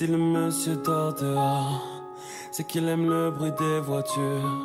[0.00, 1.82] Si le monsieur dort dehors,
[2.52, 4.58] c'est qu'il aime le bruit des voitures.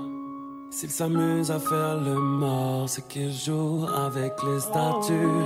[0.72, 5.44] S'il s'amuse à faire le mort, c'est qu'il joue avec les statues.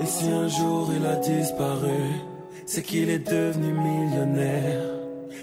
[0.00, 2.04] Et si un jour il a disparu,
[2.64, 4.80] c'est qu'il est devenu millionnaire.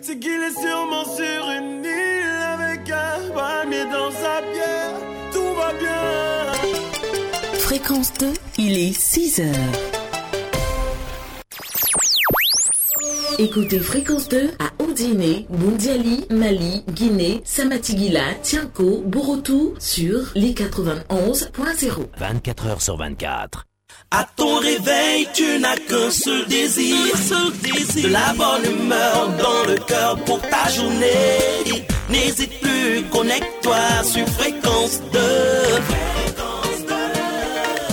[0.01, 4.95] C'est qu'il est sûrement sur une île avec un palmier dans sa bière.
[5.31, 7.59] Tout va bien.
[7.59, 9.94] Fréquence 2, il est 6 heures.
[13.37, 22.05] Écoutez Fréquence 2 à Ondine, Bundiali, Mali, Guinée, Samatigila, Tianko, Borotou sur les 91.0.
[22.17, 23.65] 24 heures sur 24.
[24.11, 29.71] À ton réveil, tu n'as qu'un seul désir, seul désir de la bonne humeur dans
[29.71, 31.85] le cœur pour ta journée.
[32.09, 35.19] N'hésite plus, connecte-toi sur fréquence 2.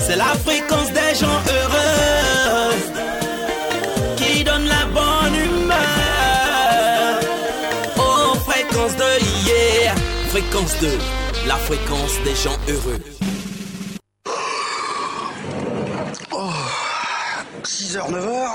[0.07, 1.41] C'est la fréquence des gens
[10.63, 10.99] Fréquence 2,
[11.49, 13.01] la fréquence des gens heureux.
[17.65, 18.49] 6h, 9h,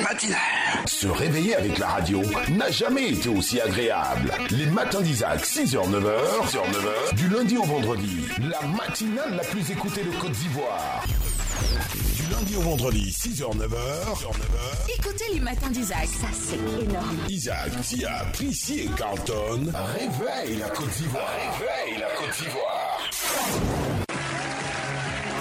[0.00, 0.38] la matinale.
[0.86, 4.32] Se réveiller avec la radio n'a jamais été aussi agréable.
[4.50, 9.70] Les matins d'Isaac, 6h, 9h, 6h, 9h, du lundi au vendredi, la matinale la plus
[9.70, 11.04] écoutée de Côte d'Ivoire.
[12.34, 14.98] Lundi au vendredi, 6h, 9h, 9h.
[14.98, 17.16] Écoutez les matins d'Isaac, ça c'est énorme.
[17.28, 21.30] Isaac, Tia, Prissy et Carlton réveillent la Côte d'Ivoire.
[21.60, 22.98] Réveille la Côte d'Ivoire.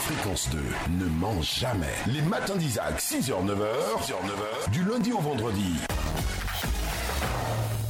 [0.02, 0.60] Fréquence 2
[1.00, 1.96] ne ment jamais.
[2.08, 5.74] Les matins d'Isaac, 6h, 9h, 6h, 9h, du lundi au vendredi.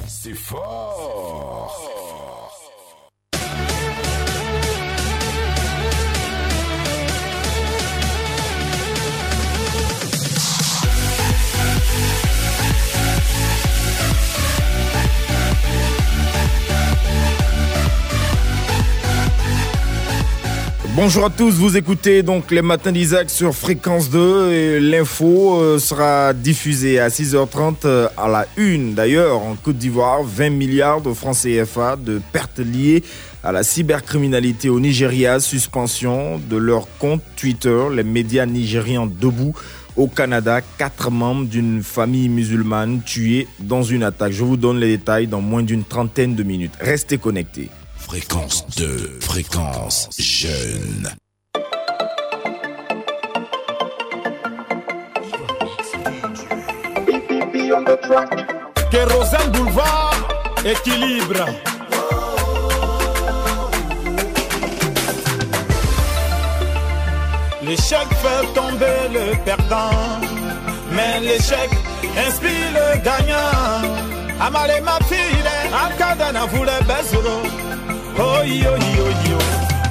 [0.08, 2.23] C'est fort.
[20.96, 25.80] Bonjour à tous, vous écoutez donc les matins d'Isaac sur Fréquence 2 et l'info euh,
[25.80, 28.94] sera diffusée à 6h30 euh, à la une.
[28.94, 33.02] D'ailleurs, en Côte d'Ivoire, 20 milliards de francs CFA de pertes liées
[33.44, 39.56] à la cybercriminalité au Nigeria, suspension de leur compte Twitter, les médias nigérians debout.
[39.96, 44.32] Au Canada, quatre membres d'une famille musulmane tués dans une attaque.
[44.34, 46.74] Je vous donne les détails dans moins d'une trentaine de minutes.
[46.80, 47.72] Restez connectés.
[48.14, 51.10] Fréquence 2, fréquence jeune.
[58.92, 60.28] Kérosène Boulevard,
[60.64, 61.44] équilibre.
[67.64, 69.90] L'échec fait tomber le perdant,
[70.92, 71.72] mais l'échec
[72.28, 73.98] inspire le gagnant.
[74.40, 77.42] Amale ma fille, Akadana voulait Bezuro.
[78.18, 79.38] Oh yo yo yo,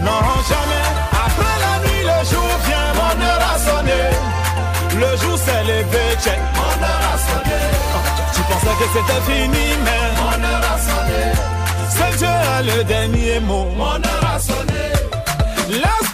[0.04, 0.86] non jamais.
[1.26, 4.02] Après la nuit, le jour vient, mon heure a sonné.
[4.94, 7.60] Le jour s'est levé, check, mon heure a sonné.
[8.34, 11.22] Tu pensais que c'était fini, mais mon heure a sonné.
[11.90, 14.84] C'est Dieu a le dernier mot, mon heure a sonné.
[15.68, 16.12] Laisse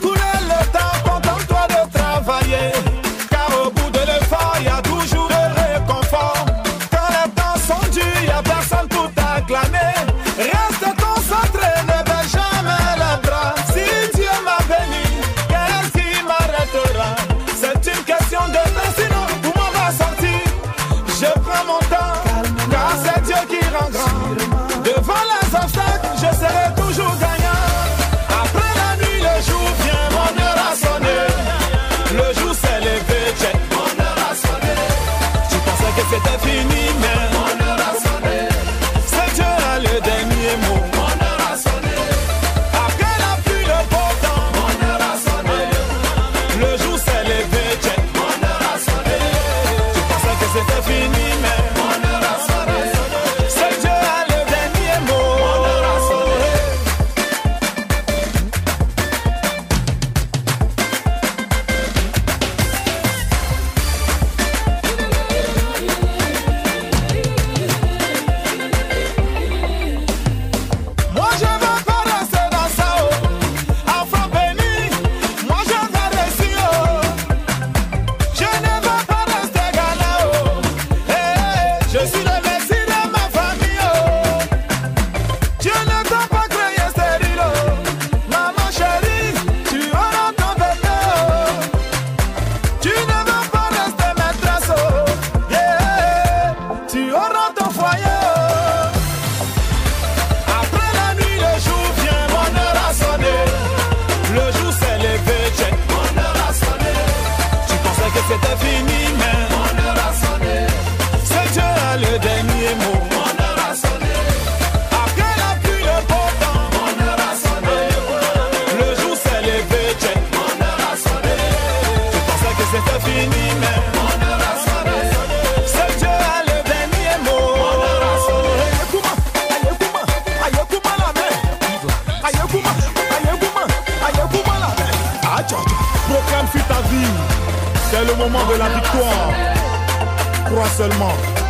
[140.79, 141.48] seulement.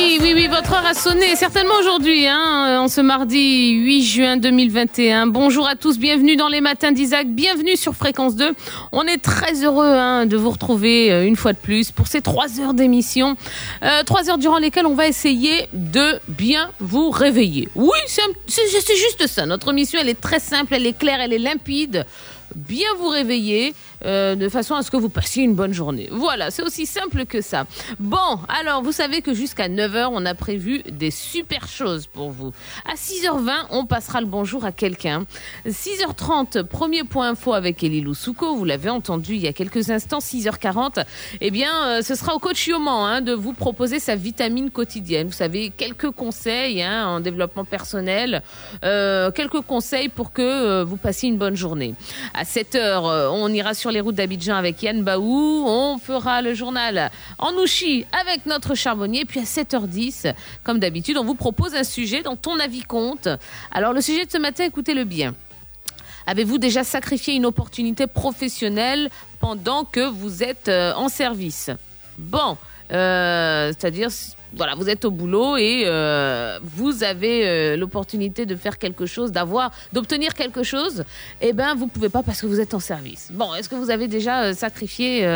[0.00, 4.36] Oui, oui, oui, votre heure a sonné, certainement aujourd'hui, hein, en ce mardi 8 juin
[4.36, 5.26] 2021.
[5.26, 8.52] Bonjour à tous, bienvenue dans les matins d'Isaac, bienvenue sur Fréquence 2.
[8.92, 12.20] On est très heureux hein, de vous retrouver euh, une fois de plus pour ces
[12.20, 13.36] trois heures d'émission.
[13.82, 17.68] Euh, trois heures durant lesquelles on va essayer de bien vous réveiller.
[17.74, 19.46] Oui, c'est juste ça.
[19.46, 22.06] Notre mission, elle est très simple, elle est claire, elle est limpide.
[22.54, 23.74] Bien vous réveiller
[24.04, 26.08] euh, de façon à ce que vous passiez une bonne journée.
[26.10, 27.66] Voilà, c'est aussi simple que ça.
[27.98, 32.52] Bon, alors vous savez que jusqu'à 9h, on a prévu des super choses pour vous.
[32.84, 35.24] À 6h20, on passera le bonjour à quelqu'un.
[35.66, 40.18] 6h30, premier point info avec Elie Loussouko, vous l'avez entendu il y a quelques instants,
[40.18, 41.04] 6h40,
[41.40, 45.28] eh bien, euh, ce sera au coach Yoman hein, de vous proposer sa vitamine quotidienne.
[45.28, 48.42] Vous savez, quelques conseils hein, en développement personnel,
[48.84, 51.94] euh, quelques conseils pour que euh, vous passiez une bonne journée.
[52.34, 56.54] À 7h, euh, on ira sur les routes d'Abidjan avec Yann Baou, on fera le
[56.54, 61.84] journal en Ouchi avec notre charbonnier, puis à 7h10, comme d'habitude, on vous propose un
[61.84, 63.28] sujet dont ton avis compte.
[63.70, 65.34] Alors le sujet de ce matin, écoutez-le bien.
[66.26, 69.08] Avez-vous déjà sacrifié une opportunité professionnelle
[69.40, 71.70] pendant que vous êtes euh, en service?
[72.18, 72.58] Bon,
[72.92, 74.10] euh, c'est-à-dire,
[74.56, 79.32] voilà, vous êtes au boulot et euh, vous avez euh, l'opportunité de faire quelque chose,
[79.32, 81.04] d'avoir, d'obtenir quelque chose.
[81.40, 83.28] Eh ben, vous pouvez pas parce que vous êtes en service.
[83.32, 85.26] Bon, est-ce que vous avez déjà euh, sacrifié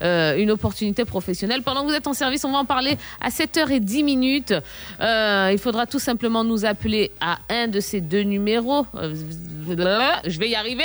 [0.00, 1.62] une opportunité professionnelle?
[1.62, 4.54] Pendant que vous êtes en service On va en parler à 7h10 minutes.
[5.00, 8.86] Il faudra tout simplement nous appeler à un de ces deux numéros.
[8.96, 10.84] Je vais y arriver.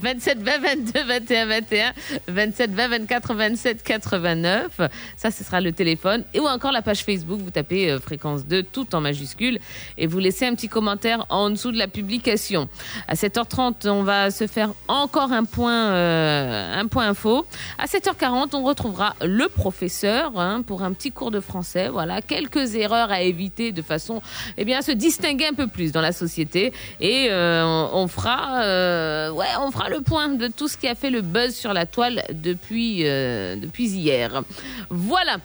[0.00, 1.92] 27 20 22 21 21
[2.28, 4.80] 27 20 24 27 89.
[5.16, 6.24] Ça, ce sera le téléphone.
[6.34, 7.40] Et encore la page Facebook.
[7.40, 9.58] Vous tapez euh, fréquence 2 tout en majuscule
[9.98, 12.68] et vous laissez un petit commentaire en dessous de la publication.
[13.08, 17.46] À 7h30, on va se faire encore un point, euh, un point info.
[17.78, 21.88] À 7h40, on retrouvera le professeur hein, pour un petit cours de français.
[21.88, 24.22] Voilà, quelques erreurs à éviter de façon,
[24.56, 26.72] eh bien, à se distinguer un peu plus dans la société.
[27.00, 30.94] Et euh, on, on fera, ouais, on fera le point de tout ce qui a
[30.94, 34.42] fait le buzz sur la toile depuis, depuis hier.
[34.90, 35.38] Voilà.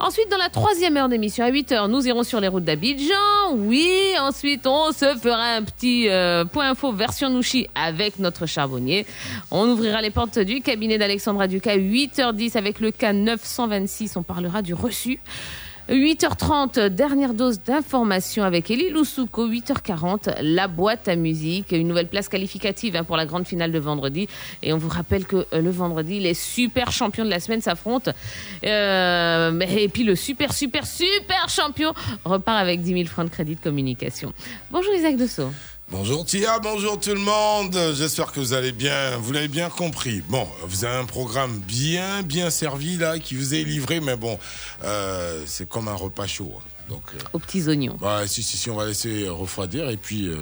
[0.00, 3.14] Ensuite, dans la troisième heure d'émission, à 8 heures, nous irons sur les routes d'Abidjan.
[3.56, 3.90] Oui,
[4.20, 9.06] ensuite, on se fera un petit euh, point info version Nouchi avec notre charbonnier.
[9.50, 14.16] On ouvrira les portes du cabinet d'Alexandra Ducas à 8h10 avec le cas 926.
[14.16, 15.18] On parlera du reçu.
[15.88, 19.48] 8h30, dernière dose d'information avec Elie Loussouko.
[19.48, 21.72] 8h40, la boîte à musique.
[21.72, 24.28] Une nouvelle place qualificative hein, pour la grande finale de vendredi.
[24.62, 28.12] Et on vous rappelle que euh, le vendredi, les super champions de la semaine s'affrontent.
[28.64, 33.54] Euh, et puis le super, super, super champion repart avec 10 000 francs de crédit
[33.54, 34.34] de communication.
[34.70, 35.50] Bonjour Isaac Dessau.
[35.90, 37.76] Bonjour Tia, bonjour tout le monde.
[37.94, 39.16] J'espère que vous allez bien.
[39.18, 40.20] Vous l'avez bien compris.
[40.28, 44.38] Bon, vous avez un programme bien, bien servi là qui vous est livré, mais bon,
[44.84, 46.52] euh, c'est comme un repas chaud.
[46.58, 46.62] hein.
[46.90, 47.96] Donc, euh, Aux petits oignons.
[48.00, 50.36] bah, si, si, si, on va laisser refroidir et puis euh,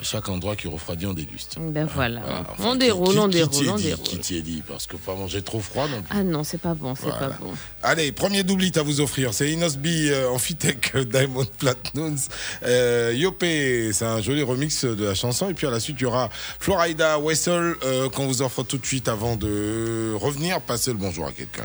[0.00, 1.56] à chaque endroit qui refroidit, on déguste.
[1.58, 2.20] Ben voilà.
[2.20, 2.44] Voilà.
[2.58, 4.04] on Enfin, déroule, qui- on déroule, on dit, déroule.
[4.04, 6.16] Qui t'y est dit Parce que pas manger trop froid non plus.
[6.16, 7.28] Ah non, c'est pas bon, c'est Voilà.
[7.30, 7.52] pas bon.
[7.82, 9.34] Allez, premier doublit à vous offrir.
[9.34, 12.18] C'est Inosby euh, Amphitech euh, Diamond Platinums.
[12.64, 15.50] Euh, Yopé, c'est un joli remix de la chanson.
[15.50, 16.28] Et puis à la suite, il y aura
[16.60, 20.60] Florida Wessel euh, qu'on vous offre tout de suite avant de revenir.
[20.60, 21.64] Passez le bonjour à quelqu'un.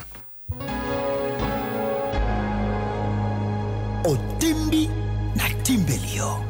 [4.05, 4.89] otimbi
[5.35, 6.43] na timbelio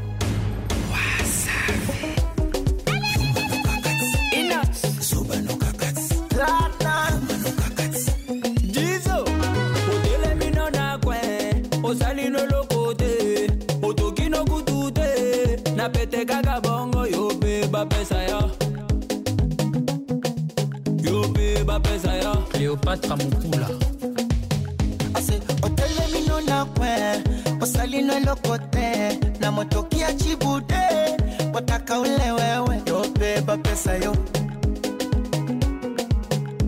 [22.51, 23.67] Cléopâtre Mukula
[25.15, 26.89] ase otelemino nakwe
[27.61, 30.83] osalino eloko te na motoki ya chibude
[31.51, 34.15] botaka ule wewe yo mpe bapesa yo.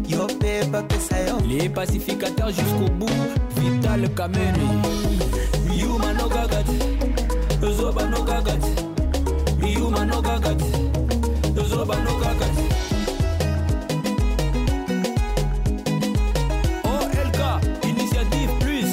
[0.08, 1.38] Yo mpe bapesa yo.
[1.48, 3.10] Les pacificateurs jusqu'au bout
[3.56, 4.66] vital kamene
[5.70, 8.74] miyuma nokaka te ezoba nokaka te
[9.60, 10.95] miyuma nokaka te
[11.76, 12.48] biso banokaka
[16.96, 17.40] olk
[17.84, 18.92] initiative plus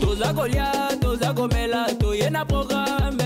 [0.00, 0.68] toza kolia
[1.00, 3.21] toza komela toye na programe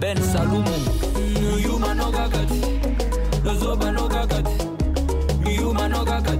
[0.00, 0.82] Ben Salomon.
[1.62, 2.40] Yuma no no
[5.48, 6.32] Yuma no no.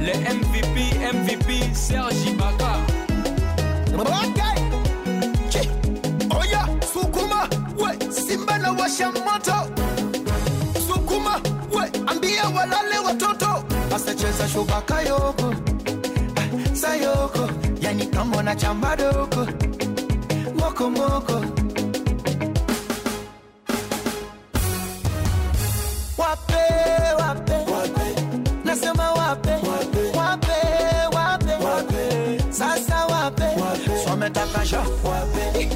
[0.00, 0.76] Les MVP,
[1.12, 2.70] MVP, Serge Ibaka.
[5.46, 5.66] Okay.
[6.30, 7.40] Oya, oh, Sukuma,
[7.76, 9.58] we Simba na washamoto.
[10.86, 11.34] Sukuma,
[11.72, 13.64] we ambia walale watoto.
[13.94, 15.54] Asacheza shubaka yoko,
[16.36, 19.67] ah, sayoko, yani kama na.
[20.78, 21.32] mokomoko
[26.18, 26.62] wape
[27.18, 27.56] wape.
[35.54, 35.68] Eh,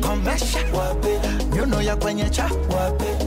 [0.00, 0.58] komesha.
[0.74, 1.20] Wape.
[1.54, 2.44] Nyuno ya kwenye cha.
[2.76, 3.19] Wape.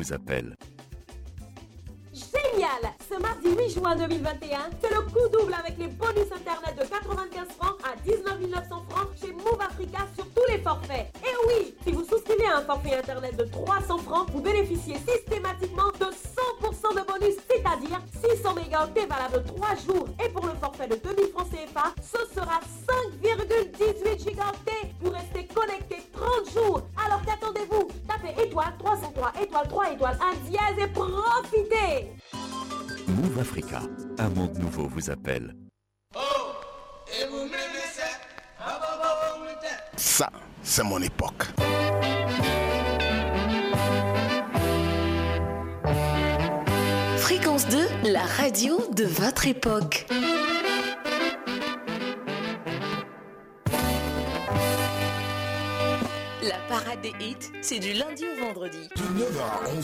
[0.00, 0.56] vous appelle.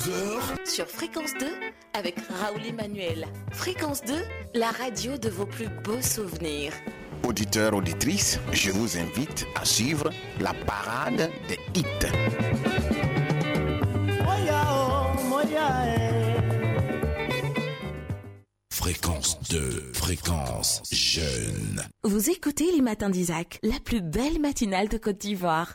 [0.07, 0.69] 11h.
[0.69, 1.47] Sur Fréquence 2,
[1.95, 3.27] avec Raoul Emmanuel.
[3.51, 4.15] Fréquence 2,
[4.55, 6.73] la radio de vos plus beaux souvenirs.
[7.27, 10.11] Auditeurs, auditrices, je vous invite à suivre
[10.41, 11.85] la parade des hits.
[18.71, 21.83] Fréquence 2, fréquence jeune.
[22.05, 25.75] Vous écoutez les matins d'Isaac, la plus belle matinale de Côte d'Ivoire.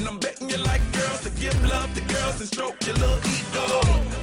[0.00, 3.20] And I'm betting you like girls to give love to girls and stroke your little
[3.36, 3.66] ego.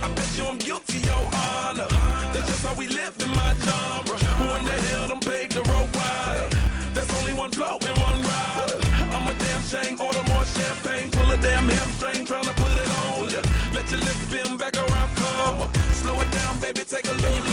[0.01, 1.87] I bet you I'm guilty, your honor.
[2.33, 4.17] That's just how we live in my genre.
[4.39, 6.49] Who in the hell done paved the road wide?
[6.95, 8.73] There's only one flow and one ride.
[9.13, 13.29] I'm a damn shame, order more champagne, pull a damn hamstring, tryna put it on
[13.29, 13.41] ya.
[13.75, 15.59] Let your lips spin back around, come.
[16.01, 17.46] Slow it down, baby, take a little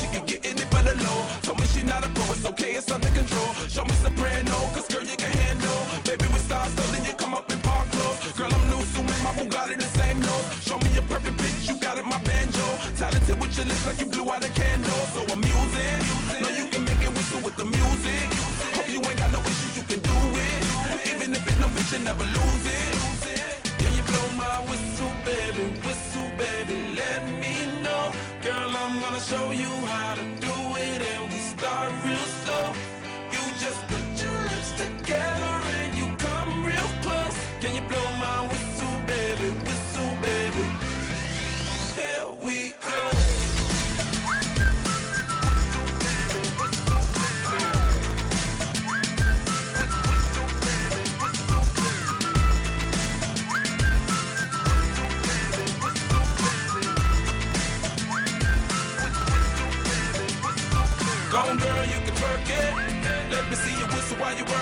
[0.00, 1.20] she can get in it for the low.
[1.42, 3.50] Told me she not a pro, it's okay, it's under control.
[3.68, 5.45] Show me soprano, cause girl you can handle.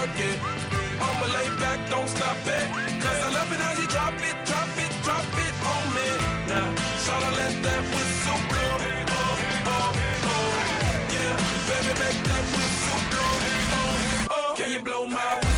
[0.08, 0.38] It.
[1.00, 2.66] I'ma lay back, don't stop it.
[3.02, 6.08] Cause I love it how you drop it, drop it, drop it on me.
[6.48, 6.68] Now,
[7.04, 8.74] shawty, let that whistle blow.
[9.08, 9.92] Oh, oh,
[10.30, 10.50] oh.
[11.16, 11.34] Yeah,
[11.68, 13.34] baby, make that whistle blow.
[13.72, 14.52] Oh, oh.
[14.52, 14.54] oh.
[14.56, 15.53] Can you blow my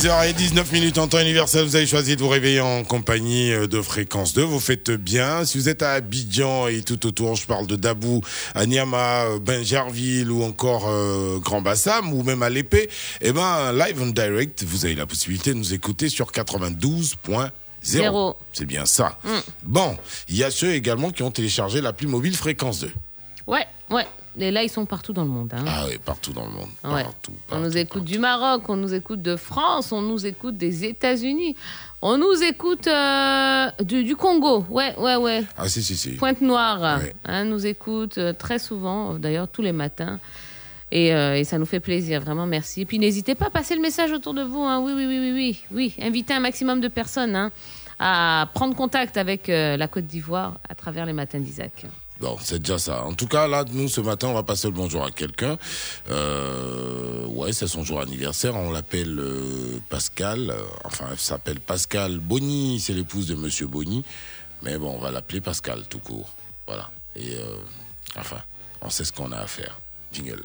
[0.00, 3.82] 6h19 minutes en temps universel, vous avez choisi de vous réveiller en compagnie euh, de
[3.82, 5.44] Fréquence 2, vous faites bien.
[5.44, 8.22] Si vous êtes à Abidjan et tout autour, je parle de Dabou,
[8.54, 12.88] à Niama, euh, Benjerville ou encore euh, Grand Bassam ou même à l'épée,
[13.20, 17.50] eh ben, live and direct, vous avez la possibilité de nous écouter sur 92.1 Zéro.
[17.82, 18.36] Zéro.
[18.54, 19.18] C'est bien ça.
[19.22, 19.28] Mm.
[19.64, 19.98] Bon,
[20.30, 22.90] il y a ceux également qui ont téléchargé l'appli mobile Fréquence 2.
[23.46, 24.06] Ouais, ouais.
[24.42, 25.52] Et là, ils sont partout dans le monde.
[25.54, 25.64] hein.
[25.66, 26.68] Ah oui, partout dans le monde.
[26.84, 27.04] Ouais.
[27.50, 31.56] on nous écoute du Maroc, on nous écoute de France, on nous écoute des États-Unis,
[32.02, 34.64] on nous écoute euh, du, du Congo.
[34.70, 35.44] Ouais, ouais, ouais.
[35.58, 36.10] Ah si, si, si.
[36.12, 40.18] Pointe-Noire hein, nous écoute euh, très souvent, d'ailleurs tous les matins.
[40.92, 42.80] Et, euh, et ça nous fait plaisir, vraiment merci.
[42.80, 44.62] Et puis n'hésitez pas à passer le message autour de vous.
[44.62, 44.80] hein.
[44.80, 46.04] Oui, oui, oui, oui, oui, oui.
[46.04, 47.50] Invitez un maximum de personnes
[48.00, 51.84] à prendre contact avec euh, la Côte d'Ivoire à travers les matins d'Isaac.
[52.20, 53.04] Bon, c'est déjà ça.
[53.04, 55.56] En tout cas, là, nous, ce matin, on va passer le bonjour à quelqu'un.
[56.10, 58.54] Euh, ouais, c'est son jour anniversaire.
[58.56, 60.54] On l'appelle euh, Pascal.
[60.84, 62.78] Enfin, elle s'appelle Pascal Bonny.
[62.78, 64.04] C'est l'épouse de Monsieur Bonny.
[64.62, 66.34] Mais bon, on va l'appeler Pascal, tout court.
[66.66, 66.90] Voilà.
[67.16, 67.56] Et, euh,
[68.18, 68.42] enfin,
[68.82, 69.80] on sait ce qu'on a à faire.
[70.12, 70.44] Jingle.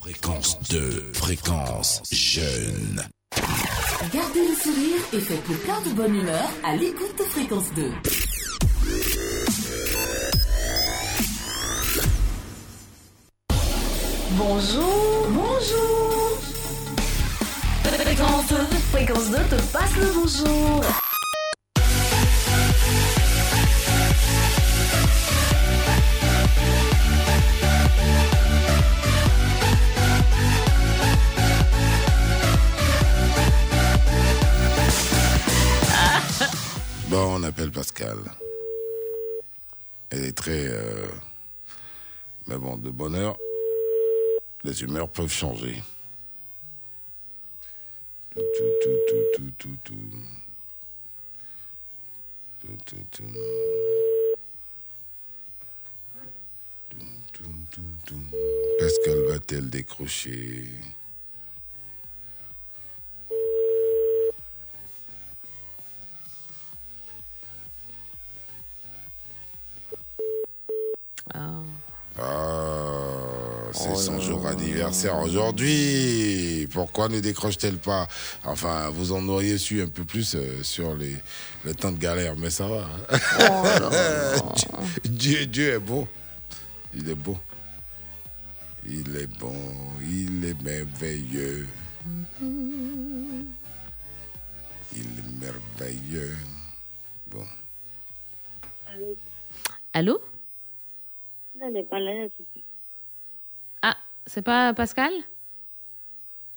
[0.00, 3.02] Fréquence 2, fréquence jeune.
[4.14, 9.29] Gardez le sourire et faites le plein de bonne humeur à l'écoute de Fréquence 2.
[14.32, 16.38] Bonjour, bonjour.
[17.82, 18.56] Fréquence 2,
[18.92, 20.84] Fréquence 2 te passe le bonjour.
[37.08, 38.16] Bon, on appelle Pascal.
[40.10, 40.66] Elle est très.
[40.68, 41.06] euh,
[42.46, 43.36] Mais bon, de bonne heure,
[44.64, 45.82] les humeurs peuvent changer.
[48.30, 48.40] Tout,
[48.82, 50.00] tout, tout.
[58.78, 60.68] Pascal va-t-elle décrocher?
[73.82, 76.66] Ah, c'est son jour anniversaire aujourd'hui.
[76.72, 78.06] Pourquoi ne décroche-t-elle pas?
[78.44, 81.16] Enfin, vous en auriez su un peu plus euh, sur les,
[81.64, 82.86] le temps de galère, mais ça va.
[83.10, 84.36] hein.
[85.04, 86.06] Dieu, Dieu est beau.
[86.94, 87.38] Il est beau.
[88.86, 89.56] Il est bon.
[90.02, 91.66] Il est merveilleux.
[94.92, 96.36] Il est merveilleux.
[97.28, 97.44] Bon.
[99.92, 100.20] Allô?
[101.58, 102.64] Non, elle n'est pas là, s'il te plaît.
[103.82, 103.96] Ah,
[104.30, 105.12] c'est pas Pascal?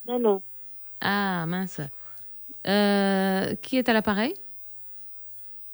[0.07, 0.41] Non, non.
[1.01, 1.81] Ah, mince.
[2.67, 4.33] Euh, qui est à l'appareil?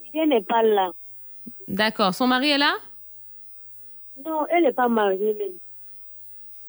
[0.04, 0.92] Lydia n'est pas là.
[1.68, 2.14] D'accord.
[2.16, 2.74] Son mari est là?
[4.26, 5.54] Non, elle n'est pas mariée.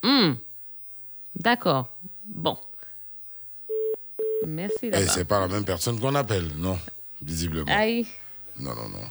[0.03, 0.33] Hmm.
[1.37, 1.89] D'accord.
[2.27, 2.57] Bon.
[4.47, 5.11] Merci Eh, d'abord.
[5.11, 6.79] c'est pas la même personne qu'on appelle, non,
[7.23, 7.71] visiblement.
[7.71, 8.07] Aïe,
[8.59, 9.05] Non, non, non.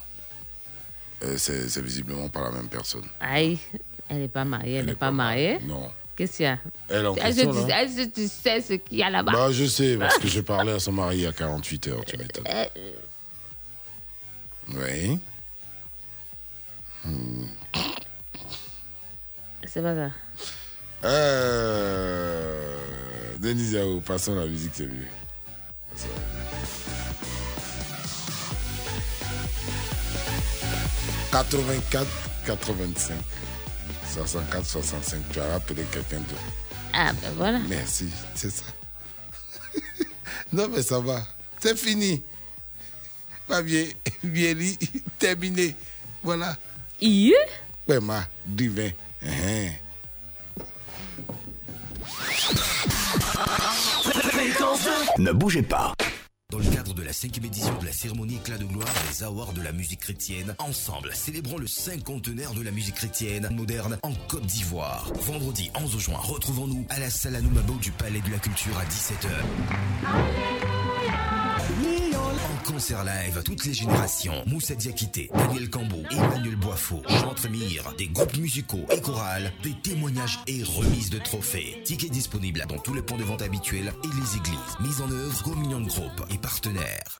[1.24, 3.06] Euh, c'est c'est visiblement pas la même personne.
[3.22, 3.58] aïe.
[4.10, 5.60] Elle n'est pas mariée, elle n'est pas, mariée.
[5.60, 5.92] Non.
[6.20, 8.60] Qu'est-ce qu'il y a Elle en Est-ce que question, tu- là est-ce que tu sais
[8.60, 11.20] ce qu'il y a là-bas Bah, je sais, parce que j'ai parlé à son mari
[11.20, 12.44] il y a 48 heures, tu m'étonnes.
[12.50, 12.66] Euh,
[14.76, 15.18] Oui.
[17.06, 17.46] Hmm.
[19.66, 20.12] C'est pas ça.
[21.06, 22.76] Euh...
[23.40, 25.08] Denis Yao, passons la musique, c'est mieux.
[25.94, 26.08] Passons.
[31.32, 32.08] 84,
[32.46, 33.14] 85,
[34.28, 35.20] 64, 65.
[35.32, 36.42] Tu as rappelé quelqu'un d'autre.
[36.94, 37.60] Ah, ben voilà.
[37.70, 38.66] Merci, c'est ça.
[40.54, 41.22] non, mais ça va.
[41.60, 42.22] C'est fini.
[43.48, 43.86] Pas bien,
[44.24, 44.78] bien dit,
[45.18, 45.76] terminé.
[46.22, 46.58] Voilà.
[47.02, 47.38] Yeah.
[47.88, 48.90] Ouais, ma, divin.
[49.24, 49.70] Hein.
[55.18, 55.94] Ne bougez pas.
[56.52, 59.54] Dans le cadre de la cinquième édition de la cérémonie éclat de gloire des Awards
[59.54, 64.48] de la musique chrétienne, ensemble, célébrons le cinquantenaire de la musique chrétienne moderne en Côte
[64.48, 65.12] d'Ivoire.
[65.22, 69.30] Vendredi 11 juin, retrouvons-nous à la salle Anoumabo du Palais de la Culture à 17h.
[72.46, 78.08] En concert live, toutes les générations, Moussa Diakité, Daniel Cambo, Emmanuel Boifo, Jean Trémire, des
[78.08, 81.82] groupes musicaux et chorales, des témoignages et remises de trophées.
[81.84, 84.78] Tickets disponibles dans tous les points de vente habituels et les églises.
[84.80, 87.20] Mise en œuvre, communion de groupe et partenaires.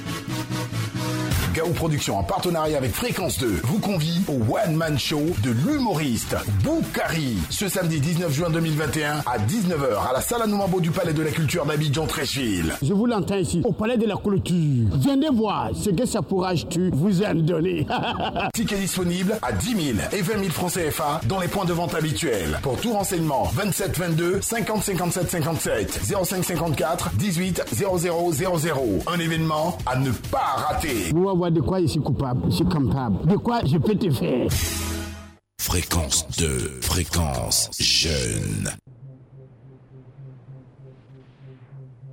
[1.61, 6.35] KO Productions en partenariat avec Fréquence 2 vous convie au One Man Show de l'humoriste
[6.63, 11.21] Boukari ce samedi 19 juin 2021 à 19h à la salle Anoumabo du Palais de
[11.21, 12.73] la Culture d'Abidjan Tréchville.
[12.81, 14.87] Je vous l'entends ici, au palais de la clôture.
[14.91, 17.85] Venez voir ce que ça pourra tu vous a donné.
[18.53, 21.93] Ticket disponible à 10 000 et 20 000 francs CFA dans les points de vente
[21.93, 22.59] habituels.
[22.63, 28.49] Pour tout renseignement, 27 22 50 57 57 05 54 18 00 00.
[29.07, 31.11] Un événement à ne pas rater.
[31.13, 33.27] Vous de quoi je suis coupable, je suis capable.
[33.27, 34.47] De quoi je peux te faire?
[35.59, 36.47] Fréquence 2,
[36.81, 38.69] fréquence jeune.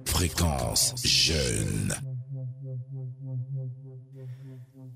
[0.05, 1.95] Fréquence jeune.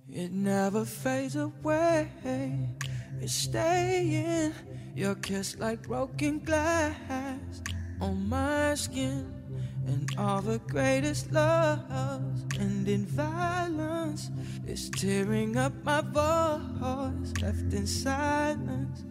[0.08, 2.08] It never fades away.
[3.20, 4.52] It's staying.
[4.94, 6.94] Your kiss like broken glass
[8.00, 9.41] on my skin.
[9.86, 14.30] And all the greatest loves end in violence.
[14.66, 19.02] It's tearing up my voice, left in silence.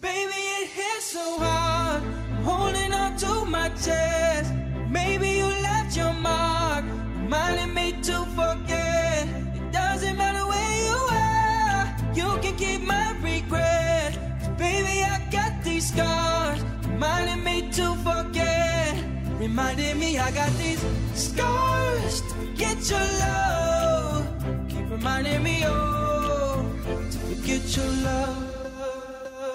[0.00, 2.02] Baby, it hits so hard.
[2.02, 4.52] I'm holding on to my chest.
[4.90, 6.84] Maybe you left your mark,
[7.16, 9.28] reminding me to forget.
[9.54, 14.18] It doesn't matter where you are, you can keep my regret.
[14.58, 19.19] baby, I got these scars, reminding me to forget.
[19.40, 24.26] Reminding me I got these scars to forget your love.
[24.68, 26.62] Keep reminding me, oh,
[27.10, 28.36] to forget your love.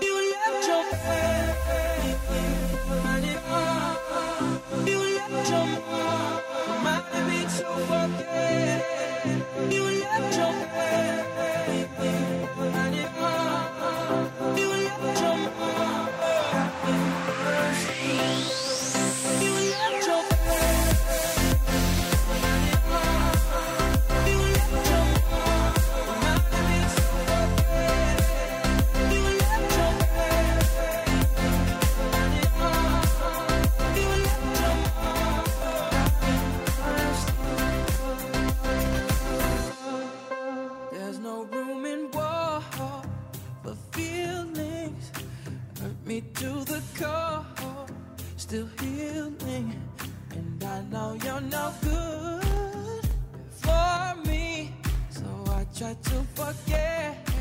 [0.01, 0.85] You left your
[3.03, 3.95] me,
[4.87, 5.67] you left your
[6.67, 8.94] reminding me to forget.
[48.45, 49.73] Still healing.
[50.29, 53.05] And I know you're no good
[53.49, 54.71] for me.
[55.09, 57.34] So I try to forget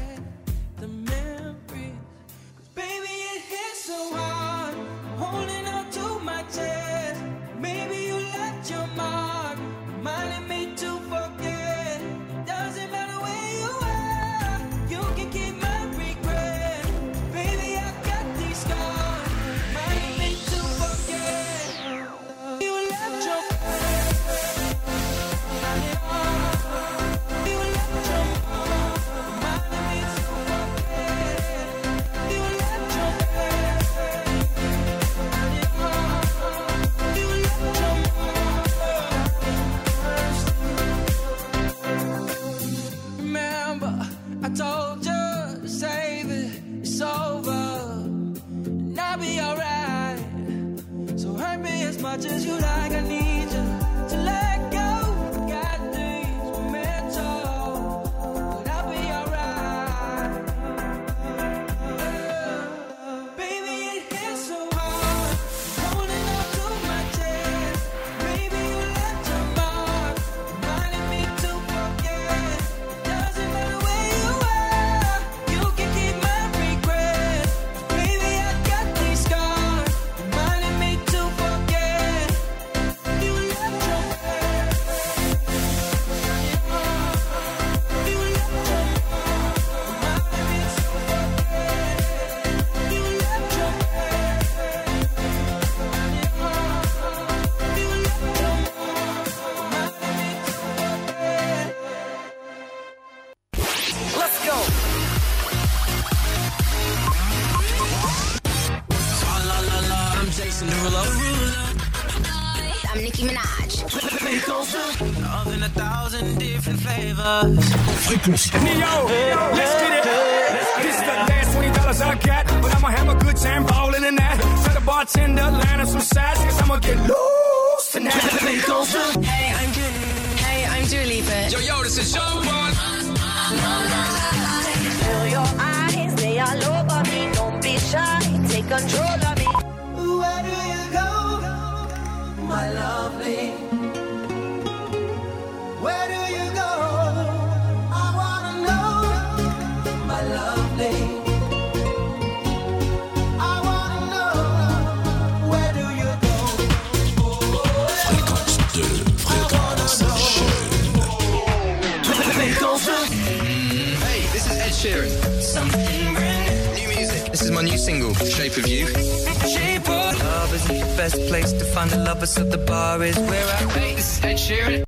[167.55, 168.87] my new single, Shape of You.
[168.87, 173.17] Shape of love isn't the best place to find the lovers, so the bar is
[173.17, 173.97] where I wait.
[173.97, 174.85] This is Ed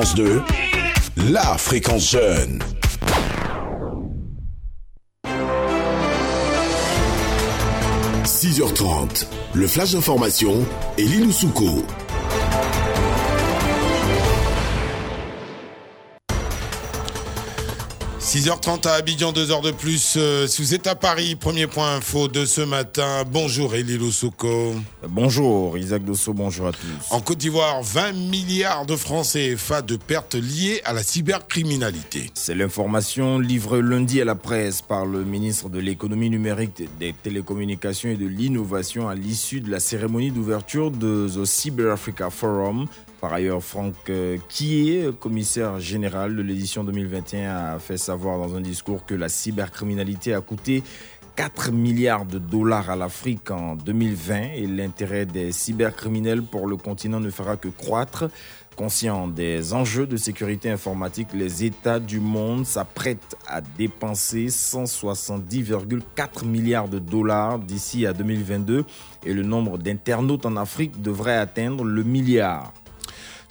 [0.00, 0.42] Fréquence 2,
[1.30, 2.62] la fréquence jeune.–
[8.24, 10.64] 6h30, le flash d'information
[10.96, 11.84] et Souko.
[18.40, 20.14] 6h30 à Abidjan, 2 heures de plus.
[20.16, 23.24] Euh, si vous êtes à Paris, premier point info de ce matin.
[23.30, 24.76] Bonjour Elilo Souko.
[25.06, 26.78] Bonjour Isaac Dosso, bonjour à tous.
[27.10, 32.30] En Côte d'Ivoire, 20 milliards de francs CFA de pertes liées à la cybercriminalité.
[32.32, 38.08] C'est l'information livrée lundi à la presse par le ministre de l'économie numérique, des télécommunications
[38.08, 42.86] et de l'innovation à l'issue de la cérémonie d'ouverture de The Cyber Africa Forum
[43.20, 48.62] par ailleurs, Franck euh, Kié, commissaire général de l'édition 2021, a fait savoir dans un
[48.62, 50.82] discours que la cybercriminalité a coûté
[51.36, 57.20] 4 milliards de dollars à l'Afrique en 2020 et l'intérêt des cybercriminels pour le continent
[57.20, 58.30] ne fera que croître.
[58.74, 66.88] Conscient des enjeux de sécurité informatique, les États du monde s'apprêtent à dépenser 170,4 milliards
[66.88, 68.84] de dollars d'ici à 2022
[69.26, 72.72] et le nombre d'internautes en Afrique devrait atteindre le milliard.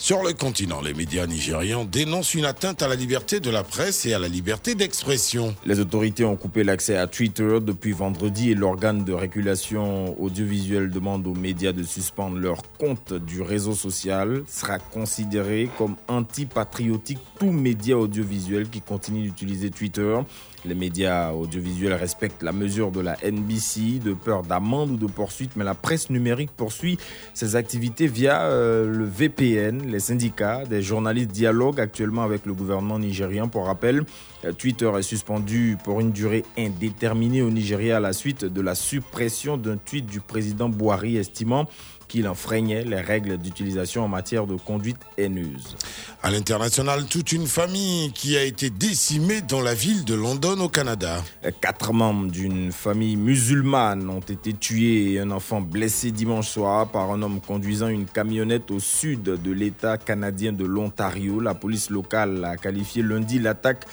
[0.02, 4.06] Sur le continent, les médias nigérians dénoncent une atteinte à la liberté de la presse
[4.06, 5.54] et à la liberté d'expression.
[5.66, 11.28] Les autorités ont coupé l'accès à Twitter depuis vendredi et l'organe de régulation audiovisuelle demande
[11.28, 14.44] aux médias de suspendre leur compte du réseau social.
[14.48, 20.18] Sera considéré comme antipatriotique tout média audiovisuel qui continue d'utiliser Twitter.
[20.66, 25.56] Les médias audiovisuels respectent la mesure de la NBC de peur d'amende ou de poursuite,
[25.56, 26.98] mais la presse numérique poursuit
[27.34, 29.90] ses activités via euh, le VPN.
[29.90, 33.48] Les syndicats des journalistes dialoguent actuellement avec le gouvernement nigérien.
[33.48, 34.04] Pour rappel,
[34.44, 38.76] euh, Twitter est suspendu pour une durée indéterminée au Nigeria à la suite de la
[38.76, 41.68] suppression d'un tweet du président Bouhari estimant
[42.10, 45.78] qu'il enfreignait les règles d'utilisation en matière de conduite haineuse.
[46.22, 50.68] À l'international, toute une famille qui a été décimée dans la ville de London au
[50.68, 51.24] Canada.
[51.62, 57.12] Quatre membres d'une famille musulmane ont été tués et un enfant blessé dimanche soir par
[57.12, 61.40] un homme conduisant une camionnette au sud de l'État canadien de l'Ontario.
[61.40, 63.86] La police locale a qualifié lundi l'attaque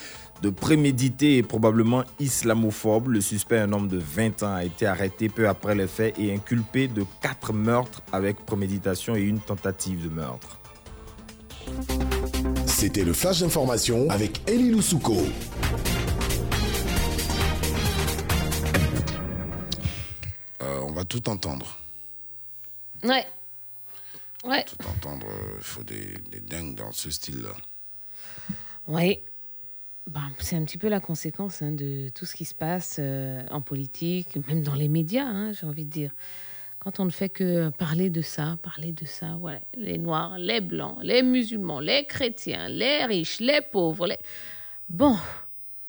[0.42, 3.09] de prémédité et probablement islamophobe.
[3.09, 6.35] Le suspect, un homme de 20 ans, a été arrêté peu après les faits et
[6.35, 10.61] inculpé de quatre meurtres avec préméditation et une tentative de meurtre.
[12.66, 15.16] C'était le flash d'information avec Elie Loussouko.
[20.62, 21.79] Euh, on va tout entendre.
[23.03, 23.25] Ouais.
[24.44, 24.64] Ouais.
[24.64, 25.27] Tout entendre,
[25.59, 27.51] il faut des, des dingues dans ce style-là.
[28.87, 29.20] Oui.
[30.09, 33.42] Bah, c'est un petit peu la conséquence hein, de tout ce qui se passe euh,
[33.51, 36.12] en politique, même dans les médias, hein, j'ai envie de dire.
[36.79, 40.61] Quand on ne fait que parler de ça, parler de ça, voilà, les noirs, les
[40.61, 44.19] blancs, les musulmans, les chrétiens, les riches, les pauvres, les...
[44.88, 45.17] Bon,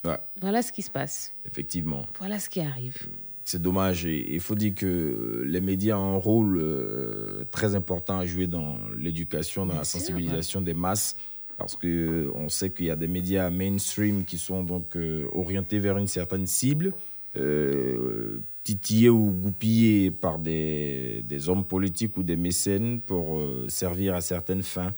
[0.04, 1.34] Ouais, voilà ce qui se passe.
[1.46, 2.06] effectivement.
[2.18, 2.98] Voilà ce qui arrive.
[3.44, 8.20] C'est dommage et il faut dire que les médias ont un rôle euh, très important
[8.20, 11.16] à jouer dans l'éducation, dans la sûr, sensibilisation des masses,
[11.58, 15.28] parce que euh, on sait qu'il y a des médias mainstream qui sont donc euh,
[15.34, 16.94] orientés vers une certaine cible,
[17.36, 24.22] euh, titillés ou goupillés par des, des hommes politiques ou des mécènes pour servir à
[24.22, 24.92] certaines fins.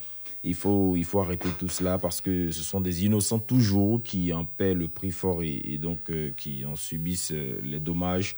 [0.43, 4.33] Il faut, il faut arrêter tout cela parce que ce sont des innocents toujours qui
[4.33, 5.99] en paient le prix fort et, donc
[6.35, 8.35] qui en subissent les dommages.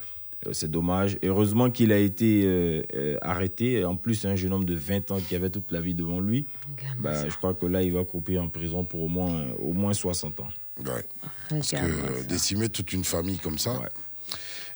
[0.47, 1.17] Euh, C'est dommage.
[1.23, 3.83] Heureusement qu'il a été euh, euh, arrêté.
[3.85, 6.47] En plus, un jeune homme de 20 ans qui avait toute la vie devant lui.
[6.99, 9.93] Bah, je crois que là, il va croupir en prison pour au moins, au moins
[9.93, 10.47] 60 ans.
[10.79, 11.05] Ouais.
[11.49, 12.23] Parce que Regarde-moi ça.
[12.27, 13.79] décimer toute une famille comme ça,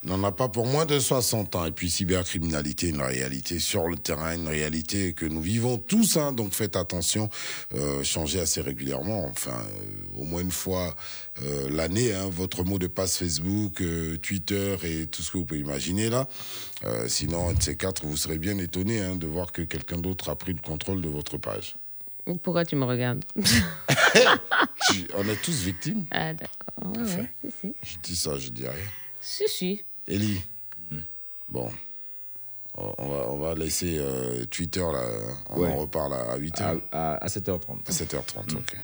[0.05, 1.65] n'en a pas pour moins de 60 ans.
[1.65, 6.17] Et puis, cybercriminalité, une réalité sur le terrain, une réalité que nous vivons tous.
[6.17, 6.31] hein.
[6.31, 7.29] donc, faites attention,
[7.73, 10.95] euh, changez assez régulièrement, enfin, euh, au moins une fois
[11.43, 13.83] euh, l'année, hein, votre mot de passe Facebook,
[14.21, 16.27] Twitter et tout ce que vous pouvez imaginer là.
[17.07, 20.29] Sinon, un de ces quatre, vous serez bien étonné hein, de voir que quelqu'un d'autre
[20.29, 21.75] a pris le contrôle de votre page.
[22.43, 23.23] Pourquoi tu me regardes?
[25.17, 26.05] On est tous victimes.
[26.11, 26.95] Ah, d'accord.
[26.95, 27.73] Ouais, ouais, si, si.
[27.83, 28.73] Je dis ça, je dis rien.
[29.21, 29.83] Si, si.
[30.07, 30.41] Ellie.
[31.49, 31.69] Bon.
[32.77, 35.01] On va, on va laisser euh, Twitter là.
[35.49, 35.71] On Ouais.
[35.71, 36.81] en reparle à 8h.
[36.91, 37.87] À, à 7h30.
[37.87, 38.77] À 7h30, ok.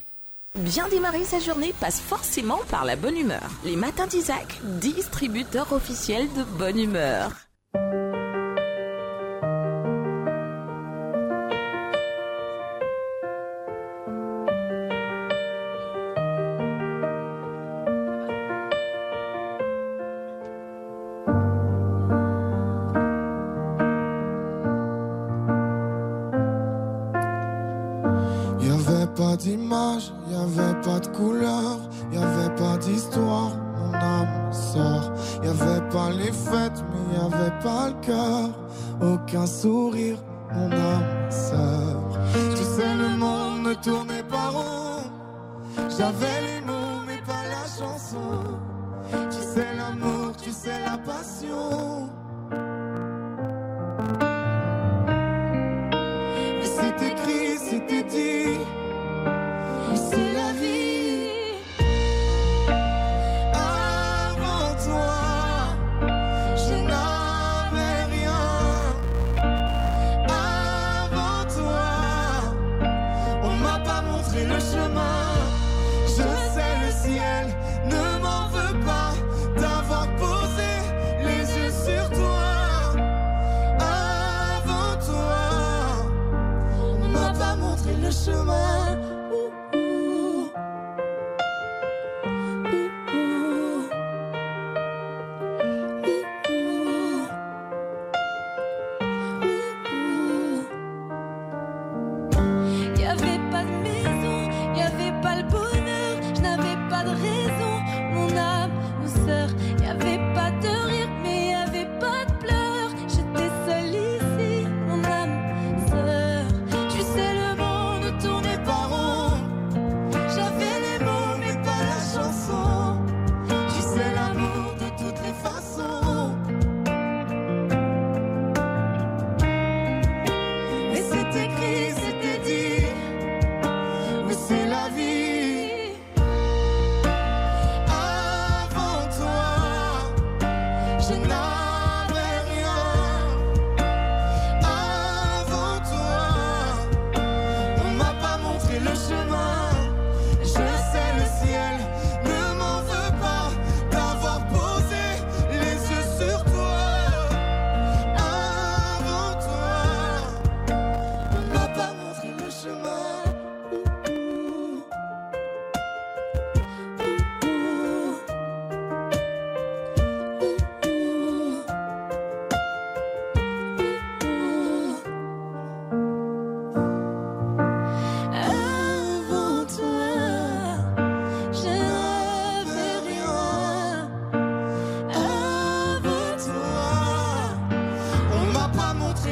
[0.55, 3.49] Bien démarrer sa journée passe forcément par la bonne humeur.
[3.65, 7.31] Les matins d'Isaac, distributeur officiel de bonne humeur.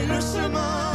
[0.10, 0.89] Le chemin.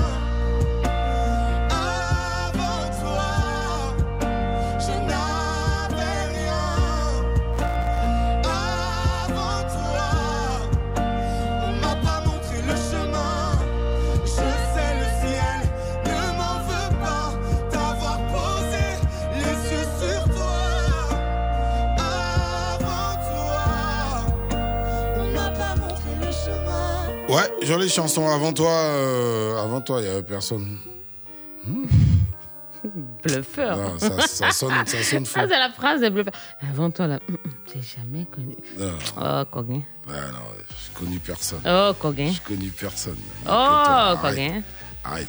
[27.94, 28.28] Ouais, jolie chanson.
[28.28, 30.78] Avant toi, euh, avant toi, il y avait personne.
[33.22, 33.78] Bluffeur.
[33.78, 35.24] Non, ça, ça sonne, ça sonne.
[35.34, 36.34] Ah, c'est la phrase de bluffeur.
[36.60, 38.56] Avant toi, là, hum, hum, j'ai jamais connu.
[38.76, 38.92] Non.
[39.16, 39.82] Oh, Coguin.
[40.06, 40.38] Ouais, non,
[40.68, 41.62] je connais personne.
[41.66, 42.30] Oh, Coguin.
[42.30, 43.16] Je connais personne.
[43.46, 44.20] Oh, Arrête.
[44.20, 44.62] Coguin.
[45.02, 45.28] Arrête.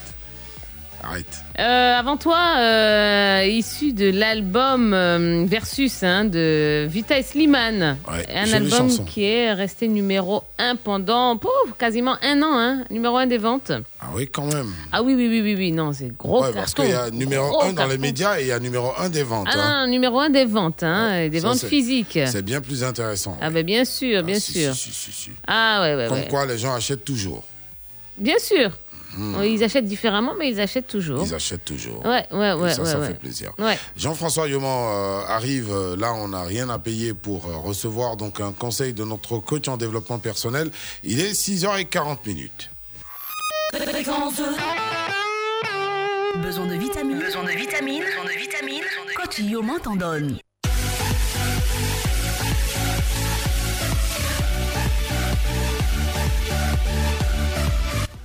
[1.08, 1.26] Arrête.
[1.60, 7.98] Euh, avant toi, euh, issu de l'album euh, Versus hein, de Vita et Slimane.
[8.12, 9.04] Ouais, un album chanson.
[9.04, 11.40] qui est resté numéro 1 pendant
[11.78, 13.72] quasiment un an, hein, numéro 1 des ventes.
[14.00, 14.74] Ah oui, quand même.
[14.92, 17.50] Ah oui, oui, oui, oui, oui, non, c'est gros ouais, parce qu'il y a numéro
[17.50, 19.48] Gros 1 dans les médias et il y a numéro 1 des ventes.
[19.52, 19.86] Ah hein.
[19.86, 22.20] non, numéro 1 des ventes, hein, et des Ça, ventes c'est- physiques.
[22.26, 23.38] C'est bien plus intéressant.
[23.42, 24.74] Ah ben bien sûr, bien si, sûr.
[24.74, 25.30] si, si, si.
[25.48, 27.44] Ah ouais, ouais, Comme quoi, les gens achètent toujours.
[28.18, 28.72] Bien sûr.
[29.16, 29.42] Hmm.
[29.44, 31.26] Ils achètent différemment, mais ils achètent toujours.
[31.26, 32.06] Ils achètent toujours.
[32.06, 33.08] Ouais, ouais, Et ouais, ça, ouais, ça ouais.
[33.08, 33.54] fait plaisir.
[33.58, 33.78] Ouais.
[33.96, 35.70] Jean-François Yoman euh, arrive.
[35.72, 39.38] euh, Là, on n'a rien à payer pour euh, recevoir donc un conseil de notre
[39.40, 40.70] coach en développement personnel.
[41.04, 42.70] Il est 6h40 minutes.
[43.74, 44.44] Fréquence 2.
[46.42, 47.20] Besoin de vitamines.
[47.20, 48.04] Besoin de vitamines.
[48.04, 48.84] Besoin de vitamines.
[49.16, 50.38] Coach Yoman t'en donne.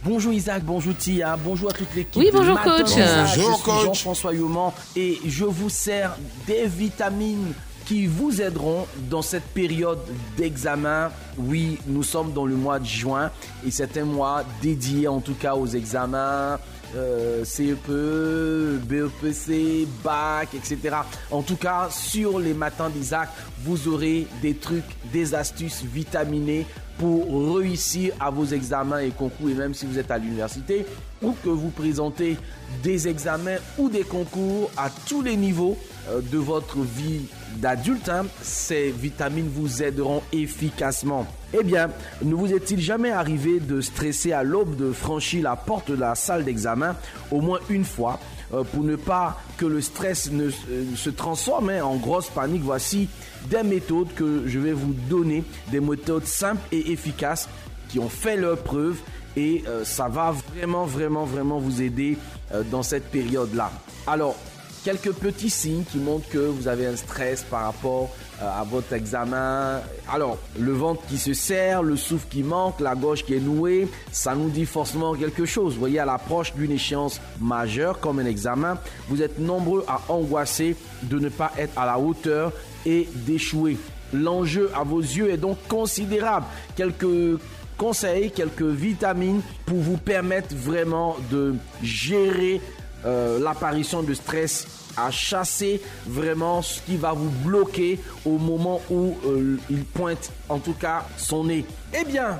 [0.02, 2.16] Bonjour Isaac, bonjour Tia, bonjour à toute l'équipe.
[2.22, 2.90] Oui, bonjour, Matin coach.
[2.92, 3.26] Isaac.
[3.36, 3.84] Bonjour, Je suis coach.
[3.84, 7.52] Jean-François Yoman et je vous sers des vitamines
[7.84, 9.98] qui vous aideront dans cette période
[10.38, 11.10] d'examen.
[11.36, 13.30] Oui, nous sommes dans le mois de juin
[13.66, 16.58] et c'est un mois dédié en tout cas aux examens.
[16.96, 20.96] Euh, CEPE, BEPC, BAC, etc.
[21.30, 23.28] En tout cas, sur les matins d'Isaac,
[23.62, 26.66] vous aurez des trucs, des astuces vitaminées
[26.98, 30.84] pour réussir à vos examens et concours et même si vous êtes à l'université
[31.22, 32.36] ou que vous présentez
[32.82, 35.78] des examens ou des concours à tous les niveaux
[36.08, 37.22] de votre vie
[37.56, 41.26] d'adulte, hein, ces vitamines vous aideront efficacement.
[41.52, 41.90] Eh bien,
[42.22, 46.14] ne vous est-il jamais arrivé de stresser à l'aube de franchir la porte de la
[46.14, 46.96] salle d'examen
[47.30, 48.20] au moins une fois
[48.52, 52.62] euh, pour ne pas que le stress ne euh, se transforme hein, en grosse panique
[52.62, 53.08] Voici
[53.48, 57.48] des méthodes que je vais vous donner, des méthodes simples et efficaces
[57.88, 58.96] qui ont fait leur preuve
[59.36, 62.18] et euh, ça va vraiment, vraiment, vraiment vous aider
[62.52, 63.70] euh, dans cette période-là.
[64.06, 64.36] Alors,
[64.84, 68.10] quelques petits signes qui montrent que vous avez un stress par rapport
[68.42, 69.80] euh, à votre examen.
[70.10, 73.88] Alors, le ventre qui se serre, le souffle qui manque, la gorge qui est nouée,
[74.12, 75.74] ça nous dit forcément quelque chose.
[75.74, 78.78] Vous voyez, à l'approche d'une échéance majeure comme un examen,
[79.08, 82.52] vous êtes nombreux à angoisser de ne pas être à la hauteur
[82.86, 83.76] et d'échouer.
[84.12, 86.46] L'enjeu à vos yeux est donc considérable.
[86.74, 87.38] Quelques
[87.76, 92.60] conseils, quelques vitamines pour vous permettre vraiment de gérer
[93.04, 99.16] euh, l'apparition de stress, à chasser vraiment ce qui va vous bloquer au moment où
[99.26, 101.64] euh, il pointe en tout cas son nez.
[101.98, 102.38] Eh bien,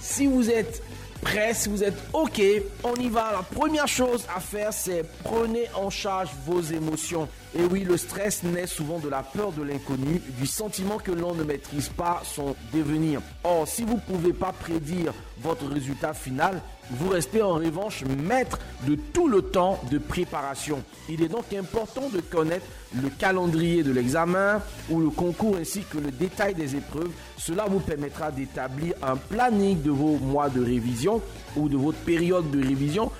[0.00, 0.82] si vous êtes
[1.22, 2.42] prêt, si vous êtes OK,
[2.84, 3.32] on y va.
[3.32, 7.28] La première chose à faire, c'est prenez en charge vos émotions.
[7.56, 11.34] Et oui, le stress naît souvent de la peur de l'inconnu, du sentiment que l'on
[11.34, 13.20] ne maîtrise pas son devenir.
[13.44, 16.60] Or, si vous ne pouvez pas prédire votre résultat final,
[16.90, 20.82] vous restez en revanche maître de tout le temps de préparation.
[21.08, 22.66] Il est donc important de connaître
[23.00, 24.60] le calendrier de l'examen
[24.90, 27.10] ou le concours ainsi que le détail des épreuves.
[27.38, 31.22] Cela vous permettra d'établir un planning de vos mois de révision
[31.56, 33.10] ou de votre période de révision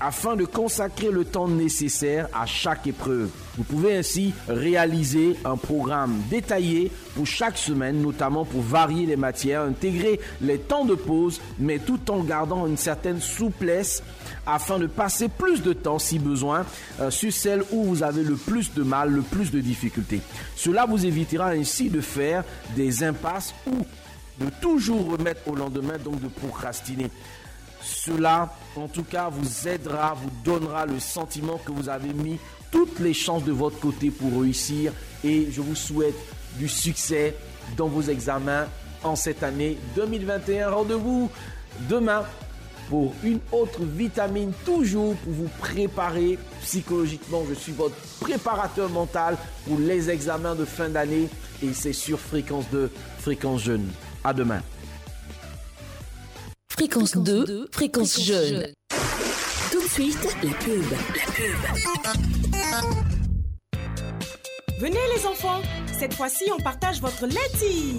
[0.00, 3.30] afin de consacrer le temps nécessaire à chaque épreuve.
[3.56, 9.62] Vous pouvez ainsi réaliser un programme détaillé pour chaque semaine, notamment pour varier les matières,
[9.62, 14.02] intégrer les temps de pause, mais tout en gardant une certaine souplesse
[14.46, 16.64] afin de passer plus de temps, si besoin,
[17.00, 20.20] euh, sur celles où vous avez le plus de mal, le plus de difficultés.
[20.56, 22.44] Cela vous évitera ainsi de faire
[22.76, 23.84] des impasses ou
[24.40, 27.10] de toujours remettre au lendemain, donc de procrastiner.
[28.04, 32.38] Cela, en tout cas, vous aidera, vous donnera le sentiment que vous avez mis
[32.70, 34.92] toutes les chances de votre côté pour réussir.
[35.24, 36.14] Et je vous souhaite
[36.58, 37.34] du succès
[37.76, 38.66] dans vos examens
[39.02, 40.70] en cette année 2021.
[40.70, 41.30] Rendez-vous
[41.88, 42.24] demain
[42.88, 47.42] pour une autre vitamine, toujours pour vous préparer psychologiquement.
[47.48, 49.36] Je suis votre préparateur mental
[49.66, 51.28] pour les examens de fin d'année
[51.62, 53.88] et c'est sur Fréquence 2, Fréquence Jeune.
[54.24, 54.62] À demain.
[56.70, 58.68] Fréquence 2, fréquence jeune.
[59.72, 60.84] Tout de suite, la pub.
[60.90, 62.88] La pub.
[64.80, 65.60] Venez les enfants,
[65.98, 67.98] cette fois-ci on partage votre laiti.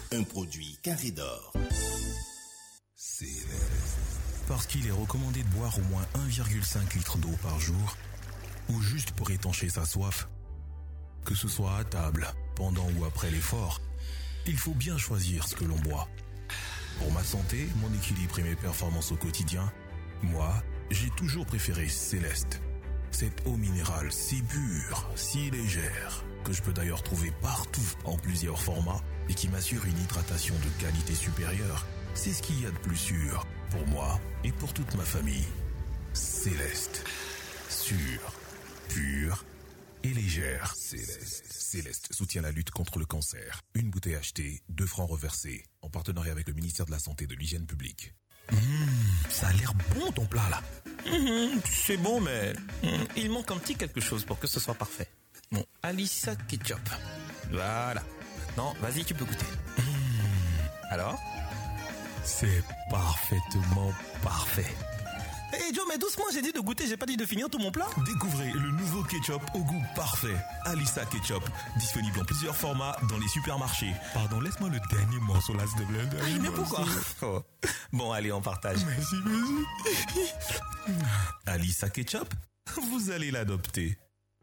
[0.13, 1.53] Un produit carré d'or.
[4.47, 7.95] Parce qu'il est recommandé de boire au moins 1,5 litre d'eau par jour,
[8.69, 10.27] ou juste pour étancher sa soif,
[11.23, 13.79] Que ce soit à table, pendant ou après l'effort,
[14.47, 16.09] il faut bien choisir ce que l'on boit.
[16.99, 19.71] Pour ma santé, mon équilibre et mes performances au quotidien,
[20.23, 22.59] moi, j'ai toujours préféré Céleste.
[23.11, 28.61] Cette eau minérale si pure, si légère, que je peux d'ailleurs trouver partout en plusieurs
[28.61, 32.77] formats et qui m'assure une hydratation de qualité supérieure, c'est ce qu'il y a de
[32.77, 35.47] plus sûr pour moi et pour toute ma famille.
[36.13, 37.05] Céleste.
[37.69, 38.33] Sûre,
[38.89, 39.45] pure
[40.03, 40.73] et légère.
[40.75, 41.45] Céleste.
[41.49, 43.61] Céleste soutient la lutte contre le cancer.
[43.73, 47.27] Une bouteille achetée, deux francs reversés, en partenariat avec le ministère de la Santé et
[47.27, 48.13] de l'Hygiène publique.
[48.51, 48.57] Mmh,
[49.29, 50.61] ça a l'air bon ton plat là.
[51.05, 54.75] Mmh, c'est bon, mais mmh, il manque un petit quelque chose pour que ce soit
[54.75, 55.07] parfait.
[55.51, 56.79] Bon, Alissa Ketchup.
[57.51, 58.01] Voilà.
[58.47, 59.45] Maintenant, vas-y, tu peux goûter.
[60.89, 61.19] Alors
[62.23, 63.91] C'est parfaitement
[64.23, 64.73] parfait.
[65.53, 67.71] Hé Joe, mais doucement, j'ai dit de goûter, j'ai pas dit de finir tout mon
[67.71, 67.87] plat.
[68.05, 70.35] Découvrez le nouveau ketchup au goût parfait.
[70.63, 71.43] Alissa Ketchup.
[71.77, 73.93] Disponible en plusieurs formats dans les supermarchés.
[74.13, 76.19] Pardon, laisse-moi le dernier morceau là, plaît.
[76.21, 76.85] Ah, mais pourquoi
[77.21, 77.43] Oh.
[77.91, 78.85] Bon, allez, on partage.
[78.85, 80.95] Merci, merci.
[81.45, 82.33] Alissa Ketchup,
[82.89, 83.97] vous allez l'adopter.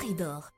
[0.00, 0.50] Caridor.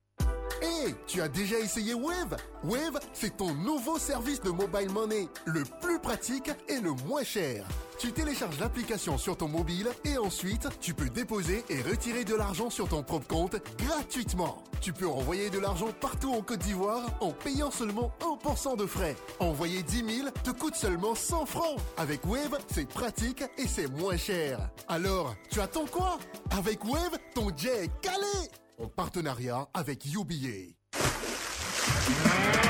[0.62, 2.36] Hé, tu as déjà essayé Wave?
[2.62, 7.66] Wave, c'est ton nouveau service de mobile money, le plus pratique et le moins cher.
[7.98, 12.70] Tu télécharges l'application sur ton mobile et ensuite, tu peux déposer et retirer de l'argent
[12.70, 14.62] sur ton propre compte gratuitement.
[14.80, 19.16] Tu peux envoyer de l'argent partout en Côte d'Ivoire en payant seulement 1% de frais.
[19.40, 21.80] Envoyer 10 000 te coûte seulement 100 francs.
[21.96, 24.70] Avec Wave, c'est pratique et c'est moins cher.
[24.86, 26.18] Alors, tu attends quoi?
[26.56, 28.48] Avec Wave, ton jet est calé
[28.82, 30.74] en partenariat avec UBA.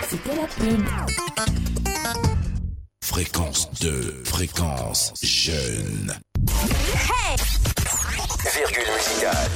[0.08, 0.84] C'était la pub.
[3.02, 6.12] Fréquence 2, fréquence jeune.
[8.54, 9.50] Virgule musicale.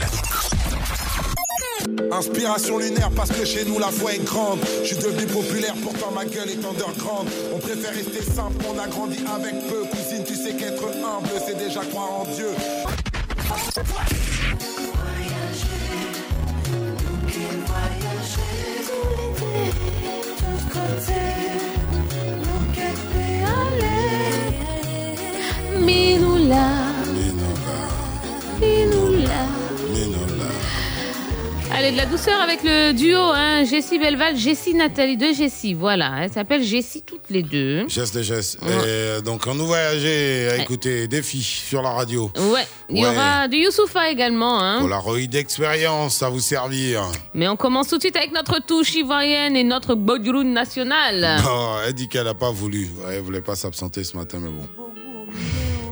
[2.10, 4.60] Inspiration lunaire parce que chez nous la foi est grande.
[4.82, 7.28] Je suis devenu populaire, pourtant ma gueule est underground.
[7.54, 9.84] On préfère rester simple, on a grandi avec peu.
[9.84, 12.48] Cousine, tu sais qu'être humble, c'est déjà croire en Dieu.
[25.86, 26.66] Minula,
[27.14, 27.76] Minula,
[28.60, 28.95] Minula.
[31.78, 36.10] Allez, de la douceur avec le duo, hein, Jessie Belval, Jessie Nathalie, deux Jessie, voilà.
[36.22, 37.86] Elles s'appellent Jessie toutes les deux.
[37.86, 38.56] Geste de geste.
[38.62, 42.30] Et euh, donc, on nous voyageait à écouter des filles sur la radio.
[42.34, 43.08] Ouais, il y Ouais.
[43.10, 44.58] aura du Youssoufa également.
[44.62, 44.80] Hein.
[44.80, 47.02] Polaroid d'expérience à vous servir.
[47.34, 51.42] Mais on commence tout de suite avec notre touche ivoirienne et notre Bodroun national.
[51.46, 52.88] Oh, elle dit qu'elle n'a pas voulu.
[53.04, 54.66] Ouais, elle voulait pas s'absenter ce matin, mais bon.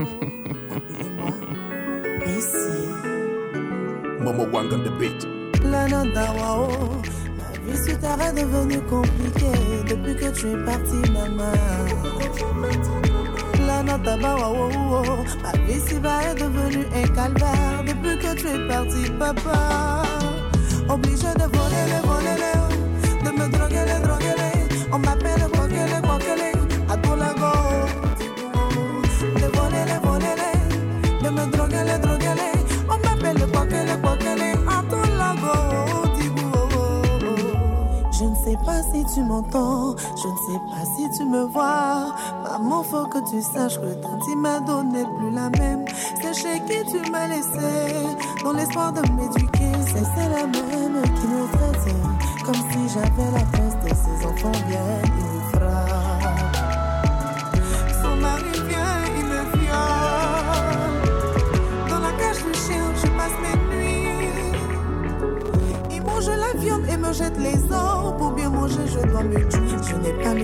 [4.21, 5.27] Momo Wang on the beat.
[5.65, 6.69] Plananda Wao,
[7.39, 9.61] ma vie sur terre est devenue compliquée.
[9.89, 11.53] Depuis que tu es parti, maman.
[13.55, 14.69] Plananda Wao,
[15.43, 17.83] ma vie si bas est devenue un calvaire.
[17.87, 20.03] Depuis que tu es parti, papa.
[20.89, 24.14] Obligé de voler les, voler les, de me droguer les, droguer
[38.65, 42.15] pas si tu m'entends, je ne sais pas si tu me vois.
[42.43, 45.85] Maman, faut que tu saches que Tanti m'a donné plus la même.
[46.21, 47.95] C'est chez qui tu m'as laissé,
[48.43, 49.73] dans l'espoir de m'éduquer.
[49.87, 51.75] C'est celle-là même qui me traite
[52.45, 54.54] comme si j'avais la place de ses enfants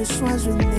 [0.01, 0.70] le choix, je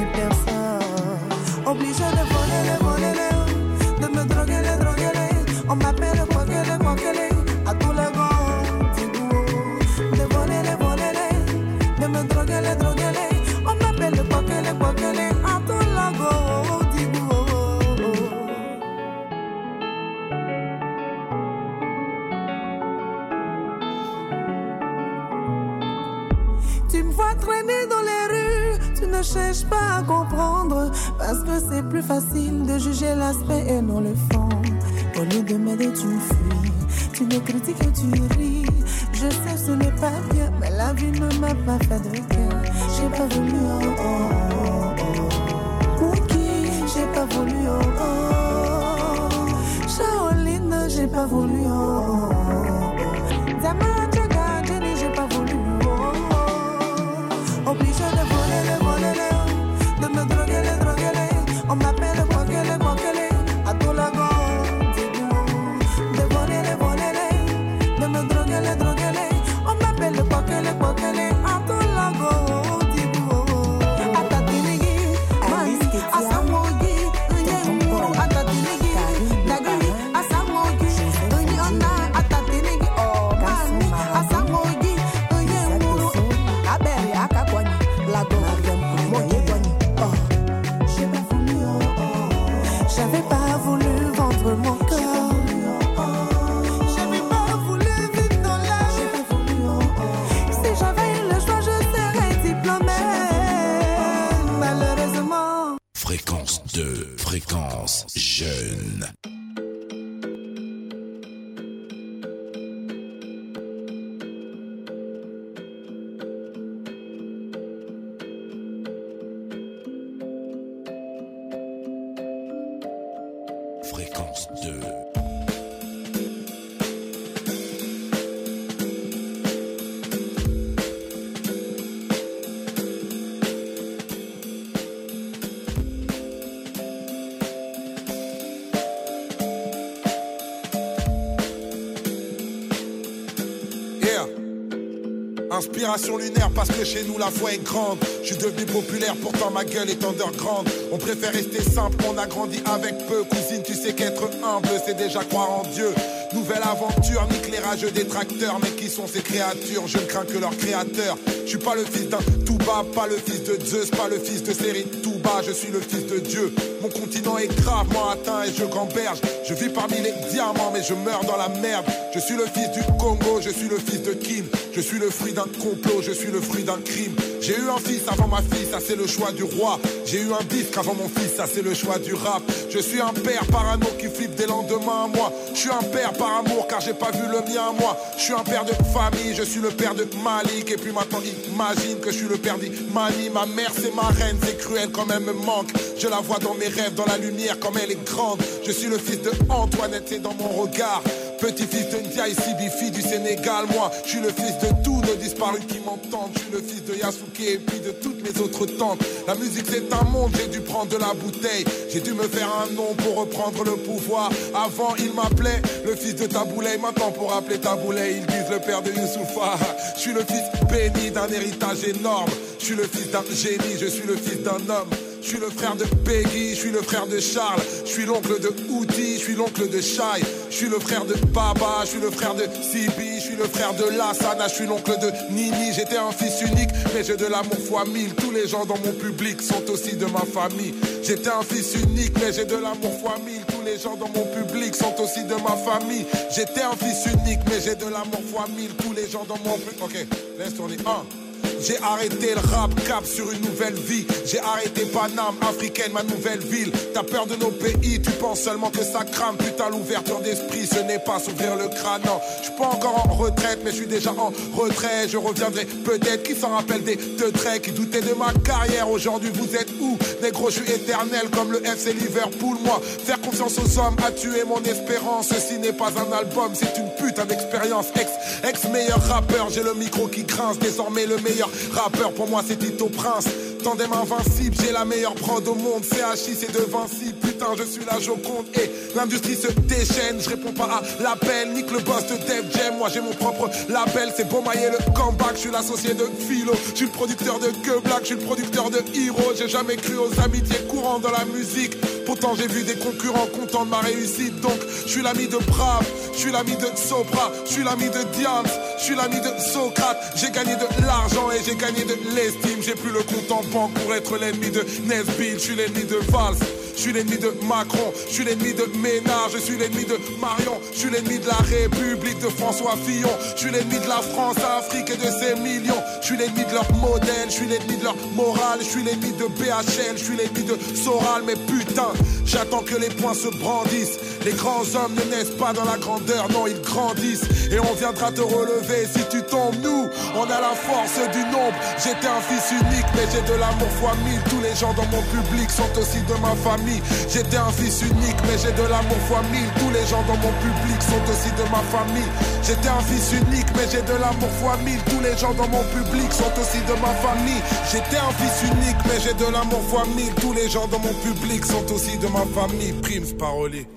[146.17, 147.97] Lunaire parce que chez nous la foi est grande.
[148.21, 150.69] Je suis devenu populaire, pourtant ma gueule est underground.
[150.91, 153.23] On préfère rester simple, on a grandi avec peu.
[153.23, 155.93] Cousine, tu sais qu'être humble, c'est déjà croire en Dieu.
[156.33, 158.57] Nouvelle aventure, nique les rageux détracteurs.
[158.63, 159.85] Mais qui sont ces créatures?
[159.87, 161.17] Je ne crains que leur créateur.
[161.43, 164.43] Je suis pas le fils d'un Touba, pas le fils de Zeus, pas le fils
[164.43, 166.53] de Série Touba, je suis le fils de Dieu.
[166.81, 169.19] Mon continent est gravement atteint et je gamberge.
[169.47, 171.85] Je vis parmi les diamants, mais je meurs dans la merde.
[172.13, 174.45] Je suis le fils du Congo, je suis le fils de Kim.
[174.73, 177.15] Je suis le fruit d'un complot, je suis le fruit d'un crime.
[177.39, 179.79] J'ai eu un fils avant ma fille, ça c'est le choix du roi.
[180.05, 182.43] J'ai eu un disque avant mon fils, ça c'est le choix du rap.
[182.69, 185.31] Je suis un père parano qui flippe des lendemains à moi.
[185.53, 187.97] Je suis un père par amour car j'ai pas vu le mien à moi.
[188.17, 190.69] Je suis un père de famille, je suis le père de Malik.
[190.69, 193.29] Et puis maintenant imagine que je suis le père d'Imani.
[193.33, 195.69] Ma mère c'est ma reine, c'est cruel quand elle me manque.
[195.97, 198.41] Je la vois dans mes rêves, dans la lumière comme elle est grande.
[198.65, 201.01] Je suis le fils de Antoinette, c'est dans mon regard.
[201.41, 205.61] Petit-fils de Ndiaye Sibifi du Sénégal, moi, je suis le fils de tous nos disparus
[205.67, 206.29] qui m'entendent.
[206.35, 208.99] Je suis le fils de Yasuke et puis de toutes mes autres tantes.
[209.25, 211.65] La musique c'est un monde, j'ai dû prendre de la bouteille.
[211.91, 214.29] J'ai dû me faire un nom pour reprendre le pouvoir.
[214.53, 216.77] Avant, il m'appelait le fils de Taboulay.
[216.77, 219.57] Maintenant, pour appeler Taboulay, ils disent le père de Youssoufa.
[219.95, 222.29] Je suis le fils béni d'un héritage énorme.
[222.59, 224.89] Je suis le fils d'un génie, je suis le fils d'un homme.
[225.21, 228.39] Je suis le frère de Peggy, je suis le frère de Charles, je suis l'oncle
[228.39, 231.99] de Outi, je suis l'oncle de Shai, je suis le frère de Baba, je suis
[231.99, 235.73] le frère de Sibi, je suis le frère de Lassana, je suis l'oncle de Nini,
[235.73, 238.93] j'étais un fils unique, mais j'ai de l'amour fois mille, tous les gens dans mon
[238.93, 240.73] public sont aussi de ma famille.
[241.03, 244.25] J'étais un fils unique, mais j'ai de l'amour fois mille, tous les gens dans mon
[244.25, 246.05] public sont aussi de ma famille.
[246.35, 249.57] J'étais un fils unique, mais j'ai de l'amour fois mille, tous les gens dans mon
[249.57, 249.83] public.
[249.83, 250.07] Ok,
[250.39, 251.20] laisse tourner un.
[251.61, 254.05] J'ai arrêté le rap cap sur une nouvelle vie.
[254.25, 256.71] J'ai arrêté Paname, africaine, ma nouvelle ville.
[256.93, 259.37] T'as peur de nos pays, tu penses seulement que ça crame.
[259.37, 262.01] Putain, l'ouverture d'esprit, ce n'est pas s'ouvrir le crâne.
[262.05, 265.07] Non, je suis pas encore en retraite, mais je suis déjà en retrait.
[265.07, 266.23] Je reviendrai peut-être.
[266.23, 269.97] Qui s'en rappelle des deux traits qui doutaient de ma carrière Aujourd'hui, vous êtes où?
[270.21, 272.57] Négro, je suis éternel comme le FC Liverpool.
[272.63, 275.29] Moi, faire confiance aux hommes a tué mon espérance.
[275.29, 277.87] Ceci n'est pas un album, c'est une putain d'expérience.
[277.99, 278.09] Ex,
[278.47, 280.59] ex meilleur rappeur, j'ai le micro qui grince.
[280.59, 281.30] Désormais, le meilleur
[281.71, 283.27] rappeur pour moi, c'est Tito Prince.
[283.63, 285.83] Tandem invincible, j'ai la meilleure prod au monde.
[285.83, 287.13] CHI, c'est de Vinci.
[287.21, 288.47] Putain, je suis la Joconde.
[288.55, 290.19] Et l'industrie se déchaîne.
[290.19, 291.53] Je réponds pas à l'appel.
[291.53, 292.77] Nique le boss de Def Jam.
[292.77, 294.11] Moi, j'ai mon propre label.
[294.15, 295.33] C'est Beaumaillé le comeback.
[295.35, 296.53] Je suis l'associé de Philo.
[296.71, 297.99] Je suis le producteur de Que Black.
[298.01, 299.33] Je suis le producteur de Hero.
[299.37, 301.75] J'ai jamais cru aux amitiés courantes dans la musique.
[302.05, 304.41] Pourtant, j'ai vu des concurrents contents de ma réussite.
[304.41, 305.85] Donc, je suis l'ami de Brave.
[306.13, 307.31] Je suis l'ami de Sopra.
[307.45, 308.47] Je suis l'ami de Diams.
[308.79, 309.97] Je suis l'ami de Socrate.
[310.15, 312.61] J'ai gagné de l'argent et j'ai gagné de l'estime.
[312.61, 315.33] J'ai plus le compte pour être l'ennemi de Nesbill.
[315.33, 316.37] Je suis l'ennemi de Valls.
[316.81, 320.59] Je suis l'ennemi de Macron, je suis l'ennemi de Ménard, je suis l'ennemi de Marion,
[320.73, 324.37] je suis l'ennemi de la République de François Fillon, je suis l'ennemi de la France,
[324.57, 327.83] Afrique et de ses millions, je suis l'ennemi de leur modèle, je suis l'ennemi de
[327.83, 331.89] leur morale, je suis l'ennemi de BHL, je suis l'ennemi de Soral, mais putain,
[332.25, 333.99] j'attends que les poings se brandissent.
[334.23, 337.25] Les grands hommes ne naissent pas dans la grandeur, non, ils grandissent.
[337.51, 339.55] Et on viendra te relever si tu tombes.
[339.63, 341.57] Nous, on a la force du nombre.
[341.83, 344.21] J'étais un fils unique, mais j'ai de l'amour fois mille.
[344.29, 346.70] Tous les gens dans mon public sont aussi de ma famille.
[347.09, 349.49] J'étais un fils unique, mais j'ai de l'amour fois mille.
[349.59, 352.11] Tous les gens dans mon public sont aussi de ma famille.
[352.43, 354.81] J'étais un fils unique, mais j'ai de l'amour fois mille.
[354.85, 357.41] Tous les gens dans mon public sont aussi de ma famille.
[357.71, 360.13] J'étais un fils unique, mais j'ai de l'amour fois mille.
[360.21, 362.73] Tous les gens dans mon public sont aussi de ma famille.
[362.81, 363.67] Primes parolier.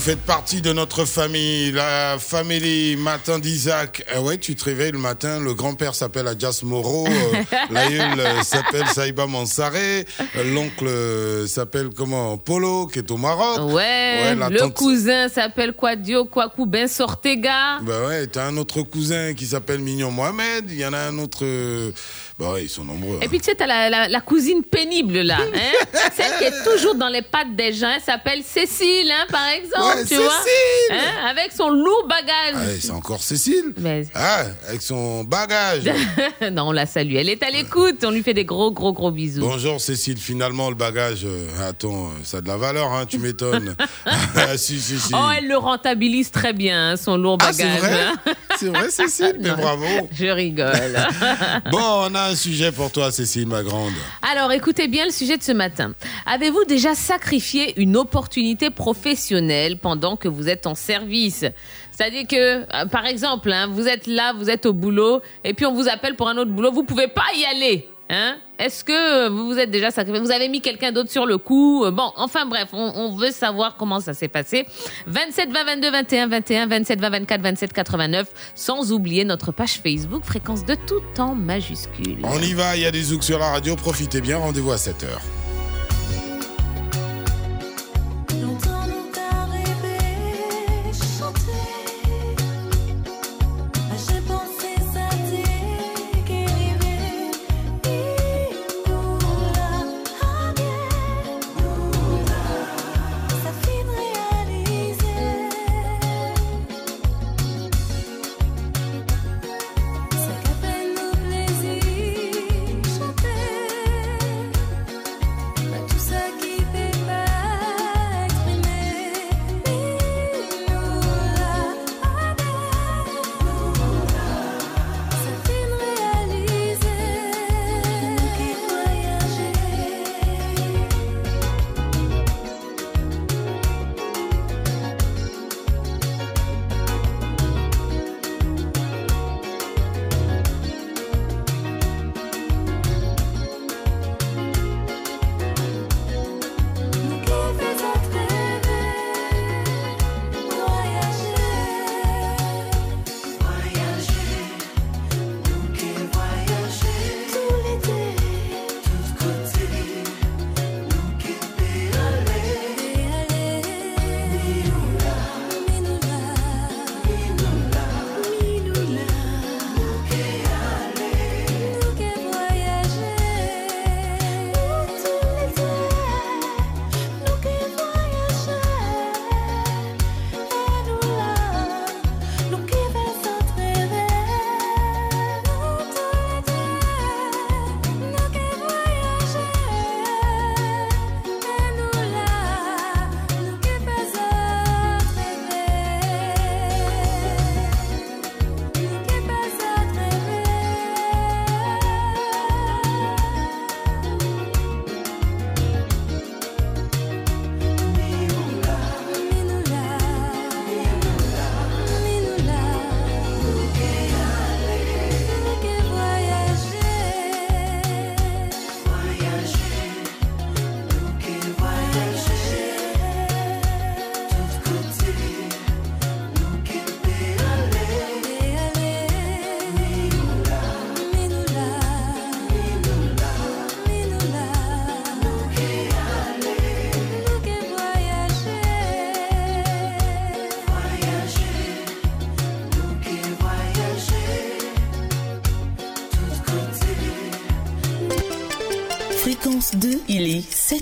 [0.00, 4.02] Vous faites partie de notre famille, la famille Matin d'Isaac.
[4.10, 8.42] Ah ouais, tu te réveilles le matin, le grand-père s'appelle Adjas Moreau, euh, l'aïeul euh,
[8.42, 13.74] s'appelle Saïba Mansaré, euh, l'oncle euh, s'appelle comment Polo, qui est au Maroc.
[13.74, 17.80] Ouais, le tante- cousin s'appelle Quadio Kwaku Ben Sortega.
[17.82, 21.18] Bah ouais, t'as un autre cousin qui s'appelle Mignon Mohamed, il y en a un
[21.18, 21.40] autre...
[21.42, 21.90] euh,
[22.40, 23.18] Bah ouais, ils sont nombreux.
[23.20, 26.64] Et puis tu sais, t'as la, la, la cousine pénible là, hein celle qui est
[26.64, 30.24] toujours dans les pattes des gens, elle s'appelle Cécile, hein, par exemple, Ouais, tu vois,
[30.38, 30.50] Cécile
[30.92, 32.54] Hein, avec son lourd bagage.
[32.54, 35.82] Ah, c'est encore Cécile Mais- Ah, avec son bagage
[36.52, 39.10] non, on la salue, elle est à l'écoute, on lui fait des gros, gros, gros
[39.10, 39.40] bisous.
[39.42, 43.18] Bonjour Cécile, finalement le bagage, euh, attends, euh, ça a de la valeur, hein, tu
[43.18, 43.76] m'étonnes.
[44.06, 45.12] ah, si, si, si.
[45.14, 47.68] Oh, elle le rentabilise très bien, hein, son lourd Ah, bagage.
[47.74, 48.32] c'est vrai hein.
[48.58, 49.84] C'est vrai Cécile, mais Non, bravo.
[50.12, 50.96] Je rigole.
[51.70, 51.78] Bon,
[52.10, 53.92] on a un sujet pour toi Cécile, ma grande.
[54.22, 55.94] Alors, écoutez bien le sujet de ce matin.
[56.26, 61.44] Avez-vous déjà sacrifié une opportunité professionnelle pendant que vous êtes en service?
[61.90, 65.66] C'est-à-dire que, euh, par exemple, hein, vous êtes là, vous êtes au boulot, et puis
[65.66, 67.89] on vous appelle pour un autre boulot, vous pouvez pas y aller.
[68.12, 68.38] Hein?
[68.58, 70.20] Est-ce que vous vous êtes déjà sacrifié?
[70.20, 71.84] Vous avez mis quelqu'un d'autre sur le coup?
[71.84, 74.66] Euh, Bon, enfin bref, on, veut savoir comment ça s'est passé.
[75.06, 80.24] 27 20 22 21 21 27 20 24 27 89, sans oublier notre page Facebook,
[80.24, 82.18] fréquence de tout en majuscule.
[82.24, 84.76] On y va, il y a des zouks sur la radio, profitez bien, rendez-vous à
[84.76, 85.06] 7h.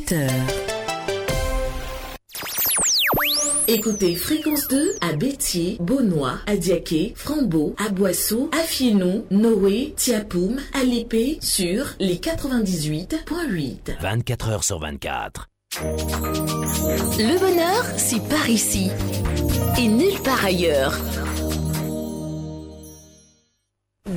[0.08, 0.30] 7h.
[3.66, 8.64] Écoutez Fréquence 2 à Bétier, Beaunois, à Diaké, Frambeau, à Boissou, à
[9.30, 14.00] Noé, Tiapoum, à Lépée sur les 98.8.
[14.00, 15.48] 24 heures sur 24.
[15.82, 18.90] Le bonheur, c'est par ici
[19.78, 20.96] et nulle part ailleurs.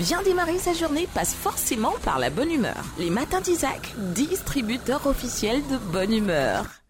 [0.02, 2.84] Bien démarrer sa journée passe forcément par la bonne humeur.
[2.98, 6.81] Les matins d'Isaac, distributeur officiel de bonne humeur.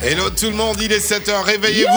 [0.00, 1.88] Hello tout le monde, il est 7h, réveillez-vous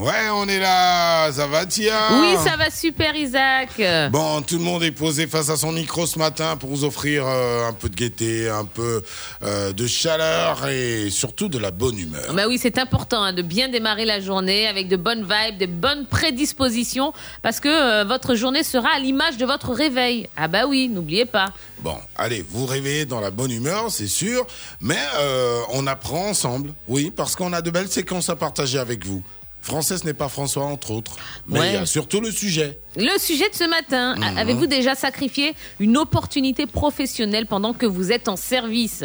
[0.00, 3.70] Ouais, on est là, ça va Tia Oui, ça va super, Isaac.
[4.12, 7.24] Bon, tout le monde est posé face à son micro ce matin pour vous offrir
[7.26, 9.02] euh, un peu de gaieté, un peu
[9.42, 12.32] euh, de chaleur et surtout de la bonne humeur.
[12.34, 15.66] Bah oui, c'est important hein, de bien démarrer la journée avec de bonnes vibes, de
[15.66, 17.12] bonnes prédispositions,
[17.42, 20.28] parce que euh, votre journée sera à l'image de votre réveil.
[20.36, 21.52] Ah bah oui, n'oubliez pas.
[21.82, 24.46] Bon, allez, vous réveillez dans la bonne humeur, c'est sûr,
[24.82, 29.04] mais euh, on apprend ensemble, oui, parce qu'on a de belles séquences à partager avec
[29.06, 29.22] vous.
[29.62, 31.16] Français, ce n'est pas François, entre autres,
[31.46, 31.68] mais Ouais.
[31.68, 32.78] il y a surtout le sujet.
[32.96, 34.38] Le sujet de ce matin, Mhm.
[34.38, 39.04] avez-vous déjà sacrifié une opportunité professionnelle pendant que vous êtes en service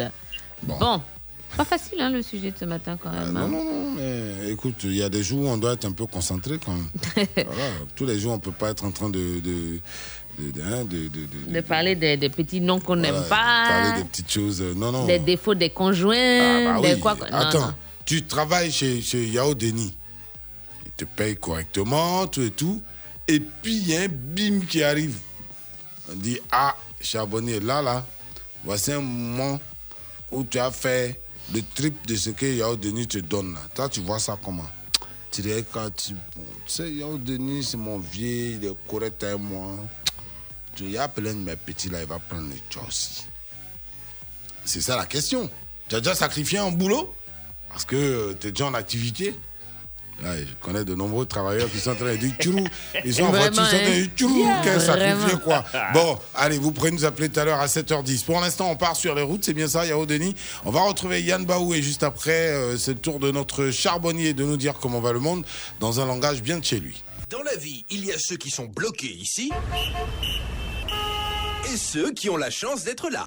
[0.62, 1.00] Bon.
[1.56, 3.34] Pas facile hein, le sujet de ce matin quand même.
[3.36, 3.48] hein.
[3.48, 5.92] Non, non, non, mais écoute, il y a des jours où on doit être un
[5.92, 6.88] peu concentré quand même.
[7.36, 9.40] Voilà, tous les jours, on peut pas être en train de...
[9.40, 9.80] de
[10.38, 14.08] de, de, hein, de, parler des, des petits noms qu'on n'aime voilà, pas, parler des
[14.08, 14.60] petites choses.
[14.60, 15.06] euh, Non, non.
[15.06, 17.16] des défauts des conjoints, Ah, bah des quoi.
[17.32, 17.74] Attends, non.
[18.04, 19.94] tu travailles chez, chez Yao Denis.
[20.84, 22.82] Il te paye correctement, tout et tout.
[23.28, 25.16] Et puis, il y a un bim qui arrive.
[26.10, 28.06] On dit Ah, Charbonnier, là, là,
[28.64, 29.58] voici un moment
[30.30, 31.18] où tu as fait
[31.54, 33.54] le triple de ce que Yao Denis te donne.
[33.54, 33.60] Là.
[33.74, 34.64] Toi, tu vois ça comment?
[35.32, 36.12] Tu dirais quand tu.
[36.12, 39.74] Bon, tu sais, Yao Denis, c'est mon vieux, il est correct avec moi.
[40.76, 43.26] Tu y a plein de mes petits là, il va prendre le aussi.
[44.64, 45.50] C'est ça la question.
[45.88, 47.14] Tu as déjà sacrifié un boulot?
[47.70, 49.34] Parce que tu es déjà en activité.
[50.22, 52.66] Je connais de nombreux travailleurs qui sont en train de dire tchourou.
[53.04, 54.36] Ils sont en voiture, ils sont en train de dire hein.
[54.38, 55.64] Yeah, Quel sacrifié quoi.
[55.92, 58.24] Bon, allez, vous pourrez nous appeler tout à l'heure à 7h10.
[58.24, 60.34] Pour l'instant, on part sur les routes, c'est bien ça, Yao Denis.
[60.64, 64.34] On va retrouver Yann Baou et juste après, euh, c'est le tour de notre charbonnier
[64.34, 65.44] de nous dire comment va le monde
[65.80, 67.02] dans un langage bien de chez lui.
[67.28, 69.50] Dans la vie, il y a ceux qui sont bloqués ici
[71.72, 73.24] et ceux qui ont la chance d'être là.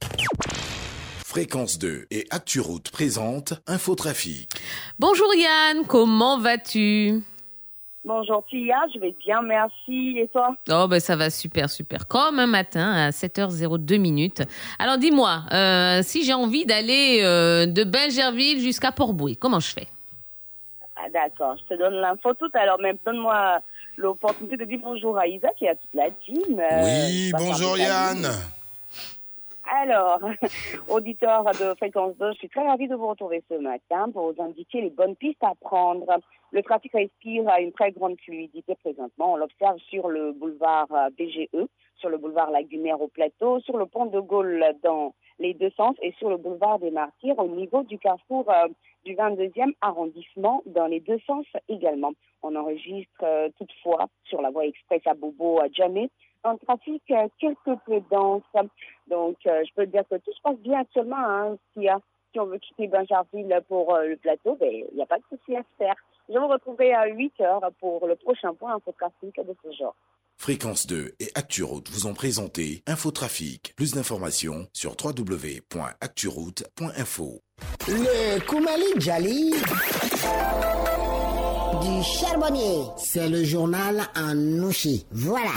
[1.25, 4.49] Fréquence 2 et ActuRoute présente Infotrafic.
[4.97, 7.21] Bonjour Yann, comment vas-tu?
[8.05, 10.17] Bonjour Tia, je vais bien, merci.
[10.17, 10.55] Et toi?
[10.71, 12.07] Oh ben ça va super super.
[12.07, 14.41] Comme un matin à 7h02 minutes.
[14.79, 19.87] Alors dis-moi, euh, si j'ai envie d'aller euh, de Bingerville jusqu'à Port-Boué, comment je fais?
[20.95, 22.79] Ah, D'accord, je te donne l'info tout à l'heure.
[22.79, 23.59] Même donne-moi
[23.99, 26.59] l'opportunité de dire bonjour à Isaac et à toute la team.
[26.59, 28.25] Euh, Oui, bonjour Yann.
[29.71, 30.19] Alors,
[30.87, 34.41] auditeur de Fréquence 2, je suis très ravie de vous retrouver ce matin pour vous
[34.41, 36.07] indiquer les bonnes pistes à prendre.
[36.51, 39.33] Le trafic respire à une très grande fluidité présentement.
[39.33, 43.85] On l'observe sur le boulevard euh, BGE, sur le boulevard Maire au plateau, sur le
[43.85, 47.83] pont de Gaulle dans les deux sens et sur le boulevard des Martyrs au niveau
[47.83, 48.67] du carrefour euh,
[49.05, 52.11] du 22e arrondissement dans les deux sens également.
[52.43, 56.09] On enregistre euh, toutefois sur la voie express à Bobo à Djamé
[56.43, 58.43] un trafic euh, quelque peu dense.
[59.07, 61.17] Donc, je peux dire que tout se passe bien actuellement.
[61.17, 61.97] Hein, si, euh,
[62.31, 65.55] si on veut quitter Bingerville pour le plateau, ben, il n'y a pas de souci
[65.55, 65.95] à se faire.
[66.29, 69.95] Je vous retrouver à 8 heures pour le prochain point infotrafic de ce genre.
[70.41, 73.73] Fréquence 2 et ActuRoute vous ont présenté Infotrafic.
[73.75, 77.41] Plus d'informations sur www.acturoute.info.
[77.89, 79.51] Le Koumali Djali
[81.81, 82.85] du charbonnier.
[82.97, 85.05] C'est le journal en nouchi.
[85.11, 85.51] Voilà.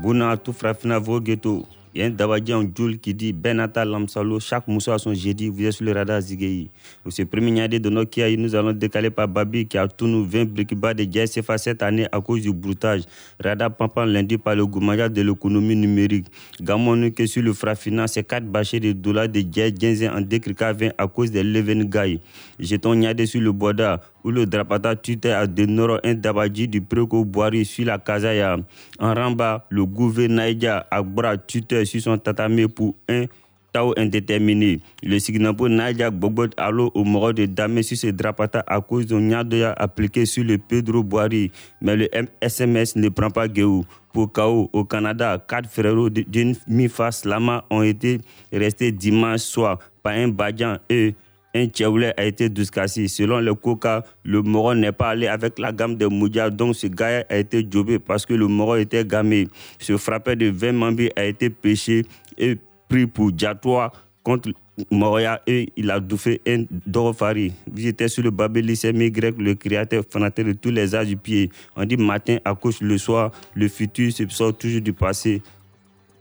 [0.00, 1.66] Bouna tout frafina vogeto.
[1.98, 5.48] Il y a un Dabadjan Djoul qui dit Benata Lamsalo, chaque moussa à son jeudi,
[5.48, 6.70] vous êtes sur le radar Zigei.
[7.08, 10.76] Ce premier de Nokia, nous allons décaler par Babi qui a tout nous 20 briques
[10.76, 13.02] bas de GSFA cette année à cause du broutage.
[13.42, 16.26] Radar Pampan lundi par le gouvernement de l'économie numérique.
[16.60, 20.90] Gamon que sur le frafina, c'est 4 bâchés de dollars de GS en décrica 20
[20.98, 22.20] à cause de l'Even Guy.
[22.60, 26.80] Jetons Niadé sur le Boda où le drapata tutait à de nord un Dabadji du
[26.80, 28.56] Preko Boari sur la Kazaya.
[28.98, 33.24] En Ramba, le gouverneur Naïdia Agbra tutait sur son tatami pour un
[33.70, 34.80] Tao indéterminé.
[35.02, 39.20] Le Signapo Nadia Bogbot Allo au mort de Damé sur ce drapata à cause d'un
[39.20, 41.50] Nyadoya appliqué sur le Pedro Boari.
[41.82, 42.08] Mais le
[42.40, 43.84] SMS ne prend pas Guéou.
[44.14, 48.18] Pour KO au Canada, quatre frérots de- d'une mi-face lama ont été
[48.50, 51.14] restés dimanche soir par un Badian et
[51.54, 53.08] un Tchéoulé a été discassé.
[53.08, 56.86] Selon le Coca, le Moro n'est pas allé avec la gamme de Moudia, donc ce
[56.86, 59.48] gars a été jobé parce que le Moro était gamé.
[59.78, 62.04] Ce frappeur de 20 Mambi a été pêché
[62.36, 62.56] et
[62.88, 63.92] pris pour Diatois
[64.22, 64.50] contre
[64.90, 67.52] Moria et il a douffé un Dorofari.
[67.74, 71.50] J'étais sur le Babé lycée Y, le créateur fanatique de tous les arts du pied.
[71.74, 75.42] On dit matin, accouche le soir, le futur se sort toujours du passé.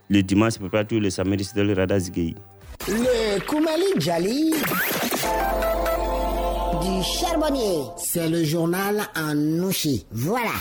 [0.09, 2.33] Le dimanche, c'est pas tout le samedi, c'est le radar Zigei.
[2.87, 4.53] Le Koumali Djali
[6.81, 7.83] du charbonnier.
[7.97, 10.05] C'est le journal en Nouchi.
[10.11, 10.51] Voilà.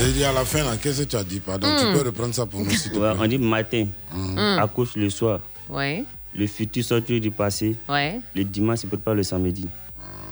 [0.00, 1.76] J'ai dit à la fin, là, qu'est-ce que tu as dit Pardon, Mm.
[1.78, 4.38] tu peux reprendre ça pour nous, s'il te Ouais, plaît on dit matin, Mm.
[4.60, 5.40] accouche le soir.
[5.68, 6.04] Ouais,
[6.34, 7.74] Le futur sort toujours du passé.
[7.88, 8.20] ouais.
[8.34, 9.66] Le dimanche, c'est pas le samedi.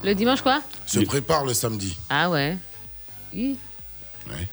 [0.05, 0.62] Le dimanche quoi?
[0.87, 1.97] Se prépare le samedi.
[2.09, 2.57] Ah ouais.
[3.34, 3.57] Oui.
[4.28, 4.47] Ouais.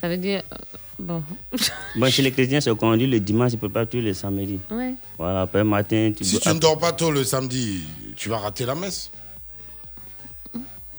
[0.00, 0.42] Ça veut dire.
[0.52, 0.56] euh,
[0.98, 1.22] bon.
[1.96, 4.60] Bon, chez les chrétiens, c'est qu'on dit le dimanche, c'est pas toujours le samedi.
[4.70, 4.94] Ouais.
[5.18, 7.82] Voilà, après matin, tu Si dois- tu ne dors pas tôt le samedi,
[8.16, 9.10] tu vas rater la messe.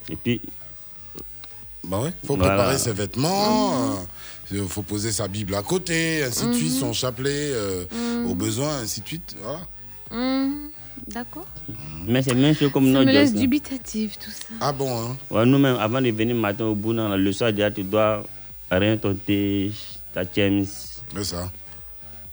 [0.10, 0.42] Et puis.
[1.84, 2.54] Bah ouais, faut Voilà.
[2.56, 3.96] préparer ses vêtements,
[4.52, 6.80] il faut poser sa Bible à côté, ainsi de suite, Mhm.
[6.80, 8.26] son chapelet euh, Mhm.
[8.30, 9.36] au besoin, ainsi de suite.
[9.42, 9.60] Voilà.
[10.12, 10.70] Hum,
[11.08, 11.46] D'accord.
[12.06, 13.40] Mais c'est même chose comme Ça notre me laisse hein.
[13.40, 14.48] dubitatif tout ça.
[14.60, 17.72] Ah bon, hein Ouais, nous-mêmes, avant de venir matin au bout, dans le soir, déjà,
[17.72, 18.26] tu dois
[18.70, 19.72] rien ton thé,
[20.14, 20.66] ta James.
[21.16, 21.50] C'est ça.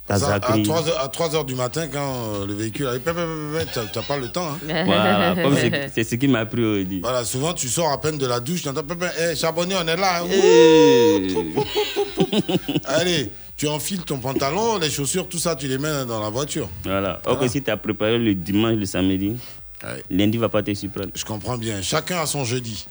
[0.07, 0.61] À, Zachary.
[0.63, 1.99] 3 heures, à 3 heures du matin, quand
[2.35, 4.47] euh, le véhicule arrive, tu n'as pas le temps.
[4.49, 4.83] hein.
[4.85, 6.99] Voilà, comme c'est c'est ce qui m'a pris aujourd'hui.
[7.01, 8.83] Voilà, souvent tu sors à peine de la douche, tu entends,
[9.19, 10.21] hey, charbonnier, on est là.
[10.21, 10.27] hein.
[10.31, 11.35] Eh.
[12.85, 16.69] Allez, tu enfiles ton pantalon, les chaussures, tout ça, tu les mets dans la voiture.
[16.83, 17.19] Voilà.
[17.25, 19.35] Or que si tu as préparé le dimanche, le samedi,
[20.09, 21.09] lundi va pas te surprendre.
[21.15, 21.81] Je comprends bien.
[21.81, 22.85] Chacun a son jeudi.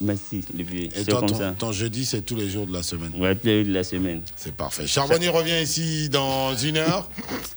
[0.00, 0.84] Merci, le vieux.
[0.84, 1.54] Et C'est toi, comme ton, ça.
[1.58, 3.12] ton jeudi, c'est tous les jours de la semaine.
[3.18, 4.20] Ouais, tous les jours de la semaine.
[4.36, 4.86] C'est parfait.
[4.86, 7.08] Charbonnier revient ici dans une heure.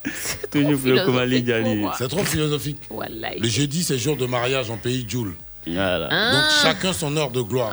[0.51, 1.83] Toujours le Komali Djali.
[1.97, 2.79] C'est trop philosophique.
[3.39, 5.35] Le jeudi, c'est jour de mariage en pays Joule.
[5.67, 6.07] Voilà.
[6.31, 7.71] Donc chacun son heure de gloire.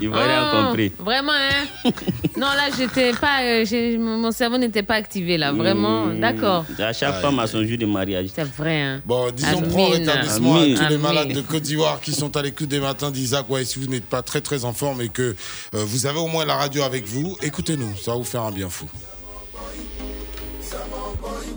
[0.00, 0.92] Rien Ah, compris.
[0.98, 1.66] Vraiment, hein
[2.36, 3.42] Non, là, j'étais pas.
[3.42, 5.52] euh, mon cerveau n'était pas activé, là.
[5.52, 6.06] Vraiment.
[6.06, 6.20] Mmh.
[6.20, 6.64] D'accord.
[6.78, 8.26] À chaque femme a son jour de mariage.
[8.34, 9.02] C'est vrai, hein.
[9.06, 10.98] Bon, disons prompt rétablissement à tous les Amine.
[10.98, 13.48] malades de Côte d'Ivoire qui sont à l'écoute des matins d'Isaac.
[13.48, 15.34] Ouais, si vous n'êtes pas très très en forme et que euh,
[15.72, 18.68] vous avez au moins la radio avec vous, écoutez-nous, ça va vous faire un bien
[18.68, 18.86] fou.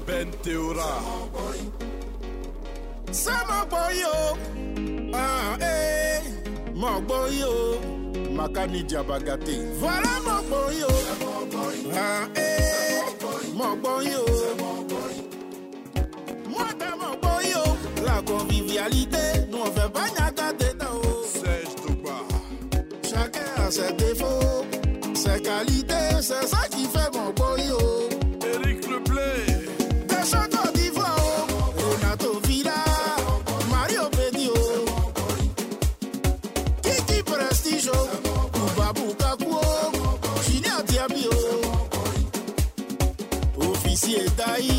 [0.05, 1.01] Ben Théora.
[3.11, 5.11] Sama boy yo.
[5.13, 6.71] Ah eh.
[6.73, 8.06] Mon boy
[8.37, 10.93] makani diabaga te voilà mokoi o
[13.57, 14.25] mokoi o
[16.51, 17.65] mwata mokoi o
[18.05, 21.25] la convivialité nous on fait pas nyaka teta o oh.
[21.33, 22.17] Serge Touba.
[23.09, 24.65] Chacun a ses défauts
[25.15, 27.46] ses qualités c'est ça qui fait mon boy
[44.59, 44.76] yé.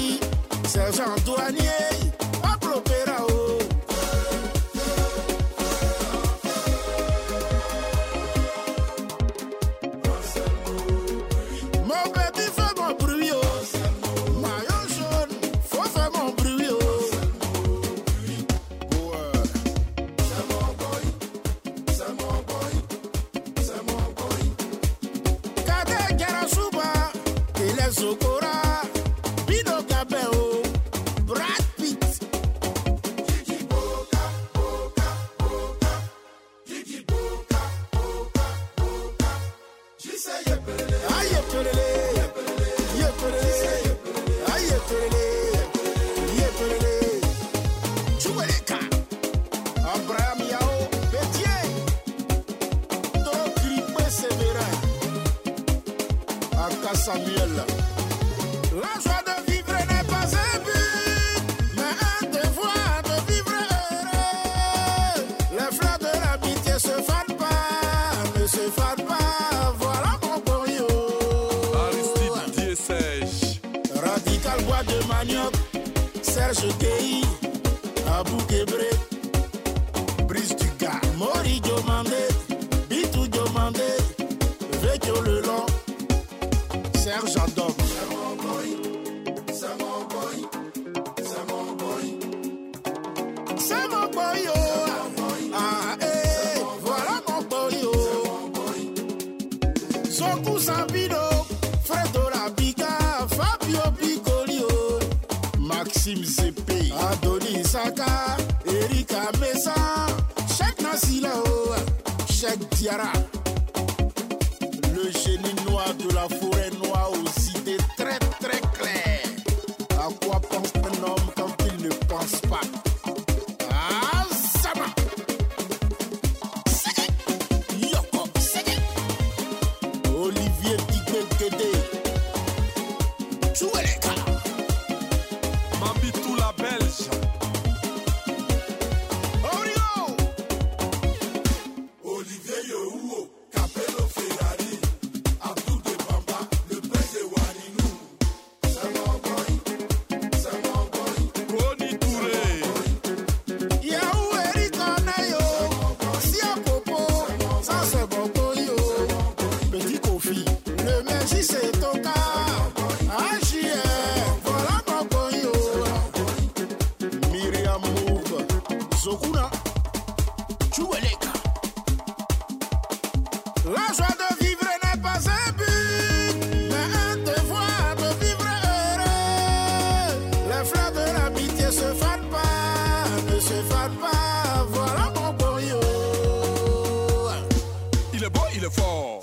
[188.68, 189.22] Est fort.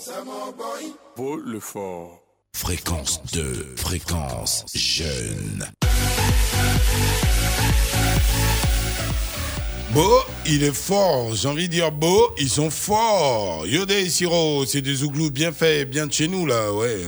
[1.45, 2.21] Le fort.
[2.55, 5.65] Fréquence 2, fréquence jeune.
[9.95, 11.33] Beau, il est fort.
[11.35, 13.65] J'ai envie de dire beau, ils sont forts.
[13.65, 16.99] Yodé et Siro, c'est des ouglous bien faits, bien de chez nous, là, ouais.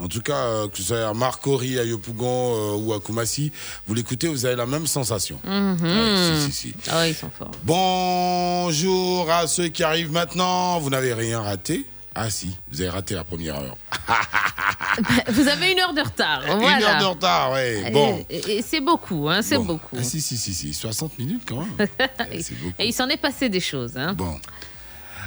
[0.00, 3.52] En tout cas, euh, que ce soit à Marcory, à Yopougon euh, ou à Koumassi,
[3.86, 5.38] vous l'écoutez, vous avez la même sensation.
[5.44, 5.78] Mhm.
[5.80, 6.74] Ouais, si, si, si.
[6.90, 7.52] Ah ouais, ils sont forts.
[7.62, 10.80] Bonjour à ceux qui arrivent maintenant.
[10.80, 13.76] Vous n'avez rien raté Ah si, vous avez raté la première heure.
[15.28, 16.42] Vous avez une heure de retard.
[16.46, 17.90] Une heure de retard, ouais.
[17.90, 18.24] Bon.
[18.30, 19.64] Et, c'est beaucoup, hein, c'est Bon.
[19.64, 19.96] beaucoup.
[19.98, 21.88] Ah, si, si, si, si, 60 minutes quand même.
[22.32, 22.40] et,
[22.78, 23.96] et il s'en est passé des choses.
[23.96, 24.14] Hein.
[24.14, 24.38] Bon.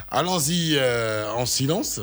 [0.09, 1.99] Allons-y euh, en silence.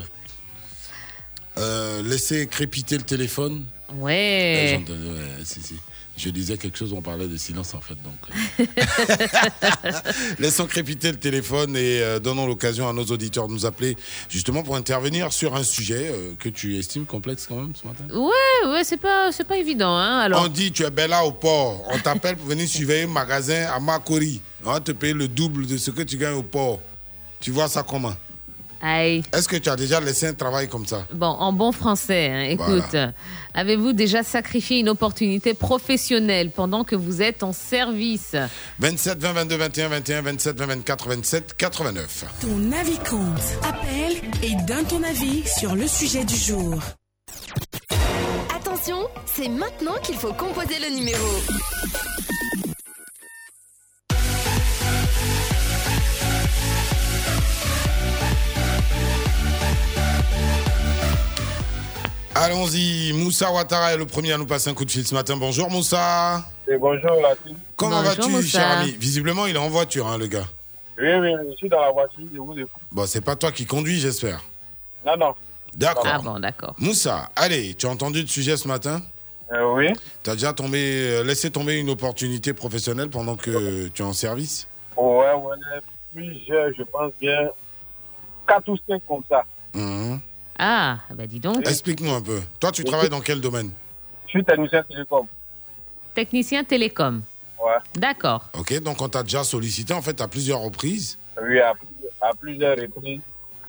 [1.56, 3.64] Euh, laissez crépiter le téléphone.
[3.94, 4.82] Ouais.
[4.88, 5.76] Euh, ouais, si, si.
[6.16, 7.96] Je disais quelque chose, on parlait de silence en fait.
[8.02, 8.14] Donc.
[8.60, 8.64] euh.
[10.38, 13.96] Laissons crépiter le téléphone et euh, donnons l'occasion à nos auditeurs de nous appeler
[14.28, 18.04] justement pour intervenir sur un sujet euh, que tu estimes complexe quand même ce matin.
[18.14, 19.96] Ouais, ouais, c'est pas, c'est pas évident.
[19.96, 20.42] Hein, alors.
[20.44, 21.82] On dit tu es bella au port.
[21.90, 24.40] On t'appelle pour venir surveiller un magasin à Makori.
[24.64, 26.80] On va te payer le double de ce que tu gagnes au port.
[27.40, 28.14] Tu vois ça comment?
[28.86, 29.22] Aïe.
[29.32, 31.06] Est-ce que tu as déjà laissé un travail comme ça?
[31.14, 33.12] Bon, en bon français, hein, écoute, Voilà.
[33.54, 38.36] avez-vous déjà sacrifié une opportunité professionnelle pendant que vous êtes en service?
[38.80, 42.24] 27 20 22 21 21 27 20 24 27 89.
[42.42, 43.40] Ton avis compte.
[43.66, 46.74] Appelle et donne ton avis sur le sujet du jour.
[48.54, 51.26] Attention, c'est maintenant qu'il faut composer le numéro.
[62.36, 65.36] Allons-y, Moussa Ouattara est le premier à nous passer un coup de fil ce matin.
[65.36, 66.42] Bonjour Moussa.
[66.66, 67.56] Et bonjour la team.
[67.76, 68.90] Comment vas-tu, cher ami?
[68.98, 70.46] Visiblement, il est en voiture, hein, le gars.
[70.98, 72.82] Oui, oui, je suis dans la voiture, je vous écoute.
[72.90, 74.42] Bon, c'est pas toi qui conduis, j'espère.
[75.06, 75.34] Non, non.
[75.74, 76.06] D'accord.
[76.06, 76.74] Ah bon, d'accord.
[76.78, 79.00] Moussa, allez, tu as entendu le sujet ce matin?
[79.52, 79.88] Euh, oui.
[80.24, 84.12] Tu as déjà tombé, euh, laissé tomber une opportunité professionnelle pendant que tu es en
[84.12, 84.66] service?
[84.96, 85.56] Ouais, ouais,
[86.12, 87.48] plusieurs, je pense bien,
[88.48, 89.44] 4 ou 5 comme ça.
[89.74, 90.20] Mhm.
[90.58, 91.66] Ah, bah dis donc.
[91.66, 92.40] Explique-nous un peu.
[92.60, 93.70] Toi, tu travailles dans quel domaine?
[94.26, 95.26] Je suis technicien télécom.
[96.14, 97.22] Technicien télécom.
[97.64, 97.78] Ouais.
[97.94, 98.44] D'accord.
[98.58, 101.18] Ok, donc on t'a déjà sollicité en fait à plusieurs reprises.
[101.42, 101.72] Oui, à,
[102.20, 103.20] à plusieurs reprises.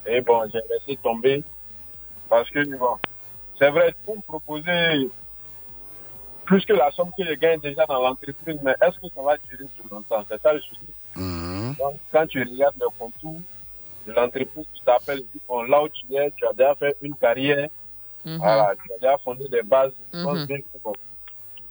[0.05, 1.43] Et bon, j'ai laissé tomber.
[2.29, 2.97] Parce que, bon,
[3.57, 5.09] c'est vrai, pour me proposer
[6.43, 9.37] plus que la somme que je gagne déjà dans l'entreprise, mais est-ce que ça va
[9.37, 10.23] durer plus longtemps?
[10.29, 10.81] C'est ça le souci.
[11.79, 13.39] Donc, quand tu regardes le contour
[14.11, 17.15] l'entreprise, tu t'appelles, tu dis, bon, là où tu es, tu as déjà fait une
[17.15, 17.69] carrière,
[18.25, 18.37] Mhm.
[18.37, 19.93] voilà, tu as déjà fondé des bases.
[20.13, 20.45] Mhm.
[20.45, 20.93] bien que, bon,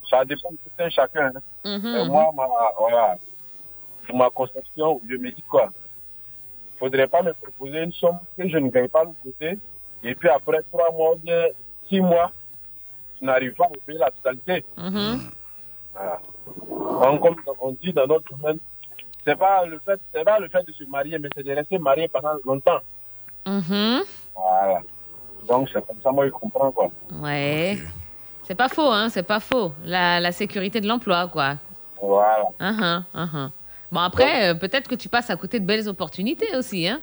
[0.09, 1.33] ça dépend de tout un chacun.
[1.35, 1.41] hein.
[1.65, 2.47] Mhm, Et moi, ma,
[2.79, 3.17] voilà,
[4.07, 5.71] pour ma conception, je me dis quoi?
[6.75, 9.59] Il faudrait pas me proposer une somme que je ne gagne pas de l'autre côté,
[10.03, 11.47] et puis après trois mois bien
[11.89, 12.33] six mois,
[13.21, 14.65] je n'arrive pas à payer la totalité.
[15.95, 16.21] Voilà.
[17.11, 18.59] Donc, comme on dit dans notre domaine,
[19.25, 21.79] c'est pas le fait, c'est pas le fait de se marier, mais c'est de rester
[21.79, 22.81] marié pendant longtemps.
[23.47, 24.01] Mhm.
[24.35, 24.81] Voilà.
[25.49, 26.89] Donc, c'est comme ça, moi, je comprends, quoi.
[27.21, 27.79] Ouais.
[28.45, 29.73] C'est pas faux, hein, c'est pas faux.
[29.85, 31.55] La, la sécurité de l'emploi, quoi.
[32.01, 32.45] Voilà.
[32.61, 33.51] Uhum, uhum.
[33.93, 37.01] Bon, après, euh, peut-être que tu passes à côté de belles opportunités aussi, hein.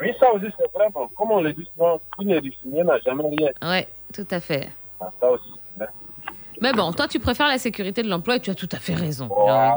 [0.00, 0.88] Oui, ça aussi, c'est vrai.
[0.92, 3.50] Bon, comme on le dit souvent, qui n'est désigné n'a jamais rien.
[3.62, 4.68] Ouais, tout à fait.
[5.00, 5.50] Ah, Ça aussi.
[6.60, 8.94] Mais bon, toi, tu préfères la sécurité de l'emploi et tu as tout à fait
[8.94, 9.28] raison.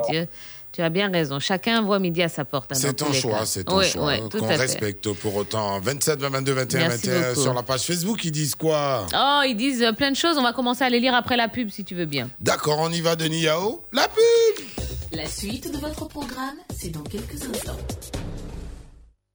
[0.09, 0.25] dire.
[0.73, 1.39] Tu as bien raison.
[1.39, 2.71] Chacun voit midi à sa porte.
[2.71, 4.05] hein, C'est ton choix, c'est ton choix.
[4.05, 4.55] ouais, tout qu'on à fait.
[4.57, 5.79] respecte pour autant.
[5.81, 7.41] 27, 22, 21, Merci 21 beaucoup.
[7.41, 9.05] sur la page Facebook, ils disent quoi?
[9.13, 10.37] Oh, ils disent euh, plein de choses.
[10.37, 12.29] On va commencer à les lire après la pub, si tu veux bien.
[12.39, 13.83] D'accord, on y va, Denis Yao.
[13.91, 14.65] La pub
[15.11, 17.77] La suite de votre programme, c'est dans quelques instants.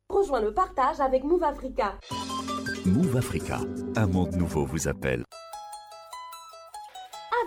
[0.09, 1.95] Rejoins le partage avec Move Africa.
[2.87, 3.61] Move Africa,
[3.97, 5.25] un monde nouveau vous appelle.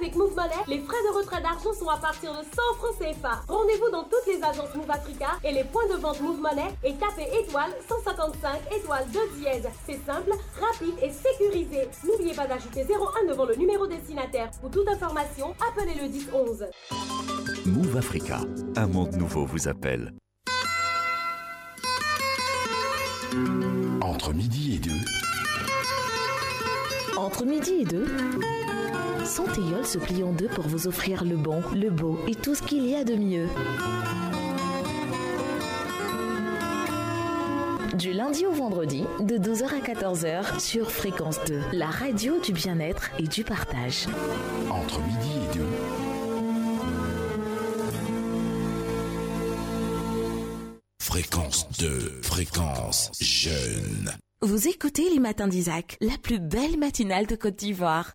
[0.02, 2.44] Avec Move Money, les frais de retrait d'argent sont à partir de 100
[2.78, 3.42] francs CFA.
[3.50, 6.94] Rendez-vous dans toutes les agences Move Africa et les points de vente Move Money et
[6.94, 9.68] tapez étoile 155 étoile 2 dièse.
[9.86, 11.90] C'est simple, rapide et sécurisé.
[12.06, 14.50] N'oubliez pas d'ajouter 01 devant le numéro destinataire.
[14.62, 16.66] Pour toute information, appelez le 10 11.
[17.66, 18.40] Move Africa,
[18.78, 20.14] un monde nouveau vous appelle.
[24.02, 24.92] Entre midi et deux,
[27.18, 28.08] Entre midi et deux,
[29.30, 32.64] Santéol se plie en deux pour vous offrir le bon, le beau et tout ce
[32.64, 33.48] qu'il y a de mieux.
[37.96, 43.12] Du lundi au vendredi, de 12h à 14h sur Fréquence 2, la radio du bien-être
[43.20, 44.08] et du partage.
[44.72, 45.68] entre midi et deux,
[51.02, 54.12] Fréquence 2, fréquence jeune.
[54.42, 58.14] Vous écoutez les matins d'Isaac, la plus belle matinale de Côte d'Ivoire.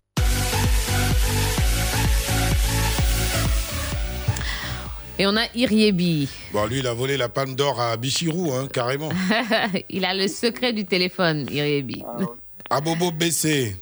[5.17, 6.27] Et on a Iriebi.
[6.51, 9.09] Bon, lui, il a volé la palme d'or à Bichirou, hein, carrément.
[9.89, 12.03] Il a le secret du téléphone, Iriebi.
[12.69, 13.77] Abobo BC.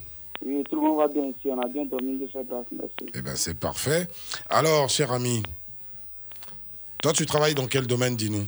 [0.46, 1.48] Oui, tout le monde va bien ici.
[1.50, 3.12] On a bien dormi, je fais grâce, merci.
[3.16, 4.08] Eh ben, c'est parfait.
[4.48, 5.42] Alors, cher ami,
[7.02, 8.46] toi, tu travailles dans quel domaine, dis-nous?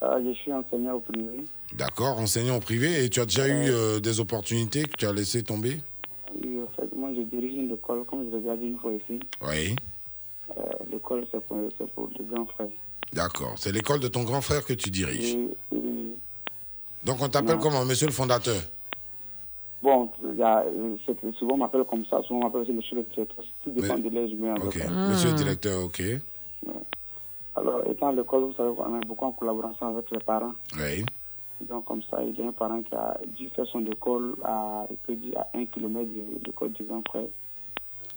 [0.00, 1.44] Ah, je suis enseignant au privé.
[1.74, 5.12] D'accord, enseignant au privé, et tu as déjà eu euh, des opportunités que tu as
[5.12, 5.80] laissé tomber?
[6.42, 8.92] Oui, en fait, moi, je dirige une école, comme je l'ai déjà dit une fois
[8.92, 9.20] ici.
[9.42, 9.76] Oui.
[10.56, 12.68] Euh, L'école, c'est pour, les grands frères.
[13.12, 15.34] D'accord, c'est l'école de ton grand frère que tu diriges.
[15.34, 16.16] Et, et,
[17.04, 18.60] Donc, on t'appelle comment, monsieur le fondateur?
[19.82, 20.64] Bon, y a,
[21.38, 23.44] souvent, on m'appelle comme ça, souvent, on m'appelle aussi monsieur le directeur.
[23.62, 24.88] Tout dépend de l'aise, je mets en Ok, fait.
[25.08, 26.02] monsieur le directeur, ok.
[27.54, 30.52] Alors, étant à l'école, vous savez, on est beaucoup en collaboration avec les parents.
[30.76, 31.04] Oui.
[31.60, 34.82] Donc, comme ça, il y a un parent qui a dû faire son école à,
[34.82, 37.22] à un kilomètre de l'école du grand frère.
[37.22, 37.34] Et un jour,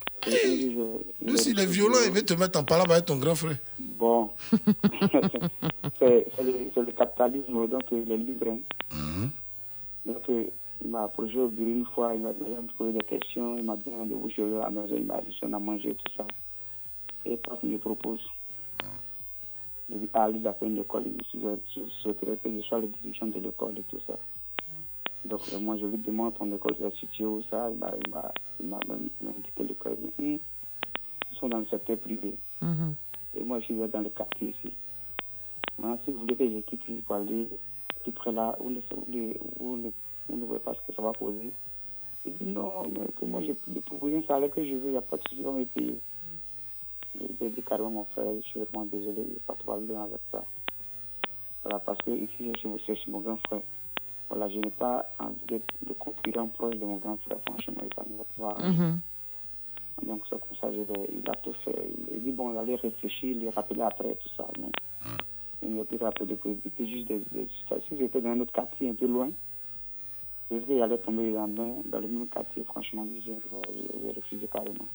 [0.08, 3.58] je- Lui, s'il est violent, il veut te mettre en palabre avec ton grand frère.
[3.80, 4.30] Bon.
[6.00, 8.48] c'est le, capitalisme, donc il est libre.
[8.50, 8.60] hein.
[8.94, 9.30] Mhm.
[10.06, 10.46] Donc, euh,
[10.84, 12.32] il m'a approché au bureau une fois, il m'a
[12.78, 15.34] posé des questions, il m'a donné rendez-vous chez lui à la maison, il m'a dit
[15.38, 16.26] si on a mangé, tout ça.
[17.26, 18.20] Et parce qu'il me propose.
[19.92, 21.18] Il dit, ah, lui, il a fait une école, il
[22.02, 24.14] souhaiterais que je sois le dirigeant de l'école et tout ça.
[25.26, 28.12] Donc, euh, moi, je lui demande ton école est située où ça, il m'a il
[28.12, 29.98] m'a- il m'a même indiqué l'école.
[30.20, 30.40] Hum,
[31.32, 32.34] Ils sont dans le secteur privé.
[32.62, 32.96] Mhm.
[33.36, 34.74] Et moi, je suis dans le quartier ici.
[35.78, 37.48] Maintenant, si vous voulez que je quitte ici pour aller
[38.04, 38.80] tout près là, vous ne,
[39.60, 41.52] vous, ne, voyez pas ce que ça va poser.
[42.26, 44.92] Il dit non, mais que moi, j'ai pu proposer un salaire que je veux, il
[44.92, 46.00] n'y a pas de souci, on me payer.
[47.40, 49.94] J'ai dit carrément, mon frère, je suis vraiment désolé, il n'y a pas trop aller
[49.96, 50.44] avec ça.
[51.64, 53.62] Voilà, parce que ici, je suis, je suis mon grand frère.
[54.30, 58.18] Voilà, je n'ai pas envie d'être le concurrent proche de mon grand frère, franchement, ne
[58.18, 58.68] va pas.
[58.68, 59.00] Mhm.
[60.04, 61.92] Donc, c'est comme ça, je vais- il a tout fait.
[61.98, 64.48] Il, il dit, bon, il allait réfléchir, il rappeler après, tout ça.
[64.60, 64.70] Mais
[65.64, 67.48] il m'a dit rappeler pour éviter juste des, des
[67.90, 69.30] Si j'étais dans un autre quartier un peu loin,
[70.52, 73.34] je sais qu'il allait tomber dans, le- dans le même quartier, franchement, j'ai
[74.16, 74.88] refusé carrément.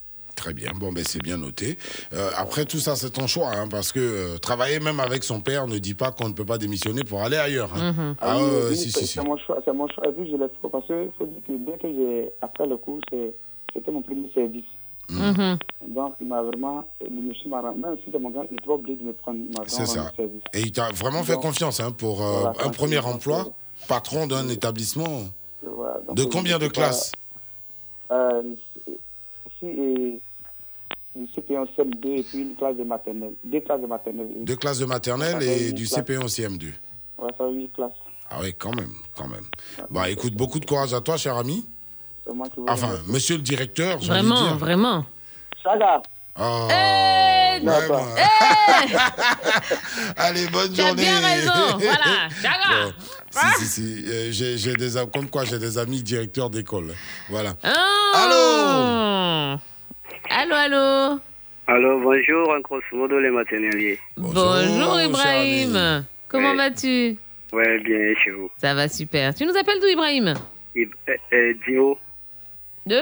[0.45, 1.79] Très bien, bon, ben c'est bien noté.
[2.13, 5.41] Euh, après, tout ça, c'est ton choix, hein, parce que euh, travailler même avec son
[5.41, 7.71] père ne dit pas qu'on ne peut pas démissionner pour aller ailleurs.
[7.75, 7.93] hein.
[7.93, 8.17] Mhm.
[8.21, 9.13] Ah, oui, ouais, oui, si, c'est si, si.
[9.15, 10.07] c'est mon choix, c'est mon choix.
[10.07, 12.77] Et puis, je l'ai fait parce qu'il faut dire que dès que j'ai, après le
[12.77, 14.67] cours, c'était mon premier service.
[15.09, 15.57] Mhm.
[15.89, 18.61] Donc, il m'a vraiment, le monsieur m'a rendu- même si c'est mon gars, il est
[18.63, 20.13] trop obligé de me prendre, m'a C'est ça.
[20.15, 20.43] service.
[20.53, 23.47] Et il t'a vraiment fait Donc, confiance hein, pour euh, voilà, un premier emploi,
[23.89, 25.23] patron d'un établissement.
[25.63, 27.13] Voilà, donc, De combien de classes?
[28.11, 28.43] euh,
[29.59, 30.21] Si, et,
[31.15, 33.33] du CP1 CM2 et puis une classe de maternelle.
[33.45, 34.29] Deux classes de maternelle.
[34.43, 36.01] Deux classes de maternelle fait et du classes.
[36.05, 36.65] CP1 au CM2.
[37.19, 37.93] Ouais, ça fait huit classes.
[38.31, 39.45] Ah oui, quand même, quand même.
[39.91, 41.65] Bah écoute, beaucoup de courage à toi, cher ami.
[42.27, 44.57] C'est moi qui vous Enfin, monsieur le directeur, Vraiment, dire.
[44.57, 45.05] vraiment.
[45.63, 46.03] Chaga,
[46.37, 46.67] Oh.
[46.69, 47.69] Eh, eh,
[50.17, 51.03] Allez, bonne Tu as journée.
[51.03, 52.87] bien raison, voilà, Chaga.
[52.87, 52.93] Bon,
[53.59, 54.05] Si, si, si.
[54.09, 56.93] euh, j'ai, des, comme quoi, j'ai des amis directeurs d'école.
[57.29, 57.55] Voilà.
[58.15, 59.59] Allô?
[60.31, 61.21] Allô, allô
[61.67, 63.99] Alors bonjour, en grosso modo les materneliers.
[64.17, 66.05] Bonjour, Ibrahim.
[66.29, 66.57] Comment Ouais.
[66.57, 67.17] vas-tu?
[67.53, 68.51] Ouais, bien chez vous?
[68.57, 69.35] Ça va super.
[69.35, 70.35] Tu nous appelles d'où, Ibrahim?
[70.75, 71.99] Et, euh, euh, Divo.
[72.87, 73.01] De?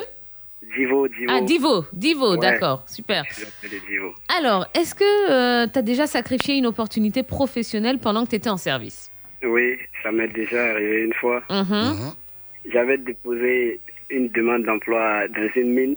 [0.76, 1.26] Divo, Divo.
[1.32, 1.84] Ah, Divo.
[1.92, 2.38] Divo, Ouais.
[2.38, 2.84] d'accord.
[2.86, 3.24] Super.
[3.30, 4.12] Je l'appelle Divo.
[4.38, 8.56] Alors, est-ce que tu as déjà sacrifié une opportunité professionnelle pendant que tu étais en
[8.58, 9.10] service?
[9.42, 11.42] Oui, ça m'est déjà arrivé une fois.
[11.50, 12.12] Mhm.
[12.72, 13.80] J'avais déposé
[14.10, 15.96] une demande d'emploi dans une mine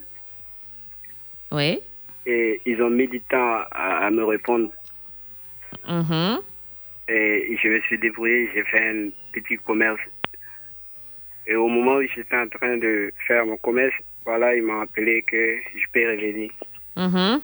[1.55, 1.79] Oui.
[2.25, 4.71] et ils ont mis du temps à, à me répondre.
[5.87, 6.39] Mhm.
[7.07, 10.01] Et je me suis débrouillé, j'ai fait un petit commerce.
[11.47, 13.93] Et au moment où j'étais en train de faire mon commerce,
[14.25, 16.51] voilà, ils m'ont appelé que je peux revenir.
[16.95, 17.41] Mhm.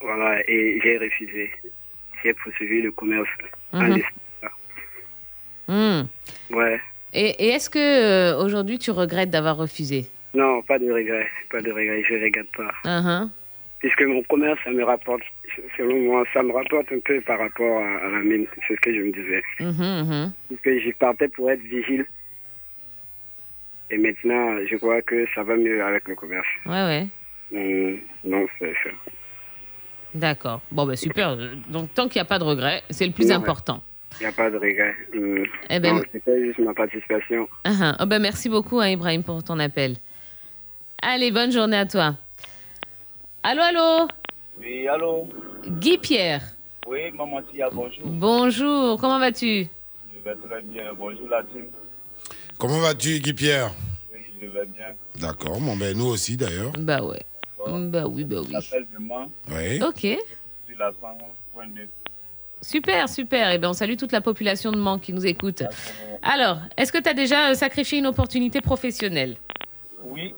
[0.00, 1.50] Voilà, et j'ai refusé.
[2.22, 3.28] J'ai poursuivi le commerce
[3.72, 3.94] en Mhm.
[3.94, 4.08] laissant-
[5.66, 6.02] Hmm.
[6.50, 6.78] Ouais.
[7.14, 10.06] Et, et est-ce que euh, aujourd'hui tu regrettes d'avoir refusé?
[10.34, 12.72] Non, pas de regret, pas de regret, je ne regrette pas.
[12.84, 13.30] Mhm.
[13.78, 15.22] Puisque mon commerce, ça me rapporte,
[15.76, 18.80] selon moi, ça me rapporte un peu par rapport à, à la mine, c'est ce
[18.80, 19.42] que je me disais.
[19.60, 20.32] Mhm, mhm.
[20.48, 22.06] Puisque j'y partais pour être vigile.
[23.90, 26.46] Et maintenant, je crois que ça va mieux avec le commerce.
[26.66, 27.06] Ouais,
[27.52, 28.00] ouais.
[28.24, 28.90] Non, c'est ça.
[30.14, 30.62] D'accord.
[30.72, 31.36] Bon, bah super.
[31.68, 33.82] Donc, tant qu'il n'y a pas de regret, c'est le plus important.
[34.20, 34.94] Il n'y a pas de regret.
[35.14, 35.44] Hum.
[35.68, 37.48] Eh ben- C'était juste ma participation.
[37.64, 37.96] Ah.
[38.00, 39.96] Oh, bah, merci beaucoup, hein, Ibrahim, pour ton appel.
[41.06, 42.16] Allez, bonne journée à toi.
[43.42, 44.08] Allô, allô?
[44.58, 45.28] Oui, allô?
[45.66, 46.40] Guy Pierre.
[46.86, 48.06] Oui, maman Tia, bonjour.
[48.06, 49.68] Bonjour, comment vas-tu?
[50.14, 50.94] Je vais très bien.
[50.96, 51.66] Bonjour la team.
[52.58, 53.70] Comment vas-tu, Guy Pierre?
[54.14, 54.94] Oui, je vais bien.
[55.16, 56.72] D'accord, bon, ben, nous aussi d'ailleurs.
[56.78, 57.20] Bah ouais.
[57.66, 58.54] Bah oui, bah oui.
[59.50, 59.82] Oui.
[59.82, 60.00] Ok.
[60.00, 61.86] sur la 100.2.
[62.62, 63.50] Super, super.
[63.50, 65.64] Et ben, on salue toute la population de Mans qui nous écoute.
[66.22, 69.36] Alors, est-ce que tu as déjà euh, sacrifié une opportunité professionnelle?
[70.06, 70.34] Oui,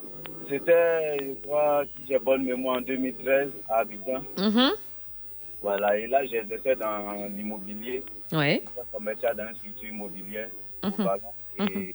[0.49, 4.23] c'était, je crois, si j'ai bonne mémoire, en 2013 à Abidjan.
[4.39, 4.71] Mhm.
[5.63, 8.03] Voilà, et là, j'exerçais dans l'immobilier.
[8.31, 10.49] J'étais commercial dans une structure immobilière.
[10.85, 11.69] Mhm.
[11.69, 11.95] Et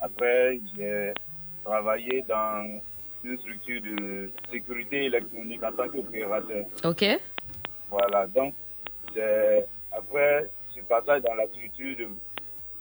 [0.00, 1.12] après, j'ai
[1.64, 2.80] travaillé dans
[3.24, 6.64] une structure de sécurité électronique en tant qu'opérateur.
[6.84, 7.04] Ok.
[7.90, 8.54] Voilà, donc,
[9.92, 12.08] après ce passage dans la structure de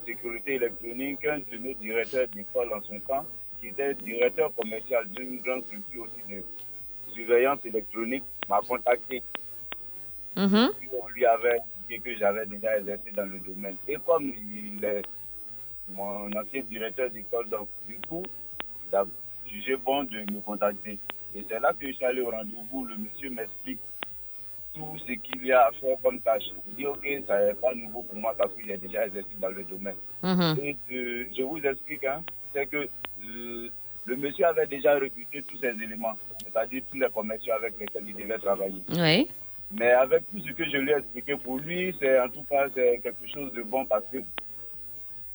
[0.06, 3.26] sécurité électronique, un de nos directeurs d'école en son temps,
[3.64, 6.44] qui était directeur commercial d'une grande structure aussi de
[7.14, 9.24] surveillance électronique, m'a contacté.
[10.36, 10.72] Mhm.
[10.80, 11.60] Puis on lui avait
[11.90, 13.78] dit que j'avais déjà exercé dans le domaine.
[13.88, 15.04] Et comme il est
[15.90, 18.24] mon ancien directeur d'école, donc du coup,
[18.90, 19.06] il a
[19.46, 21.00] jugé bon de me contacter.
[21.34, 22.86] Et c'est là que je suis allé au rendez-vous.
[22.86, 23.80] Le monsieur m'explique
[24.74, 26.44] tout ce qu'il y a à faire comme tâche.
[26.68, 29.50] Il dit, OK, ça n'est pas nouveau pour moi parce que j'ai déjà exercé dans
[29.50, 29.96] le domaine.
[30.22, 30.58] Mhm.
[30.62, 32.24] Et euh, je vous explique, hein,
[32.54, 32.90] c'est que
[33.24, 33.70] euh,
[34.06, 38.16] le monsieur avait déjà recruté tous ces éléments, c'est-à-dire tous les commerciaux avec lesquels il
[38.16, 38.82] devait travailler.
[38.98, 39.30] Oui.
[39.72, 42.68] Mais avec tout ce que je lui ai expliqué, pour lui, c'est en tout cas
[42.76, 44.18] c'est quelque chose de bon parce que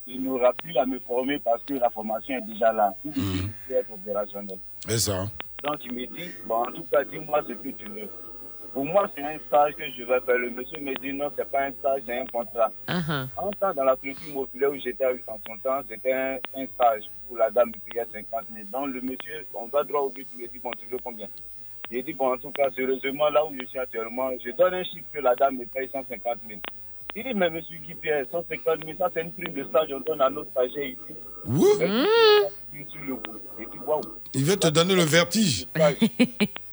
[0.06, 2.94] il n'aura plus à me former parce que la formation est déjà là.
[3.02, 3.10] Qui
[3.68, 4.58] peut être opérationnel.
[4.86, 5.26] C'est ça.
[5.64, 8.08] Donc il me dit, bon, en tout cas, dis-moi ce que tu veux.
[8.78, 10.38] Pour moi, c'est un stage que je vais faire.
[10.38, 12.70] Le monsieur me dit, non, c'est pas un stage, c'est un contrat.
[12.86, 13.26] Uh-huh.
[13.36, 17.02] En temps, dans la structure immobilière où j'étais en son temps, c'était un, un stage
[17.28, 18.68] où la dame me payait 50 000.
[18.70, 21.26] Donc le monsieur, on va droit au but, il me dit, bon, tu veux combien?
[21.90, 24.84] J'ai dit, bon, en tout cas, sérieusement, là où je suis actuellement, je donne un
[24.84, 26.60] chiffre que la dame me paye 150 000.
[27.16, 29.98] Il dit, mais monsieur Guy Pierre, 150 000, ça c'est une prime de stage, on
[29.98, 31.16] donne à notre stagiaire ici.
[31.48, 31.82] Ouh.
[31.82, 32.84] Et.
[33.60, 34.00] Et waouh.
[34.34, 35.66] Il veut te donner le vertige.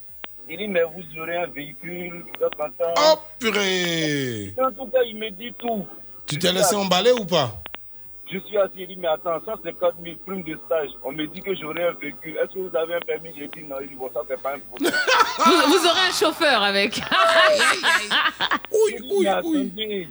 [0.47, 2.93] Il dit, mais vous aurez un véhicule de 30 ans.
[2.97, 5.85] Oh, purée En tout cas, il me dit tout.
[6.27, 7.51] Tu t'es laissé emballer ou pas?
[8.31, 10.89] Je suis assis, il dit, mais attends, 150 000 primes de stage.
[11.03, 12.37] On me dit que j'aurai un véhicule.
[12.37, 13.29] Est-ce que vous avez un permis?
[13.37, 13.75] J'ai dit non.
[13.81, 14.91] Il dit, bon, ça, c'est pas un problème.
[15.45, 16.99] Vous, vous aurez un chauffeur avec.
[18.71, 20.07] oui, oui, oui.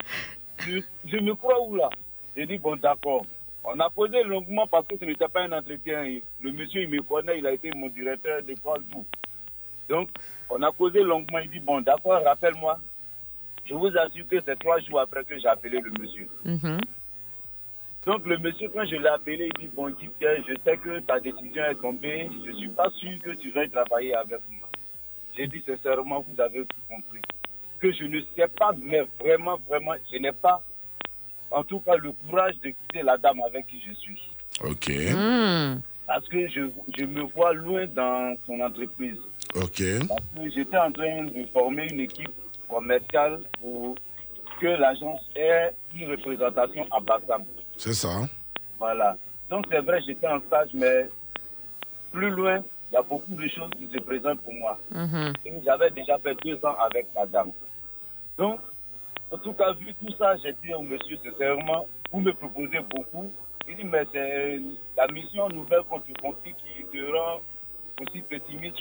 [0.60, 1.88] Je, je me crois où là?
[2.36, 3.24] J'ai dit, bon, d'accord.
[3.64, 6.04] On a posé longuement parce que ce n'était pas un entretien.
[6.40, 9.04] Le monsieur, il me connaît, il a été mon directeur d'école, tout.
[9.88, 10.08] Donc,
[10.50, 11.38] on a causé longuement.
[11.38, 12.78] Il dit, bon, d'accord, rappelle-moi.
[13.66, 16.28] Je vous assure que c'est trois jours après que j'ai appelé le monsieur.
[16.44, 16.78] Mhm.
[18.06, 21.00] Donc, le monsieur, quand je l'ai appelé, il dit, bon, Guy Pierre, je sais que
[21.00, 22.28] ta décision est tombée.
[22.44, 24.68] Je ne suis pas sûr que tu vas travailler avec moi.
[25.36, 27.22] J'ai dit, sincèrement, vous avez tout compris.
[27.80, 30.62] Que je ne sais pas, mais vraiment, vraiment, je n'ai pas,
[31.50, 34.20] en tout cas, le courage de quitter la dame avec qui je suis.
[34.62, 34.90] Ok.
[35.14, 35.80] Hmm.
[36.06, 39.18] Parce que je, je me vois loin dans son entreprise.
[39.54, 39.82] Ok.
[40.08, 42.30] Parce que j'étais en train de former une équipe
[42.68, 43.94] commerciale pour
[44.60, 47.44] que l'agence ait une représentation à Bassam.
[47.76, 48.28] C'est ça.
[48.78, 49.16] Voilà.
[49.48, 51.08] Donc c'est vrai, j'étais en stage, mais
[52.12, 54.78] plus loin, il y a beaucoup de choses qui se présentent pour moi.
[55.44, 57.50] Et J'avais déjà fait deux ans avec la dame.
[58.38, 58.60] Donc,
[59.30, 63.30] en tout cas, vu tout ça, j'ai dit au monsieur, sincèrement, vous me proposez beaucoup.
[63.68, 64.60] Il dit, mais c'est
[64.96, 67.40] la mission nouvelle qu'on te confie qui te rend
[68.00, 68.76] aussi pessimiste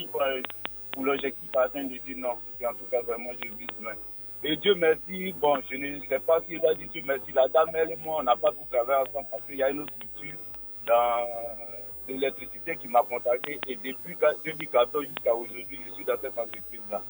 [0.93, 1.91] pour, l'objectif à atteindre.
[1.93, 3.93] Je dis non, Et en tout cas, vraiment, je vise loin.
[4.45, 7.31] Et Dieu merci, bon, je ne sais pas s'il a dit Dieu merci.
[7.33, 9.69] La dame, elle et moi, on n'a pas pu travailler ensemble parce qu'il y a
[9.69, 10.35] une autre structure
[10.85, 11.25] dans
[12.09, 13.57] l'électricité qui m'a contacté.
[13.67, 14.15] Et depuis
[14.45, 17.01] 2014 jusqu'à aujourd'hui, je suis dans cette entreprise-là.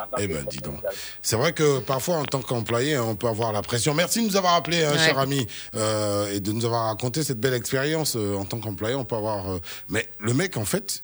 [0.00, 0.80] En tant Eh que ben, dis donc.
[1.22, 3.94] C'est vrai que parfois, en tant qu'employé, on peut avoir la pression.
[3.94, 4.98] Merci de nous avoir appelé, hein, Ouais.
[4.98, 5.44] cher ami,
[5.74, 8.94] euh, et de nous avoir raconté cette belle expérience euh, en tant qu'employé.
[8.94, 9.50] On peut avoir.
[9.50, 9.58] euh,
[9.88, 11.02] Mais le mec, en fait,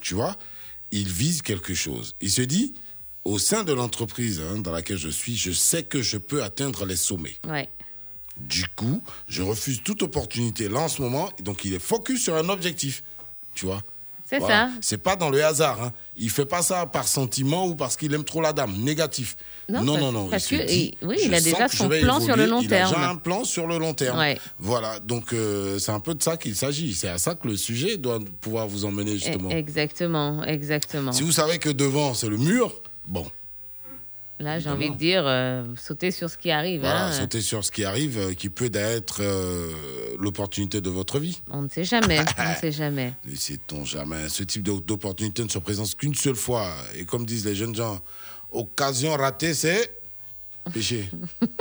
[0.00, 0.36] tu vois,
[0.92, 2.14] il vise quelque chose.
[2.20, 2.74] Il se dit,
[3.24, 6.84] au sein de l'entreprise hein, dans laquelle je suis, je sais que je peux atteindre
[6.86, 7.36] les sommets.
[7.48, 7.68] Ouais.
[8.38, 11.30] Du coup, je refuse toute opportunité là en ce moment.
[11.40, 13.02] Donc, il est focus sur un objectif.
[13.54, 13.82] Tu vois?
[14.28, 14.68] C'est Voilà.
[14.68, 14.72] ça.
[14.82, 15.82] C'est pas dans le hasard.
[15.82, 15.92] Hein.
[16.16, 18.76] Il fait pas ça par sentiment ou parce qu'il aime trop la dame.
[18.82, 19.36] Négatif.
[19.68, 20.28] Non, Non, non, non.
[20.28, 22.94] parce que, dit, oui, il a déjà son plan sur le long il a déjà
[22.94, 23.02] terme.
[23.02, 24.18] un plan sur le long terme.
[24.18, 24.38] Ouais.
[24.58, 25.00] Voilà.
[25.00, 26.94] Donc, euh, c'est un peu de ça qu'il s'agit.
[26.94, 29.48] C'est à ça que le sujet doit pouvoir vous emmener, justement.
[29.50, 31.12] Eh, Exactement, exactement.
[31.12, 32.72] Si vous savez que devant, c'est le mur,
[33.06, 33.26] bon,
[34.38, 36.80] Là, j'ai envie de dire, euh, sauter sur ce qui arrive.
[36.80, 37.12] voilà, hein.
[37.12, 39.70] sautez sur ce qui arrive, euh, qui peut être euh,
[40.18, 41.40] l'opportunité de votre vie.
[41.50, 43.14] On ne sait jamais, on ne sait jamais.
[43.26, 44.28] Ne sait-on jamais.
[44.28, 46.70] Ce type d'opportunité ne se présente qu'une seule fois.
[46.96, 47.98] Et comme disent les jeunes gens,
[48.50, 49.95] occasion ratée, c'est
[50.72, 51.08] péché.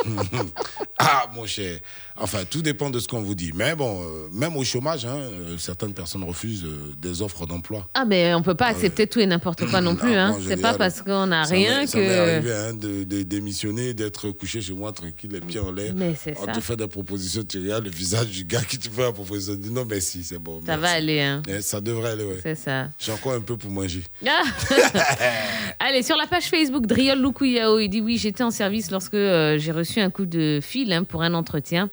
[0.97, 1.79] ah, mon cher.
[2.17, 3.51] Enfin, tout dépend de ce qu'on vous dit.
[3.53, 7.87] Mais bon, euh, même au chômage, hein, euh, certaines personnes refusent euh, des offres d'emploi.
[7.93, 10.13] Ah, mais on peut pas accepter tout et n'importe quoi non plus.
[10.15, 10.31] Ah, Hein.
[10.31, 12.19] bon, je C'est pas parce qu'on n'a rien m'est- Ça que.
[12.19, 15.93] arrivé hein, de, de démissionner, d'être couché chez moi tranquille, les pieds en l'air.
[15.95, 16.51] Mais c'est On ça.
[16.53, 19.53] te fait des propositions, tu regardes le visage du gars qui te fait la proposition.
[19.55, 20.61] Tu dis non, merci, c'est bon.
[20.65, 21.19] Ça va aller.
[21.21, 21.41] Hein.
[21.47, 22.39] Eh, Ça devrait aller, ouais.
[22.41, 22.87] C'est ça.
[22.97, 24.03] J'ai encore un peu pour manger.
[24.25, 24.41] Ah
[25.79, 29.57] Allez, sur la page Facebook, Driol Lukuyao, il dit oui, j'étais en service lorsque euh,
[29.57, 31.89] j'ai reçu un coup de fil hein, pour un entretien.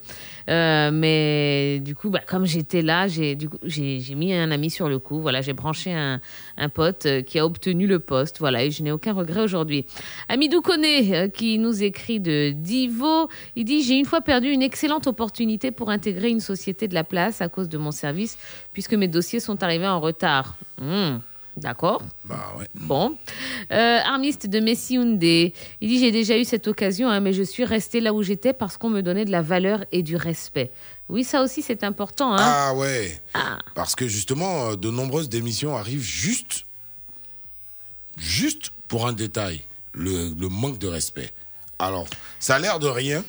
[0.49, 3.37] Euh, mais du coup, bah, comme j'étais là, j'ai
[4.15, 5.21] mis un ami sur le coup.
[5.21, 6.21] Voilà, j'ai branché un,
[6.73, 8.39] pote euh, qui a obtenu le poste.
[8.39, 9.85] Voilà, et je n'ai aucun regret aujourd'hui.
[10.29, 14.63] Amidou Koné, euh, qui nous écrit de Divo, il dit j'ai une fois perdu une
[14.63, 18.39] excellente opportunité pour intégrer une société de la place à cause de mon service,
[18.73, 20.57] puisque mes dossiers sont arrivés en retard.
[20.81, 21.19] Hmm,
[21.57, 22.01] D'accord.
[22.25, 22.67] Bah ouais.
[22.75, 23.17] Bon.
[23.71, 25.53] Euh, Armiste de Messi Houndé.
[25.81, 28.53] Il dit J'ai déjà eu cette occasion, hein, mais je suis resté là où j'étais
[28.55, 30.71] parce qu'on me donnait de la valeur et du respect.
[31.11, 32.33] Oui, ça aussi, c'est important.
[32.35, 32.39] Hein.
[32.41, 33.21] Ah ouais.
[33.75, 36.65] Parce que justement, euh, de nombreuses démissions arrivent juste,
[38.17, 39.63] juste pour un détail,
[39.93, 41.31] le, le manque de respect.
[41.79, 42.07] Alors,
[42.39, 43.25] ça a l'air de rien,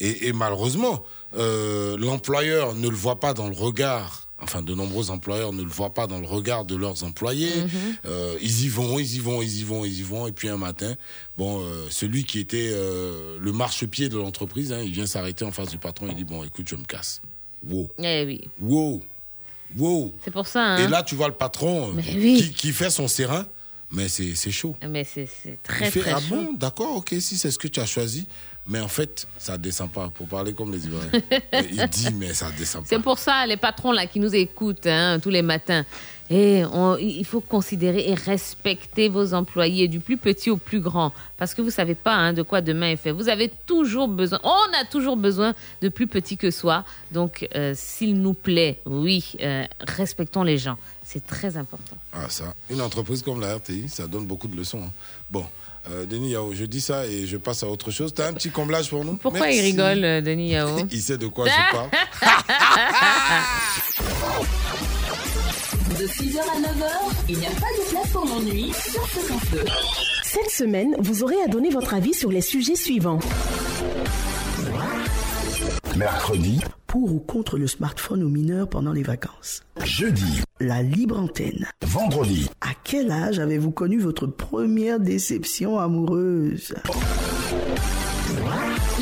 [0.00, 1.04] et, et malheureusement,
[1.36, 4.27] euh, l'employeur ne le voit pas dans le regard.
[4.40, 7.50] Enfin, de nombreux employeurs ne le voient pas dans le regard de leurs employés.
[8.06, 10.26] Euh, ils y vont, ils y vont, ils y vont, ils y vont.
[10.28, 10.94] Et puis un matin,
[11.36, 15.50] bon, euh, celui qui était euh, le marchepied de l'entreprise, hein, il vient s'arrêter en
[15.50, 16.06] face du patron.
[16.08, 17.20] Il dit bon, écoute, je me casse.
[17.66, 17.90] Wow.
[17.98, 18.40] Eh oui.
[18.60, 19.02] Wow.
[19.76, 20.14] Wow.
[20.24, 20.62] C'est pour ça.
[20.62, 20.84] Hein.
[20.84, 22.40] Et là, tu vois le patron oui.
[22.40, 23.44] qui, qui fait son serin,
[23.90, 24.76] mais c'est chaud.
[24.88, 26.36] Mais c'est c'est Il très, fait, très ah chaud.
[26.36, 28.26] bon, d'accord, ok, si c'est ce que tu as choisi.
[28.68, 31.10] Mais en fait, ça descend pas, pour parler comme les Ivoiriens.
[31.70, 32.88] Il dit, mais ça descend pas.
[32.88, 35.84] C'est pour ça, les patrons là qui nous écoutent hein, tous les matins.
[36.30, 41.14] Et on- il faut considérer et respecter vos employés, du plus petit au plus grand,
[41.38, 43.12] parce que vous savez pas hein, de quoi demain est fait.
[43.12, 46.84] Vous avez toujours besoin, on a toujours besoin de plus petit que soi.
[47.12, 50.76] Donc, euh, s'il nous plaît, oui, euh, respectons les gens.
[51.02, 51.96] C'est très important.
[52.12, 52.54] Ah, ça.
[52.68, 54.82] Une entreprise comme la RTI, ça donne beaucoup de leçons.
[54.84, 54.92] hein.
[55.30, 55.46] Bon,
[55.90, 58.12] euh, Denis Yao, je dis ça et je passe à autre chose.
[58.14, 59.58] T'as un petit comblage pour nous Pourquoi Merci.
[59.58, 61.88] il rigole, euh, Denis Yao Il sait de quoi je parle.
[65.98, 66.90] De 6h à 9h,
[67.28, 69.64] il n'y a pas de place pour l'ennui sur Fréquence 2.
[70.22, 73.18] Cette semaine, vous aurez à donner votre avis sur les sujets suivants.
[75.96, 81.66] Mercredi, Pour ou contre le smartphone aux mineurs pendant les vacances jeudi, La libre antenne.
[81.82, 86.74] vendredi, À quel âge avez-vous connu votre première déception amoureuse?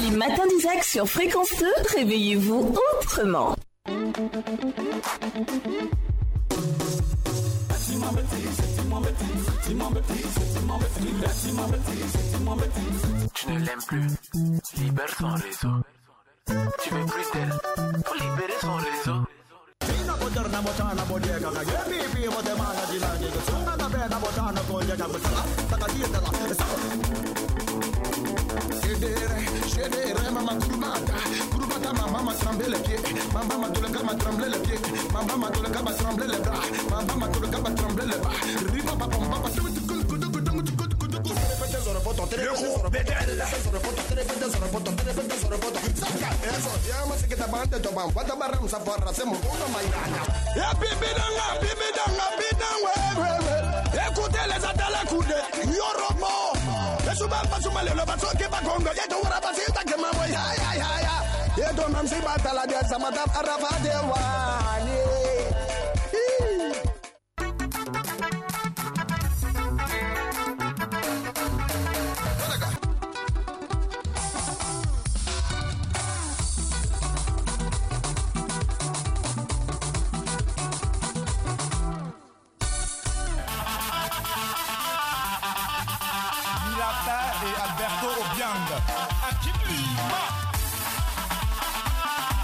[0.02, 3.54] Les matins d'Isaac sur Fréquence 2, réveillez-vous autrement.
[13.34, 14.06] Tu ne l'aimes plus,
[14.82, 15.82] libère son réseau.
[16.80, 17.58] ci fai critter,
[18.02, 18.18] puoi
[33.58, 34.78] na tu le gamma tremble le pied,
[35.12, 36.60] mamma tu le gamma tremble le bras,
[36.90, 37.38] mamma papa.
[39.50, 39.85] tu le
[41.66, 44.92] repente sobre foto, tres veces sobre foto, tres veces sobre foto, tres veces sobre foto,
[44.96, 45.78] tres veces sobre foto.
[45.80, 50.22] Saca eso, llama si que te van de toman, guata barram zaparra, hacemos una mañana.
[50.54, 53.28] Ya eh, pipidanga, pipidanga, pipidanga, wewe.
[53.28, 56.52] Eh, eh, Écoutez les atala coudé, nyoromo.
[57.10, 60.74] Esuba basuma le baso que va congo, ya tu wara basita que mamo, ya ya
[60.76, 61.14] ya ya.
[61.56, 64.96] Ya tu mamsi batala de samata arafa de wani.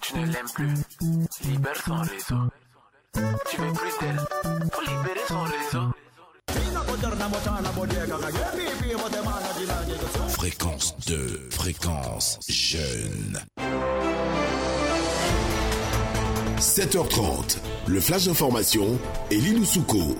[0.00, 0.74] Tu ne l'aimes plus.
[1.44, 2.48] Libère son réseau.
[3.50, 4.20] Tu veux plus d'elle.
[4.72, 5.86] Faut libérer son réseau.
[10.28, 13.40] Fréquence 2, fréquence jeune.
[16.58, 18.98] 7h30, le flash d'information
[19.30, 20.16] Lilou Souko.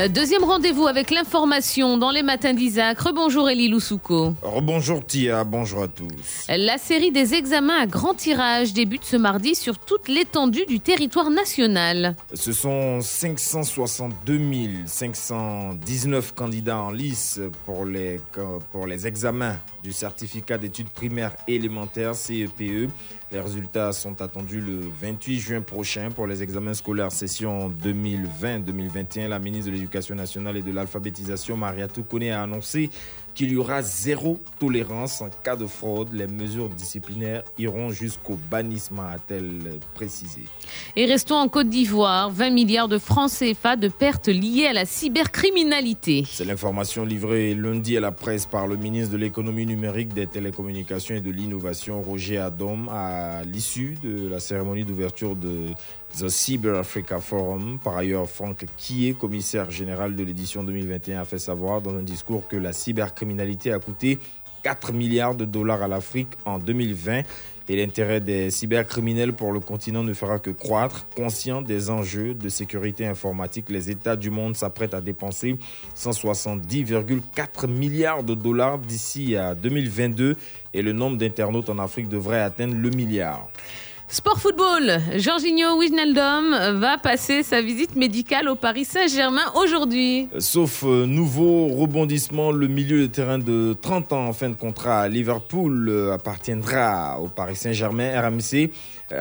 [0.00, 2.98] Euh, Deuxième rendez-vous avec l'information dans les matins d'Isaac.
[2.98, 4.34] Rebonjour Elie Loussouko.
[4.42, 6.06] Rebonjour Tia, bonjour à tous.
[6.48, 11.30] La série des examens à grand tirage débute ce mardi sur toute l'étendue du territoire
[11.30, 12.16] national.
[12.34, 14.40] Ce sont 562
[14.86, 18.20] 519 candidats en lice pour les,
[18.72, 22.90] pour les examens du certificat d'études primaires élémentaires CEPE.
[23.30, 29.28] Les résultats sont attendus le 28 juin prochain pour les examens scolaires session 2020-2021.
[29.28, 32.88] La ministre de l'Éducation nationale et de l'alphabétisation, Maria Toukone, a annoncé
[33.34, 36.08] qu'il y aura zéro tolérance en cas de fraude.
[36.12, 40.42] Les mesures disciplinaires iront jusqu'au bannissement, a-t-elle précisé.
[40.96, 44.84] Et restons en Côte d'Ivoire, 20 milliards de francs CFA de pertes liées à la
[44.84, 46.24] cybercriminalité.
[46.30, 51.16] C'est l'information livrée lundi à la presse par le ministre de l'économie numérique, des télécommunications
[51.16, 55.66] et de l'innovation, Roger Adom, à l'issue de la cérémonie d'ouverture de
[56.18, 57.78] The Cyber Africa Forum.
[57.82, 62.46] Par ailleurs, Franck Kié, commissaire général de l'édition 2021, a fait savoir dans un discours
[62.46, 64.20] que la cybercriminalité a coûté
[64.62, 67.22] 4 milliards de dollars à l'Afrique en 2020
[67.68, 71.06] et l'intérêt des cybercriminels pour le continent ne fera que croître.
[71.16, 75.58] Conscient des enjeux de sécurité informatique, les États du monde s'apprêtent à dépenser
[75.96, 80.36] 170,4 milliards de dollars d'ici à 2022
[80.74, 83.48] et le nombre d'internautes en Afrique devrait atteindre le milliard.
[84.06, 90.28] Sport football, Jorginho Wijnaldum va passer sa visite médicale au Paris Saint-Germain aujourd'hui.
[90.38, 95.00] Sauf euh, nouveau rebondissement, le milieu de terrain de 30 ans en fin de contrat
[95.00, 98.20] à Liverpool euh, appartiendra au Paris Saint-Germain.
[98.20, 98.70] RMC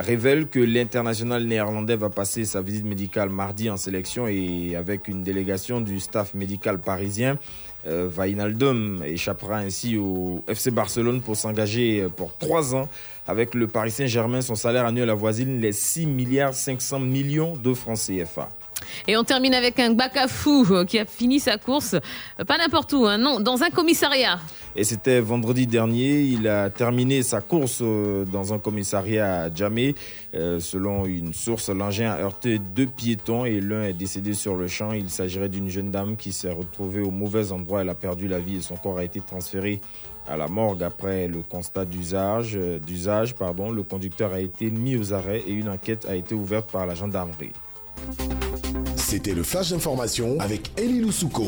[0.02, 5.24] révèle que l'international néerlandais va passer sa visite médicale mardi en sélection et avec une
[5.24, 7.38] délégation du staff médical parisien.
[7.86, 12.88] Euh, Wijnaldum échappera ainsi au FC Barcelone pour s'engager pour trois ans
[13.28, 14.42] avec le Paris Saint-Germain.
[14.42, 18.50] Son salaire annuel avoisine les 6 milliards 500 millions de francs CFA.
[19.08, 23.06] Et on termine avec un Bakafou qui a fini sa course, euh, pas n'importe où,
[23.06, 24.40] hein, non, dans un commissariat.
[24.76, 26.22] Et c'était vendredi dernier.
[26.22, 29.96] Il a terminé sa course euh, dans un commissariat à Djamé.
[30.34, 34.68] Euh, selon une source, l'engin a heurté deux piétons et l'un est décédé sur le
[34.68, 34.92] champ.
[34.94, 37.82] Il s'agirait d'une jeune dame qui s'est retrouvée au mauvais endroit.
[37.82, 39.80] Elle a perdu la vie et son corps a été transféré
[40.28, 42.58] à la morgue après le constat d'usage.
[42.86, 43.70] d'usage pardon.
[43.72, 46.96] Le conducteur a été mis aux arrêts et une enquête a été ouverte par la
[46.96, 47.52] gendarmerie.
[48.96, 51.48] C'était le flash d'information avec Elie Loussouko.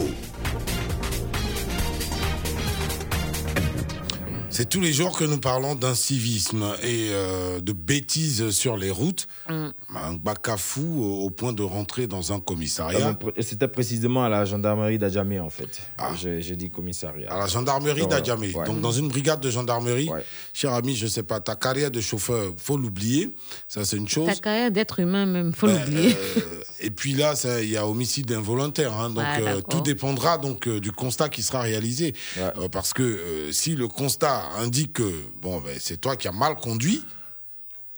[4.57, 9.27] C'est tous les jours que nous parlons d'incivisme et euh, de bêtises sur les routes.
[9.49, 9.67] Mm.
[9.97, 13.11] Un bacafou au point de rentrer dans un Ah, commissariat.
[13.11, 15.81] pr- C'était précisément à la gendarmerie d'Adjamé, en fait.
[16.21, 17.29] J'ai j'ai dit commissariat.
[17.33, 18.53] À la gendarmerie Ouais, d'Adjamé.
[18.55, 18.65] ouais.
[18.65, 20.09] Donc, dans une brigade de gendarmerie,
[20.53, 23.35] cher ami, je sais pas, ta carrière de chauffeur, faut l'oublier.
[23.67, 24.27] Ça, c'est une chose.
[24.27, 26.15] Ta carrière d'être humain même, faut Ben, l'oublier.
[26.15, 28.93] euh, et puis là, il y a homicide involontaire.
[28.93, 29.09] hein.
[29.09, 32.13] donc Ouais, euh, tout dépendra donc euh, du constat qui sera réalisé.
[32.57, 36.31] Euh, parce que euh, si le constat indique que bon, ben, c'est toi qui as
[36.31, 37.03] mal conduit,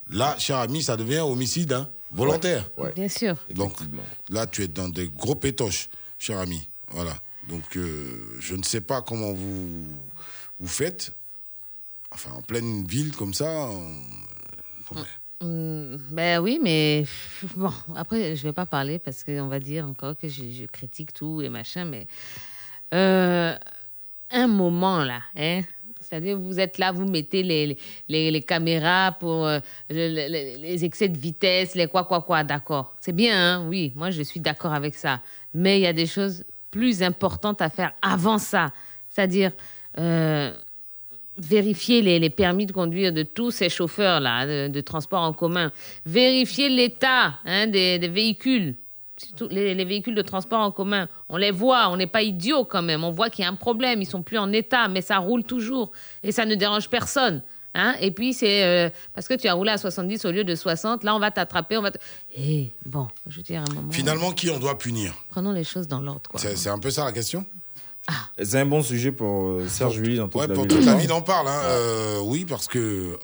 [0.10, 2.70] là, cher ami, ça devient homicide hein, volontaire.
[2.96, 3.36] Bien sûr.
[3.54, 3.74] Donc
[4.30, 6.68] là, tu es dans des gros pétoches, cher ami.
[6.90, 7.16] Voilà.
[7.50, 9.68] Donc euh, je ne sais pas comment vous
[10.60, 11.14] vous faites.
[12.12, 13.50] Enfin, en pleine ville comme ça.
[13.70, 14.96] on-
[15.40, 17.06] Hmm, ben oui, mais
[17.56, 21.42] bon, après, je vais pas parler parce qu'on va dire encore que je, critique tout
[21.42, 22.08] et machin, mais
[22.94, 23.56] euh,
[24.32, 25.62] un moment là, hein,
[26.02, 27.78] c'est-à-dire vous êtes là, vous mettez les,
[28.10, 29.60] les, caméras pour euh,
[29.92, 32.96] le- le- le- les excès de vitesse, les quoi, quoi, quoi, d'accord.
[33.00, 35.22] C'est bien, hein, oui, moi je suis d'accord avec ça.
[35.54, 38.72] Mais il y a des choses plus importantes à faire avant ça.
[39.10, 39.52] C'est-à-dire,
[40.00, 40.52] euh,
[41.38, 45.72] vérifier les, les permis de conduire de tous ces chauffeurs-là de, de transport en commun,
[46.06, 48.76] vérifier l'état hein, des, des véhicules,
[49.50, 51.08] les, les véhicules de transport en commun.
[51.30, 53.04] On les voit, on n'est pas idiots quand même.
[53.04, 55.44] On voit qu'il y a un problème, ils sont plus en état, mais ça roule
[55.44, 55.92] toujours
[56.24, 57.42] et ça ne dérange personne.
[57.74, 60.56] Hein et puis c'est euh, parce que tu as roulé à 70 au lieu de
[60.56, 61.92] 60, là on va t'attraper, on va.
[62.36, 63.92] Eh bon, je veux dire à un moment.
[63.92, 65.14] Finalement, qui on doit punir?
[65.30, 66.32] prenons les choses dans l'ordre.
[66.36, 67.46] c'est un peu ça la question?
[68.42, 70.76] C'est un bon sujet pour euh, Serge Julie dans toute Ouais, la pour ville.
[70.78, 71.48] toute la ville, on parle.
[71.48, 71.60] Hein.
[71.66, 72.78] Euh, oui, parce que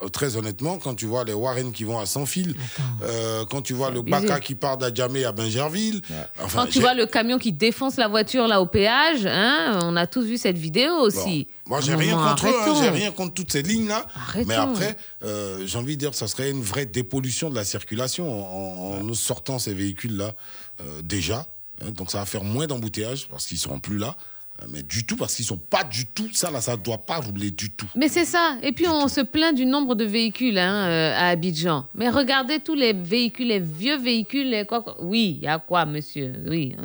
[0.03, 2.55] euh, très honnêtement, quand tu vois les Warren qui vont à sans fil,
[3.03, 4.11] euh, quand tu vois le abusé.
[4.27, 6.01] Baka qui part d'Adjamé à Bingerville,
[6.41, 9.95] enfin, Quand tu vois le camion qui défonce la voiture là au péage, hein, on
[9.95, 11.47] a tous vu cette vidéo aussi.
[11.65, 14.05] Moi, j'ai rien contre eux, hein, j'ai rien contre toutes ces lignes-là.
[14.45, 18.30] Mais après, euh, j'ai envie de dire, ça serait une vraie dépollution de la circulation
[18.30, 20.34] en, en nous sortant ces véhicules-là
[20.81, 21.45] euh, déjà.
[21.81, 21.91] hein.
[21.91, 24.18] donc, ça va faire moins d'embouteillages parce qu'ils seront plus là.
[24.61, 27.17] Euh, Mais du tout, parce qu'ils sont pas du tout, ça là, ça doit pas
[27.17, 27.88] rouler du tout.
[27.95, 28.57] Mais c'est ça.
[28.61, 31.88] Et puis on se plaint du nombre de véhicules hein, euh, à Abidjan.
[31.95, 34.49] Mais regardez tous les véhicules, les vieux véhicules.
[34.49, 34.95] Les quoi, quoi.
[35.01, 36.34] Oui, il y a quoi, monsieur?
[36.47, 36.75] Oui.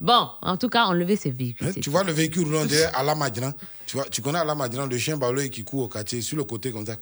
[0.00, 1.66] Bon, en tout cas, enlevez ces véhicules.
[1.66, 3.52] Hein, tu vois le véhicule roulant derrière à la Madran.
[3.86, 6.36] Tu vois, tu connais à la Madran le chien baloy qui court au quartier sur
[6.36, 6.96] le côté comme ça.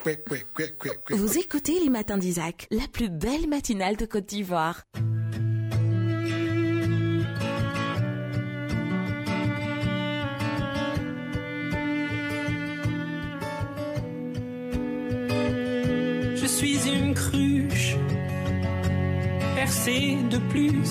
[1.11, 4.85] Vous écoutez les matins d'Isaac, la plus belle matinale de Côte d'Ivoire.
[16.57, 17.97] Suis une cruche
[19.55, 20.91] percée de plus.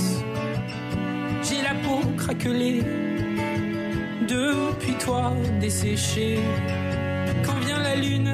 [1.41, 2.83] J'ai la peau craquelée
[4.27, 6.37] depuis toi desséchée.
[7.43, 8.33] Quand vient la lune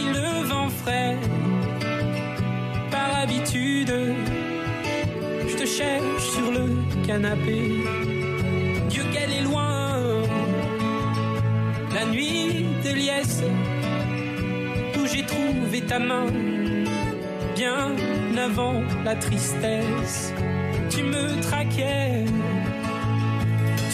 [0.00, 1.18] et le vent frais,
[2.90, 3.92] par habitude,
[5.46, 6.66] je te cherche sur le
[7.06, 7.60] canapé.
[8.88, 9.92] Dieu qu'elle est loin,
[11.92, 13.42] la nuit de liesse
[15.02, 16.26] où j'ai trouvé ta main
[17.56, 17.94] bien
[18.36, 20.32] avant la tristesse.
[20.90, 22.24] Tu me traquais,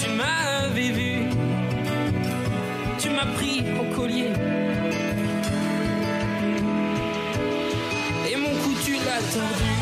[0.00, 1.14] tu m'avais vu,
[2.98, 4.32] tu m'as pris au collier.
[8.30, 9.77] Et mon cou tu l'as.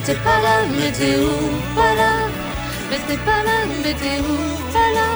[0.00, 0.40] T'es pas
[0.98, 1.30] t'es où
[1.74, 2.12] Pas là.
[3.06, 3.42] T'es pas
[4.00, 4.36] t'es où
[4.72, 5.08] Pas là.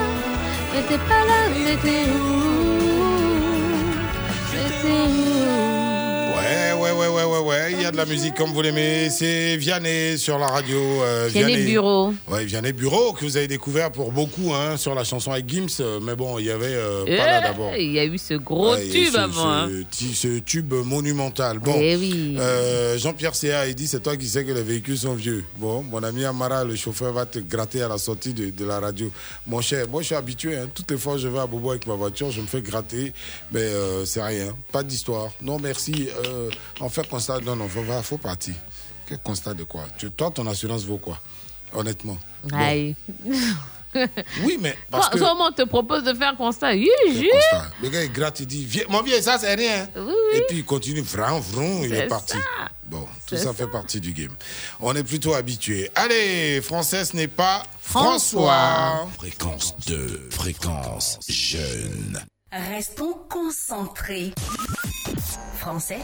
[0.87, 2.56] T'es pas là, mais
[7.93, 9.11] de la musique comme vous l'aimez.
[9.11, 10.79] C'est Vianney sur la radio.
[11.03, 12.13] euh, Vianney Bureau.
[12.29, 15.67] Ouais, Vianney Bureau que vous avez découvert pour beaucoup hein, sur la chanson avec Gims.
[15.81, 17.73] euh, Mais bon, il y avait euh, pas là d'abord.
[17.77, 19.49] Il y a eu ce gros Ouais, tube ce, avant.
[19.51, 19.69] hein.
[19.91, 21.59] Ce, tube monumental.
[21.59, 22.37] Bon, Eh oui.
[22.97, 25.45] Jean-Pierre Céa, il dit c'est toi qui sais que les véhicules sont vieux.
[25.59, 28.81] Bon, mon ami Amara, le chauffeur va te gratter à la sortie de, de la
[28.81, 29.11] radio.
[29.47, 30.57] Mon cher, moi je suis habitué.
[30.57, 32.63] Hein, toutes les fois que je vais à Bobo avec ma voiture, je me fais
[32.63, 33.13] gratter.
[33.53, 33.67] Mais
[34.05, 34.55] c'est rien.
[34.73, 35.31] Pas d'histoire.
[35.43, 36.09] Non, merci.
[36.81, 37.41] On fait constat.
[37.45, 38.55] Non, non, va- faut partir.
[39.09, 39.85] Quel constat de quoi?
[39.99, 41.19] Tu, Toi, ton assurance vaut quoi
[41.73, 42.19] Honnêtement?
[42.45, 42.57] Bon.
[42.57, 42.95] Aïe.
[44.43, 45.17] Oui, mais parce que.
[45.17, 46.73] Soit on te propose de faire constat.
[46.73, 47.31] Oui, juste.
[47.33, 47.71] constat?
[47.83, 49.89] Le gars, il gratte, il dit Viens- Mon vieux, ça, c'est rien.
[50.35, 52.35] Et puis, il continue, vran, vron, il est, parti.
[52.35, 52.69] ça.
[52.85, 54.37] Bon, tout ça, fait partie du game.
[54.81, 55.91] On est plutôt habitué.
[55.95, 59.09] Allez, Français, ce n'est pas François.
[59.17, 62.21] Fréquence 2, fréquence jeune.
[62.53, 64.33] Restons concentrés.
[65.59, 65.99] Français,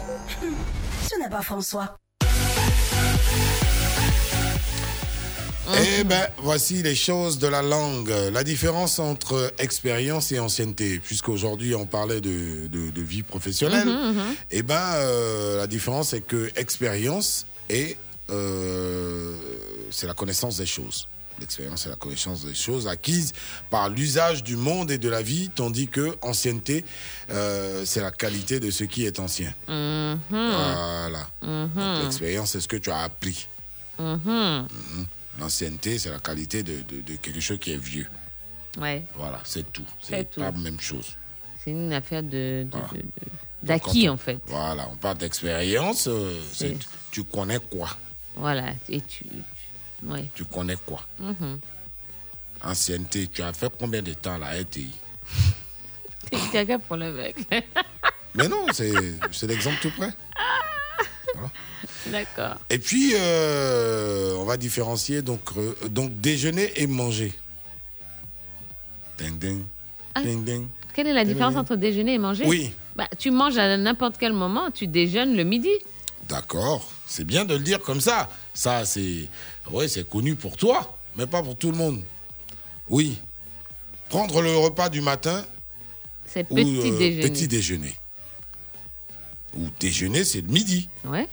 [1.09, 1.97] ce n'est pas François.
[5.75, 8.13] Eh ben, voici les choses de la langue.
[8.33, 13.87] La différence entre expérience et ancienneté, puisqu'aujourd'hui on parlait de, de, de vie professionnelle.
[13.89, 14.35] Mhm, mhm.
[14.51, 17.97] Eh ben, euh, la différence c'est que expérience est
[18.31, 19.35] euh,
[19.91, 21.07] c'est la connaissance des choses.
[21.43, 23.33] L'expérience c'est la connaissance des choses acquises
[23.69, 26.85] par l'usage du monde et de la vie, tandis que ancienneté
[27.31, 29.53] euh, c'est la qualité de ce qui est ancien.
[29.69, 30.19] Mhm.
[30.31, 31.29] Voilà.
[31.43, 31.71] Mhm.
[31.75, 33.49] Donc, L'expérience c'est ce que tu as appris.
[33.99, 34.19] Mhm.
[34.27, 35.07] Mhm.
[35.41, 38.07] L'ancienneté, c'est la qualité de, de- de quelque chose qui est vieux.
[38.79, 39.85] Ouais, Voilà, c'est tout.
[40.01, 41.17] C'est pas la même chose.
[41.65, 42.89] c'est une affaire de, Voilà.
[43.63, 44.39] d'acquis on- en fait.
[44.47, 46.07] Voilà, on parle d'expérience.
[46.09, 46.39] euh,
[47.11, 47.91] tu connais quoi?
[48.37, 48.73] Voilà.
[48.89, 49.27] Et tu.
[50.03, 50.31] Tu-.
[50.35, 51.03] Tu connais quoi?
[51.19, 51.59] Mhm.
[52.65, 54.93] Ancienneté, tu as fait combien de temps à la RTI
[56.31, 57.37] T'es quelqu'un pour le mec.
[58.35, 60.13] Mais non, c'est l'exemple tout près.
[62.07, 62.57] D'accord.
[62.71, 67.33] Et puis, euh, on va différencier donc, euh, donc déjeuner et manger.
[69.19, 69.65] Ding, ding.
[70.15, 70.23] Ah.
[70.23, 70.69] Ding, ding.
[70.95, 72.45] Quelle est la différence entre déjeuner et manger?
[72.47, 72.73] Oui.
[72.97, 75.71] Bah, tu manges à n'importe quel moment, tu déjeunes le midi.
[76.29, 78.29] D'accord, c'est bien de le dire comme ça.
[78.55, 79.29] Ça, c'est
[79.71, 82.03] ouais, c'est connu pour toi, mais pas pour tout le monde.
[82.89, 83.19] Oui.
[84.09, 85.45] Prendre le repas du matin
[86.27, 87.23] C'est ou petit euh, déjeuner.
[87.23, 87.95] petit déjeuner.
[89.57, 90.89] Ou déjeuner, c'est le midi.
[91.05, 91.29] Ouais.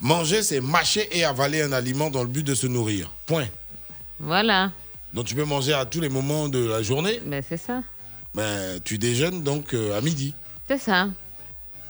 [0.00, 3.10] Manger, c'est mâcher et avaler un aliment dans le but de se nourrir.
[3.26, 3.48] Point.
[4.18, 4.72] Voilà.
[5.12, 7.20] Donc tu peux manger à tous les moments de la journée.
[7.24, 7.82] Ben, c'est ça.
[8.34, 10.34] Mais tu déjeunes donc euh, à midi.
[10.68, 11.08] C'est ça.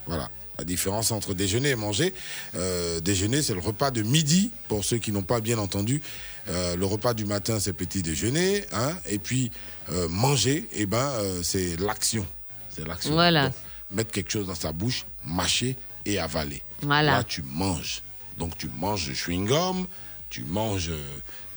[0.06, 0.28] Voilà.
[0.60, 2.12] La différence entre déjeuner et manger.
[2.54, 6.02] Euh, déjeuner, c'est le repas de midi, pour ceux qui n'ont pas bien entendu.
[6.48, 8.66] Euh, le repas du matin, c'est petit déjeuner.
[8.72, 9.50] Hein, et puis,
[9.90, 11.10] euh, manger, eh ben,
[11.42, 12.26] c'est l'action.
[12.68, 13.12] C'est l'action.
[13.14, 13.44] Voilà.
[13.44, 13.54] Donc,
[13.92, 16.62] mettre quelque chose dans sa bouche, mâcher et avaler.
[16.82, 17.12] Voilà.
[17.12, 18.02] Là, tu manges.
[18.36, 19.86] Donc, tu manges du chewing-gum,
[20.28, 20.92] tu manges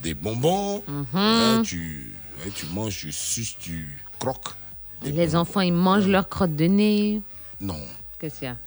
[0.01, 1.05] des bonbons, Mhm.
[1.13, 2.15] hein, tu,
[2.45, 4.55] ouais, tu manges, tu suces, tu croques.
[5.03, 7.21] Les enfants, ils mangent leur crotte de nez.
[7.59, 7.81] Non.
[8.17, 8.57] Qu'est-ce qu'il y a?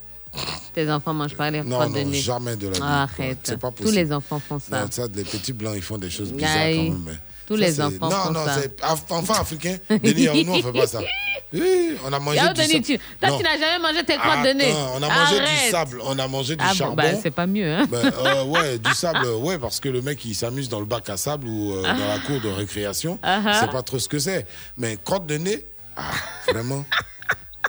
[0.75, 2.19] Tes enfants mangent pas leur Non, crotte de non, nez.
[2.21, 2.77] jamais de la.
[2.83, 3.39] Ah, arrête.
[3.45, 3.95] C'est pas Tous possible.
[4.03, 4.81] les enfants font ça.
[4.83, 6.77] Non, ça, les petits blancs, ils font des choses bizarres Aïe.
[6.77, 7.03] quand même.
[7.07, 7.13] mais
[7.47, 8.59] Tous ça, les enfants non, font non, ça.
[8.61, 9.77] c'est af- enfant africain.
[9.89, 11.01] Denis, nous, on fait pas ça.
[11.53, 12.85] Oui, on a mangé Yo, du Denis, sable.
[12.85, 12.99] tu...
[13.21, 13.39] toi, Non.
[13.39, 14.73] tu n'as jamais mangé tes crottes de nez.
[14.95, 15.65] On a mangé Arrête.
[15.65, 16.97] du sable, on a mangé du Ah bon, charbon.
[16.97, 20.25] bah, c'est pas mieux, hein Ben, euh, ouais, du sable, ouais, parce que le mec
[20.25, 23.21] il s'amuse dans le bac à sable ou euh, dans la cour de récréation.
[23.23, 23.59] Ah ah.
[23.61, 24.45] C'est pas trop ce que c'est.
[24.77, 25.65] Mais crotte de nez,
[25.97, 26.03] ah,
[26.49, 26.85] vraiment.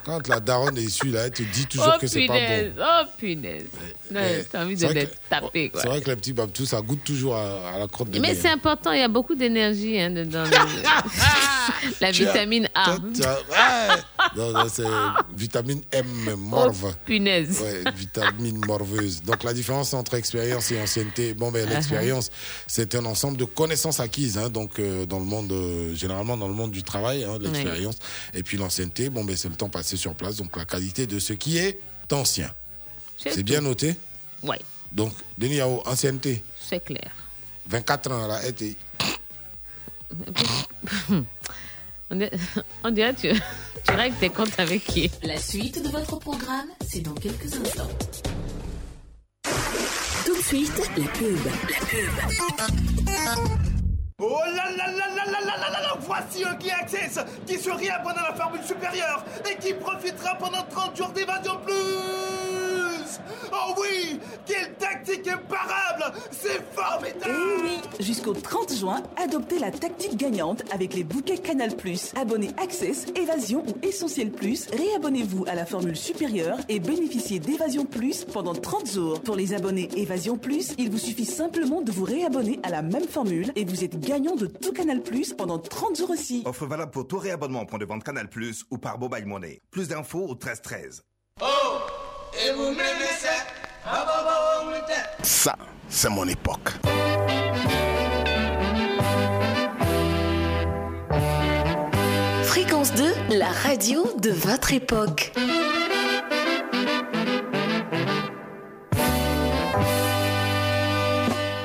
[0.06, 2.74] Quand la daronne est issue, là, elle te dit toujours oh, que c'est pas bon.
[2.80, 3.66] Oh, punaise.
[4.12, 5.72] Non, Eh, T'as envie c'est de les taper.
[5.76, 8.34] C'est vrai que les petits babtous, ça goûte toujours à, à la crotte de Mais
[8.36, 10.44] c'est important, il y a beaucoup d'énergie hein, dedans.
[12.02, 12.94] La Tu as- vitamine A.
[12.94, 14.02] as- ouais.
[14.36, 14.84] Non, non, c'est
[15.36, 16.06] vitamine M,
[16.38, 16.88] morve.
[16.90, 17.62] Oh, punaise.
[17.62, 19.22] Ouais, vitamine morveuse.
[19.24, 22.30] Donc la différence entre expérience et ancienneté, bon ben l'expérience,
[22.68, 26.48] c'est un ensemble de connaissances acquises, hein, donc euh, dans le monde, euh, généralement dans
[26.48, 27.98] le monde du travail, hein, l'expérience.
[28.34, 31.20] Et puis l'ancienneté, bon ben c'est le temps passé sur place, donc la qualité de
[31.20, 31.80] ce qui est
[32.12, 32.54] ancien.
[33.18, 33.96] C'est bien noté
[34.44, 34.60] Ouais,
[34.92, 37.12] Donc, Denis Yao, ancienneté, c'est clair.
[37.68, 38.76] 24 ans, là, était.
[42.10, 42.32] On dirait,
[42.86, 43.42] on dirait que tu,
[43.86, 45.12] tu règles tes comptes avec qui?
[45.24, 47.90] La suite de votre programme, c'est dans quelques instants.
[50.26, 51.38] Tout de suite, la pub.
[51.46, 53.67] La pub.
[54.20, 57.70] Oh là là là là là là là là Voici un qui accesse, qui se
[57.70, 62.57] réabonne la formule supérieure et qui profitera pendant 30 jours d'évasion plus
[63.52, 70.18] Oh oui Quelle tactique imparable C'est formidable Eh oui Jusqu'au 30 juin, adoptez la tactique
[70.18, 71.72] gagnante avec les bouquets Canal+.
[72.16, 78.26] Abonnez Access, Évasion ou Essentiel Plus, réabonnez-vous à la formule supérieure et bénéficiez d'Évasion Plus
[78.26, 79.22] pendant 30 jours.
[79.22, 83.08] Pour les abonnés Évasion Plus, il vous suffit simplement de vous réabonner à la même
[83.08, 85.02] formule et vous êtes gagnant de tout Canal+,
[85.38, 86.44] pendant 30 jours aussi.
[86.46, 89.62] Offre valable pour tout réabonnement en point de vente Canal Plus ou par mobile money.
[89.72, 91.04] Plus d'infos au 13 13.
[91.42, 91.46] Oh
[93.20, 93.30] ça.
[95.24, 95.56] Ça,
[95.90, 96.72] c'est mon époque.
[102.44, 103.04] Fréquence 2,
[103.38, 105.32] la radio de votre époque.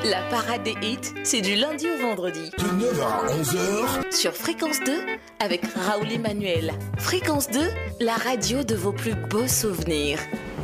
[0.05, 2.51] La parade des hits, c'est du lundi au vendredi.
[2.57, 4.11] De 9h à 11h.
[4.11, 4.91] Sur Fréquence 2,
[5.39, 6.73] avec Raoul Emmanuel.
[6.97, 7.59] Fréquence 2,
[7.99, 10.19] la radio de vos plus beaux souvenirs.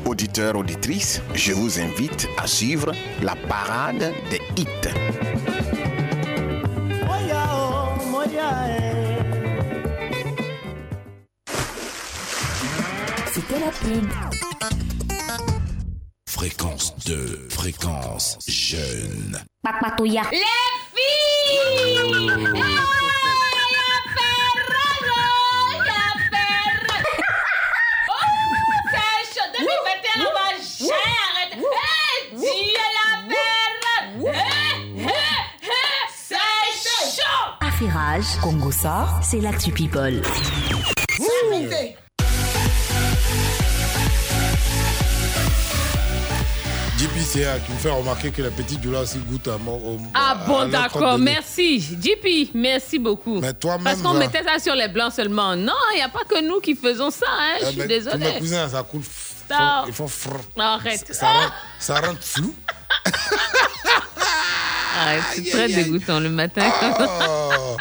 [0.05, 4.65] Auditeurs, auditrices, je vous invite à suivre la parade des hits.
[13.31, 14.09] C'était la pub.
[16.27, 19.39] Fréquence 2, fréquence jeune.
[20.31, 20.39] Les
[20.95, 22.19] filles
[28.07, 28.13] Oh,
[28.91, 35.07] c'est chaud 2021 ma chère Eh, dis la perle Eh, eh,
[35.63, 35.67] eh,
[36.15, 40.21] c'est chaud Affairage, Congo sort, c'est l'actu people.
[46.97, 49.75] JPCA qui me fait remarquer que la petite Dula aussi goûte à mon.
[49.75, 51.79] au- Ah à bon, d'accord, merci.
[51.79, 53.39] JP, merci beaucoup.
[53.39, 53.85] Mais toi-même.
[53.85, 55.55] Parce qu'on mettait ça sur les blancs seulement.
[55.55, 57.55] Non, il n'y a pas que nous qui faisons ça, hein.
[57.61, 58.39] Je Eh, suis mais Tous mes désolée.
[58.39, 59.01] cousins, ça coule.
[59.49, 60.29] Ça- Ils font frr.
[60.57, 61.13] Arrête.
[61.13, 61.49] Ça rend,
[61.79, 62.53] ça rend flou.
[64.99, 66.71] Arrête, c'est très dégoûtant le matin.
[66.99, 67.77] Oh,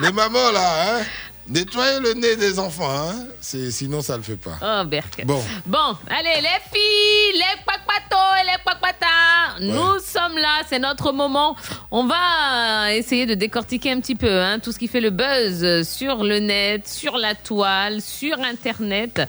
[0.00, 1.02] les mamans là, hein,
[1.48, 3.14] nettoyez le nez des enfants, hein.
[3.40, 4.58] C'est, sinon ça le fait pas.
[4.62, 5.24] Oh, Berk.
[5.24, 5.42] Bon.
[5.66, 11.56] Bon, allez, les filles, les quackpatos et les quackpatas, nous sommes là, c'est notre moment.
[11.90, 15.88] On va essayer de décortiquer un petit peu hein, tout ce qui fait le buzz
[15.88, 19.22] sur le net, sur la toile, sur Internet.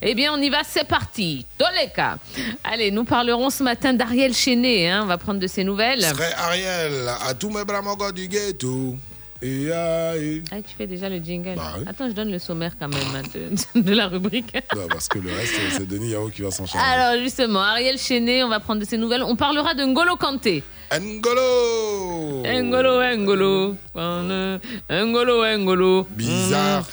[0.00, 1.44] Eh bien, on y va, c'est parti.
[1.56, 2.18] Toleka.
[2.62, 4.88] Allez, nous parlerons ce matin d'Ariel Chéné.
[4.88, 6.02] Hein, on va prendre de ses nouvelles.
[6.02, 8.96] Serait Ariel à tous mes bramogos du ghetto.
[9.40, 10.14] Et, ah,
[10.66, 11.54] tu fais déjà le jingle.
[11.54, 11.84] Bah oui.
[11.86, 13.22] Attends, je donne le sommaire quand même hein,
[13.74, 14.52] de, de la rubrique.
[14.74, 16.84] Bah, parce que le reste, c'est Denis Yao qui va s'en charger.
[16.90, 19.22] Alors justement, Ariel Chéné, on va prendre de ses nouvelles.
[19.22, 20.62] On parlera de Ngolo Kanté.
[20.92, 23.76] Ngolo Ngolo, Ngolo.
[24.90, 26.06] Ngolo, Ngolo.
[26.10, 26.84] Bizarre.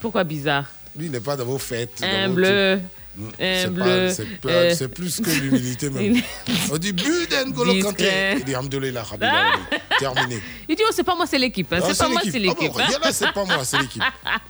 [0.00, 0.66] Pourquoi bizarre?
[0.96, 2.00] Lui, il n'est pas dans vos fêtes.
[2.02, 2.80] Un bleu.
[3.16, 4.14] Mm, Un c'est
[4.44, 6.16] C'est Euh, c'est plus que l'humilité même.
[6.72, 8.08] Au début d'Engolo Kanté,
[8.38, 9.52] il dit Alhamdoulilah, Habib Ah.
[9.98, 10.40] Terminé.
[10.68, 11.70] Il dit, oh, c'est pas moi, c'est l'équipe.
[11.72, 11.78] hein.
[11.82, 12.72] Ah, C'est pas moi, c'est Ah l'équipe.
[12.72, 12.80] bon,
[13.12, 14.02] c'est pas moi, c'est l'équipe.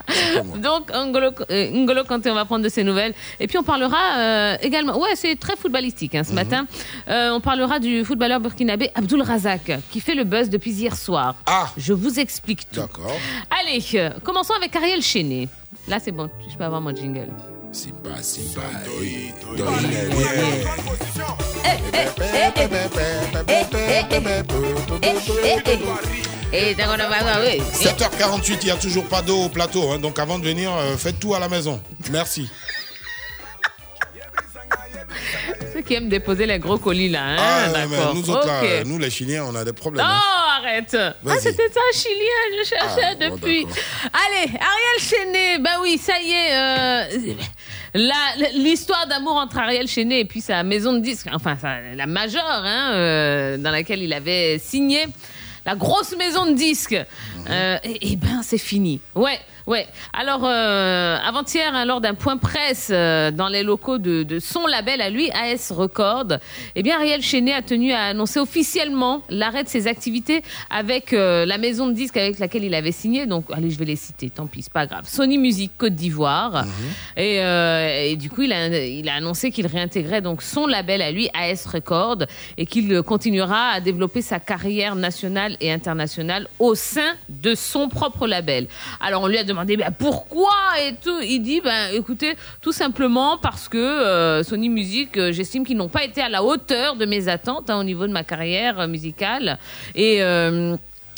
[0.09, 0.57] C'est pas moi.
[0.69, 3.12] Donc, Ngolo, euh, Ngolo Kanté, on va prendre de ses nouvelles.
[3.41, 4.99] Et puis, on parlera euh, également.
[4.99, 6.35] Ouais, c'est très footballistique hein, ce Mhm.
[6.36, 6.66] matin.
[7.09, 11.35] Euh, on parlera du footballeur burkinabé Abdul Razak, qui fait le buzz depuis hier soir.
[11.47, 12.81] Ah Je vous explique tout.
[12.81, 13.12] D'accord.
[13.51, 15.49] Allez, euh, commençons avec Ariel Chéné.
[15.89, 17.28] Là, c'est bon, je peux avoir mon jingle.
[17.74, 18.62] Simba, Simba,
[19.02, 19.32] eh,
[26.52, 27.60] Et d'accord, d'accord, oui.
[27.72, 29.90] 7h48, il n'y a toujours pas d'eau au plateau.
[29.90, 31.80] hein, donc avant de venir, euh, faites tout à la maison.
[32.12, 32.48] Merci.
[35.74, 38.15] Ceux qui aiment déposer les gros colis là, hein, Ah, d'accord.
[38.15, 38.86] nous autres, là, Ok.
[38.86, 40.05] nous les Chiliens, on a des problèmes.
[40.07, 40.20] Non, hein.
[40.59, 40.97] arrête.
[40.97, 43.66] Ah, c'était ça, chilien, je cherchais Ah, bon, depuis.
[44.12, 46.55] Allez, Ariel Chéné, ben oui, ça y est.
[46.55, 47.35] euh,
[48.55, 52.43] L'histoire d'amour entre Ariel Chéné et puis sa maison de disques, enfin sa- la majeure,
[52.45, 55.07] hein, euh, dans laquelle il avait signé,
[55.65, 56.97] la grosse maison de disques,
[57.51, 59.01] Euh, et, et ben c'est fini.
[59.15, 59.86] Ouais, ouais.
[60.12, 64.66] Alors euh, avant-hier, hein, lors d'un point presse euh, dans les locaux de, de son
[64.66, 66.39] label à lui, AS Record,
[66.74, 71.47] eh bien Ariel Chenet a tenu à annoncer officiellement l'arrêt de ses activités avec euh,
[71.47, 73.27] la maison de disques avec laquelle il avait signé.
[73.27, 74.31] Donc allez, je vais les citer.
[74.31, 75.05] Tant pis, c'est pas grave.
[75.09, 76.65] Sony Music Côte d'Ivoire.
[77.16, 81.01] Et, euh, et du coup, il a, il a annoncé qu'il réintégrait donc son label
[81.03, 82.19] à lui, AS Record,
[82.59, 88.27] et qu'il continuera à développer sa carrière nationale et internationale au sein de son propre
[88.27, 88.66] label.
[89.01, 90.51] Alors on lui a demandé bah, pourquoi
[90.86, 91.20] et tout.
[91.22, 95.89] Il dit ben écoutez, tout simplement parce que euh, Sony Music, euh, j'estime qu'ils n'ont
[95.89, 98.86] pas été à la hauteur de mes attentes hein, au niveau de ma carrière euh,
[98.86, 99.59] musicale.
[99.94, 100.20] Et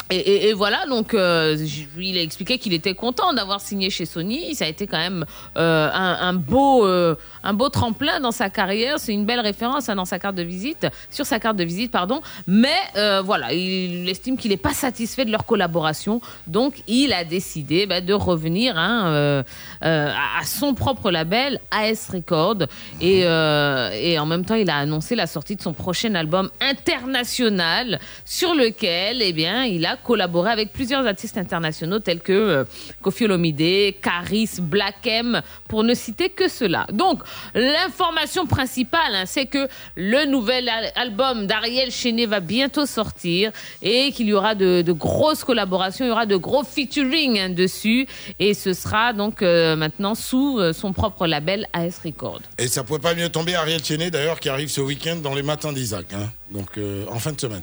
[0.09, 1.57] et, voilà, donc euh,
[1.99, 4.55] il a expliqué qu'il était content d'avoir signé chez Sony.
[4.55, 5.25] Ça a été quand même
[5.57, 9.01] euh, un, beau, euh, un beau tremplin dans sa carrière.
[9.01, 11.91] C'est une belle référence hein, dans sa carte de visite, sur sa carte de visite,
[11.91, 12.21] pardon.
[12.47, 12.77] Mais
[13.25, 18.01] voilà, il estime qu'il n'est pas satisfait de leur collaboration, donc il a décidé bah,
[18.01, 19.45] de revenir hein,
[19.81, 22.67] à, son propre label, AS Record,
[23.01, 26.51] et, euh, et en même temps, il a annoncé la sortie de son prochain album
[26.61, 32.65] international, sur lequel, eh bien, il a collaboré avec plusieurs artistes internationaux tels que euh,
[33.03, 36.87] Kofi Olomide, Caris, Black M, pour ne citer que cela.
[36.93, 37.23] Donc,
[37.55, 43.51] l'information principale, hein, c'est que le nouvel al- album d'Ariel Chenet va bientôt sortir
[43.83, 47.51] et qu'il y aura de, de grosses collaborations, il y aura de gros featuring hein,
[47.51, 48.07] dessus,
[48.39, 52.41] et ce sera donc euh, maintenant sous euh, son propre label AS Record.
[52.59, 55.43] Et ça pouvait pas mieux tomber Ariel Chenet, d'ailleurs, qui arrive ce week-end dans les
[55.43, 56.13] matins d'Isaac.
[56.15, 56.31] hein.
[56.51, 56.79] Donc,
[57.11, 57.63] en fin de semaine.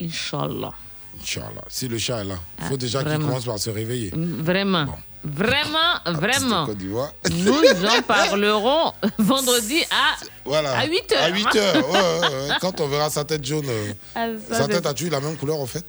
[0.00, 0.72] Inch'Allah.
[1.26, 1.62] Inch'Allah.
[1.68, 3.26] Si le chat est là, il faut Ah, déjà qu'il vraiment.
[3.28, 4.12] commence par se réveiller.
[4.14, 4.86] Vraiment.
[5.24, 6.66] Vraiment, vraiment.
[6.66, 7.12] Côte d'Ivoire.
[7.32, 7.52] Nous
[7.88, 10.78] en parlerons vendredi à, Voilà.
[10.78, 11.22] à 8 heures.
[11.24, 12.54] À 8 heures, ouais, ouais, ouais.
[12.60, 13.64] Quand on verra sa tête jaune.
[13.68, 15.84] euh, Ah, sa tête a-tu la même couleur, en fait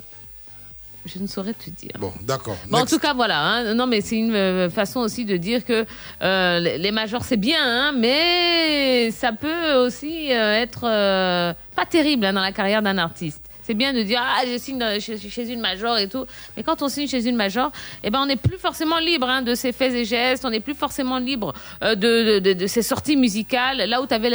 [1.06, 1.92] Je ne saurais te dire.
[2.00, 2.58] Bon, d'accord.
[2.68, 3.40] Bon, en tout cas, voilà.
[3.40, 3.76] hein.
[3.76, 5.86] Non, mais c'est une euh, façon aussi de dire que
[6.24, 11.86] euh, les les majors, c'est bien, hein, mais ça peut aussi euh, être euh, pas
[11.86, 13.44] terrible hein, dans la carrière d'un artiste.
[13.68, 16.26] C'est bien de dire ah je signe chez, une major et tout,
[16.56, 17.70] mais quand on signe chez une major,
[18.02, 20.62] eh ben on n'est plus forcément libre hein, de ses faits et gestes, on n'est
[20.62, 21.54] plus forcément libre
[21.84, 23.90] euh, de, ses sorties musicales.
[23.90, 24.30] Là où tu avais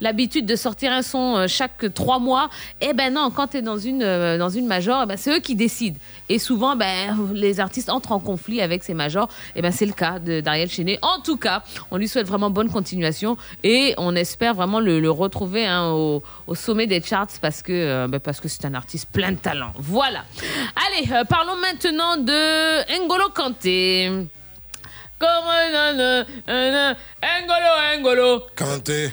[0.00, 2.48] l'habitude de sortir un son euh, chaque trois mois,
[2.80, 5.34] eh ben non, quand tu es dans une euh, dans une major, eh ben c'est
[5.34, 5.98] eux qui décident.
[6.28, 9.28] Et souvent, ben les artistes entrent en conflit avec ces majors.
[9.56, 11.00] Et ben c'est le cas de- d'Ariel Chenet.
[11.02, 15.66] En tout cas, on lui souhaite vraiment bonne continuation et on espère vraiment le, retrouver
[15.66, 19.08] hein, au, au sommet des charts parce que euh, ben, parce que c'est un artiste
[19.12, 19.72] plein de talent.
[19.76, 20.24] Voilà.
[20.86, 24.08] Allez, euh, parlons maintenant de N'Golo Kanté.
[27.28, 28.46] N'Golo, N'Golo.
[28.56, 29.12] Kanté.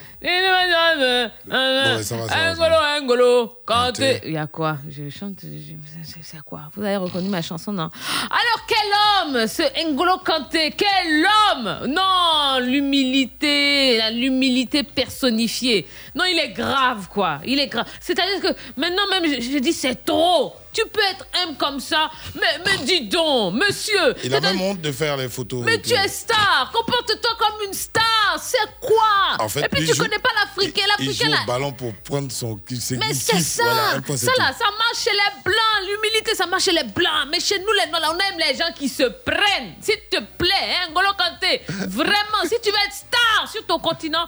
[4.25, 5.39] Il y a quoi Je chante.
[5.43, 5.73] je-
[6.21, 7.89] c'est- quoi Vous avez reconnu ma chanson, non
[8.29, 11.25] Alors, quel homme, ce N'Golo Kanté Quel
[11.55, 15.87] homme Non, l'humilité, l'humilité personnifiée.
[16.15, 17.39] Non, il est grave, quoi.
[17.45, 17.85] Il est grave.
[17.99, 20.53] C'est-à-dire que maintenant, même, je, je dis, c'est trop.
[20.71, 24.15] Tu peux être humble comme ça, mais, mais dis donc, monsieur.
[24.23, 25.61] Il a même honte de faire les photos.
[25.63, 29.87] mais tu es star, comporte-toi comme une star, c'est quoi En fait, Et puis lui,
[29.91, 31.43] tu il connais pas l'Africain, Il l'Africain joue là.
[31.47, 32.59] ballon pour prendre son.
[32.91, 36.71] Mais c'est ça, voilà, ça là, ça marche chez les blancs, l'humilité ça marche chez
[36.71, 39.75] les blancs, mais chez nous les noirs, là, on aime les gens qui se prennent,
[39.81, 40.49] s'il te plaît,
[40.83, 44.25] hein, Ngolo Kanté, vraiment, si tu veux être star sur ton continent,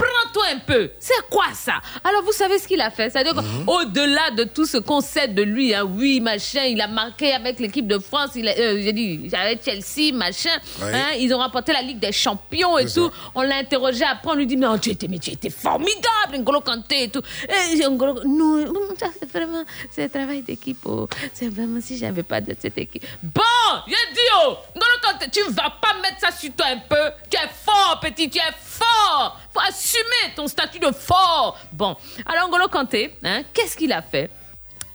[0.00, 1.74] prends-toi un peu, c'est quoi ça?
[2.04, 3.64] Alors vous savez ce qu'il a fait, c'est-à-dire Mhm.
[3.66, 7.58] qu'au-delà de tout ce qu'on sait de lui, hein, oui, machin, il a marqué avec
[7.60, 10.50] l'équipe de France, il a, euh, j'ai dit, avec Chelsea, machin,
[10.82, 14.30] hein, ils ont remporté la Ligue des Champions et C'est tout, on l'a interrogé après,
[14.30, 17.22] on lui dit, mais oh, tu étais, mais tu étais formidable, N'Golo Kanté et tout.
[17.48, 18.66] Et N'Golo- non,
[18.98, 20.78] ça c'est vraiment, c'est un travail d'équipe.
[20.86, 21.08] oh.
[21.34, 23.04] C'est vraiment si j'avais pas de cette équipe.
[23.22, 23.42] Bon,
[23.86, 27.10] j'ai dit, oh, N'Golo Kanté, tu vas pas mettre ça sur toi un peu.
[27.30, 28.67] Tu es fort, petit, tu es fort.
[29.52, 31.58] Faut assumer ton statut de fort.
[31.72, 31.96] Bon,
[32.26, 34.30] alors N'Golo Kanté, hein, qu'est-ce qu'il a fait?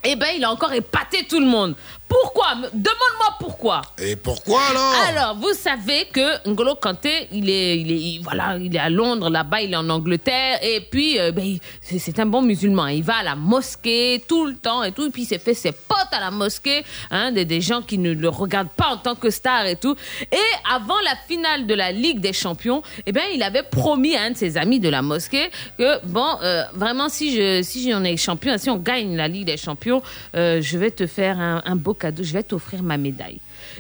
[0.03, 1.75] Eh ben, il a encore épaté tout le monde.
[2.21, 2.55] Pourquoi?
[2.73, 3.81] Demande-moi pourquoi.
[3.97, 4.93] Et pourquoi alors?
[5.09, 8.89] Alors, vous savez que N'Golo Kanté, il est, il est, il- voilà, il est à
[8.89, 12.87] Londres, là-bas, il est en Angleterre, et puis, euh, ben, c'est c'est un bon musulman.
[12.87, 15.53] Il va à la mosquée tout le temps et tout, et puis il s'est fait
[15.55, 18.97] ses potes à la mosquée, hein, des, des gens qui ne le regardent pas en
[18.97, 19.95] tant que star et tout.
[20.31, 20.37] Et
[20.71, 24.31] avant la finale de la Ligue des Champions, eh ben, il avait promis à un
[24.31, 28.17] de ses amis de la mosquée que, bon, euh, vraiment, si je, si j'en ai
[28.17, 30.01] champion, si on gagne la Ligue des Champions,
[30.35, 33.39] euh, je vais te faire un, un beau cadeau, je vais t'offrir ma médaille.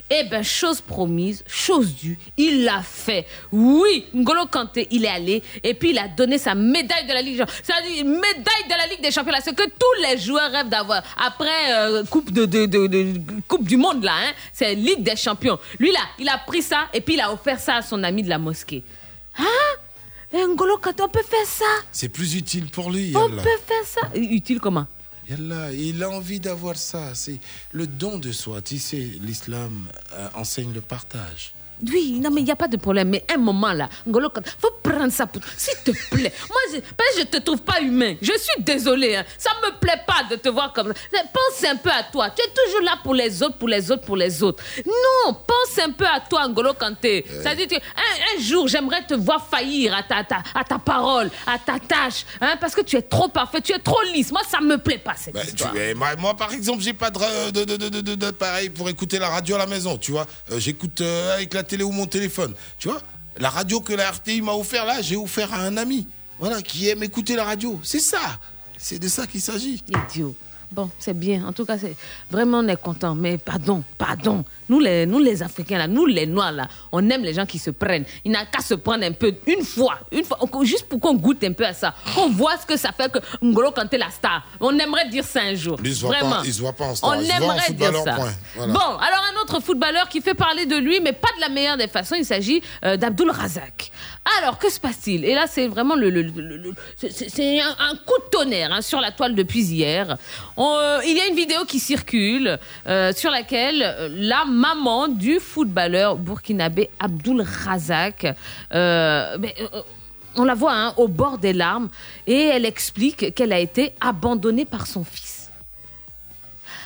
[0.09, 3.25] Eh ben, chose promise, chose due, il l'a fait.
[3.51, 7.21] Oui, N'Golo Kanté, il est allé et puis il a donné sa médaille de la
[7.21, 7.61] Ligue des Champions.
[7.63, 11.03] C'est-à-dire une médaille de la Ligue des Champions, c'est que tous les joueurs rêvent d'avoir.
[11.17, 15.15] Après euh, coupe, de, de- de- de- coupe du Monde, là, hein, c'est Ligue des
[15.17, 15.59] Champions.
[15.79, 18.23] Lui, là, il a pris ça et puis il a offert ça à son ami
[18.23, 18.83] de la mosquée.
[19.37, 19.45] Hein?
[20.33, 21.65] Eh, N'Golo Kanté, on peut faire ça?
[21.91, 23.13] C'est plus utile pour lui.
[23.15, 23.37] On peut
[23.67, 24.01] faire ça?
[24.15, 24.87] Utile comment?
[25.29, 27.15] Il a envie d'avoir ça.
[27.15, 27.39] C'est
[27.71, 28.61] le don de soi.
[28.61, 31.52] Tu sais, l'islam euh, enseigne le partage.
[31.91, 33.09] Oui, non, mais il n'y a pas de problème.
[33.09, 35.41] Mais un moment là, Ngolo, Kanté, faut prendre ça pour.
[35.57, 36.31] S'il te plaît.
[36.49, 38.15] Moi, je, parce que je te trouve pas humain.
[38.21, 39.15] Je suis désolée.
[39.17, 39.25] hein.
[39.37, 41.19] Ça me plaît pas de te voir comme ça.
[41.33, 42.29] Pense un peu à toi.
[42.29, 44.63] Tu es toujours là pour les autres, pour les autres, pour les autres.
[44.85, 47.25] Non, pense un peu à toi, Ngolo Kanté.
[47.43, 47.79] Ça dire que un,
[48.37, 52.25] un jour, j'aimerais te voir faillir à ta, ta, à ta parole, à ta tâche.
[52.41, 54.31] Hein, parce que tu es trop parfait, tu es trop lisse.
[54.31, 55.73] Moi, ça me plaît pas, cette Bah, histoire.
[55.75, 59.55] eh, moi, par exemple, j'ai pas de, de, de, de, d'appareil pour écouter la radio
[59.55, 60.25] à la maison, tu vois.
[60.51, 63.01] Euh, J'écoute euh, avec la télé ou mon téléphone, tu vois.
[63.37, 66.07] La radio que la RTI m'a offert là, j'ai offert à un ami,
[66.39, 67.79] voilà, qui aime écouter la radio.
[67.83, 68.39] C'est ça,
[68.77, 69.83] c'est de ça qu'il s'agit.
[69.87, 70.35] Idiot.
[70.73, 71.45] Bon, c'est bien.
[71.45, 71.95] En tout cas, c'est
[72.31, 73.13] vraiment on est content.
[73.13, 74.43] Mais pardon, pardon.
[74.73, 77.59] Nous les, nous les Africains là, nous les Noirs là, on aime les gens qui
[77.59, 78.05] se prennent.
[78.25, 81.43] Il n'a qu'à se prendre un peu une fois, une fois, juste pour qu'on goûte
[81.43, 84.43] un peu à ça, qu'on voit ce que ça fait que Ngolo Kanté la star.
[84.59, 85.77] On aimerait dire ça un jour.
[85.83, 86.37] Il se voit Vraiment.
[86.37, 88.15] pas, il se voit pas en star, On en aimerait dire ça.
[88.55, 88.73] Voilà.
[88.73, 91.77] Bon, alors un autre footballeur qui fait parler de lui, mais pas de la meilleure
[91.77, 93.91] des façons, il s'agit euh, d'Abdul Razak.
[94.39, 95.25] Alors, que se passe-t-il?
[95.25, 98.81] Et là, c'est vraiment le, le- le- le- c'est- un, un coup de tonnerre hein,
[98.81, 100.17] sur la toile depuis hier.
[100.55, 105.09] On, euh, il y a une vidéo qui circule euh, sur laquelle euh, la maman
[105.09, 108.25] du footballeur burkinabé Abdul Razak,
[108.73, 109.81] euh, ben, euh,
[110.35, 111.89] on la voit hein, au bord des larmes
[112.25, 115.51] et elle explique qu'elle a été abandonnée par son fils.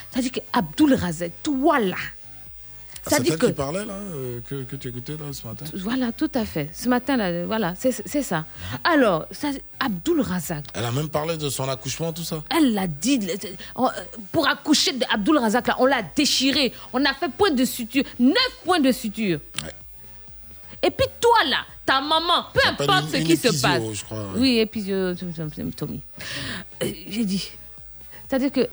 [0.10, 1.98] C'est-à-dire qu'Abdul Razak, toi là,
[3.12, 5.66] Ah, c'est que qui parlait là, euh, que, que tu écoutais là ce matin?
[5.76, 6.70] Voilà, tout à fait.
[6.74, 7.92] Ce matin, là, voilà, c'est
[8.24, 8.46] ça.
[8.84, 12.44] Alors, ça, Abdul Razak, Elle a même parlé de son accouchement, tout ça.
[12.56, 13.20] elle l'a dit,
[13.76, 13.90] on-
[14.32, 16.74] pour accoucher d'Abdul Razak, là, on l'a déchiré.
[16.94, 19.40] On a fait point de suture, neuf points de suture.
[20.84, 23.82] Et puis toi, là, ta maman, peu Ça importe ce qui se passe.
[23.94, 24.40] je crois, ouais.
[24.40, 26.02] Oui, épisio, Tommy.
[26.84, 27.50] Euh, J'ai dit,
[28.28, 28.68] c'est-à-dire que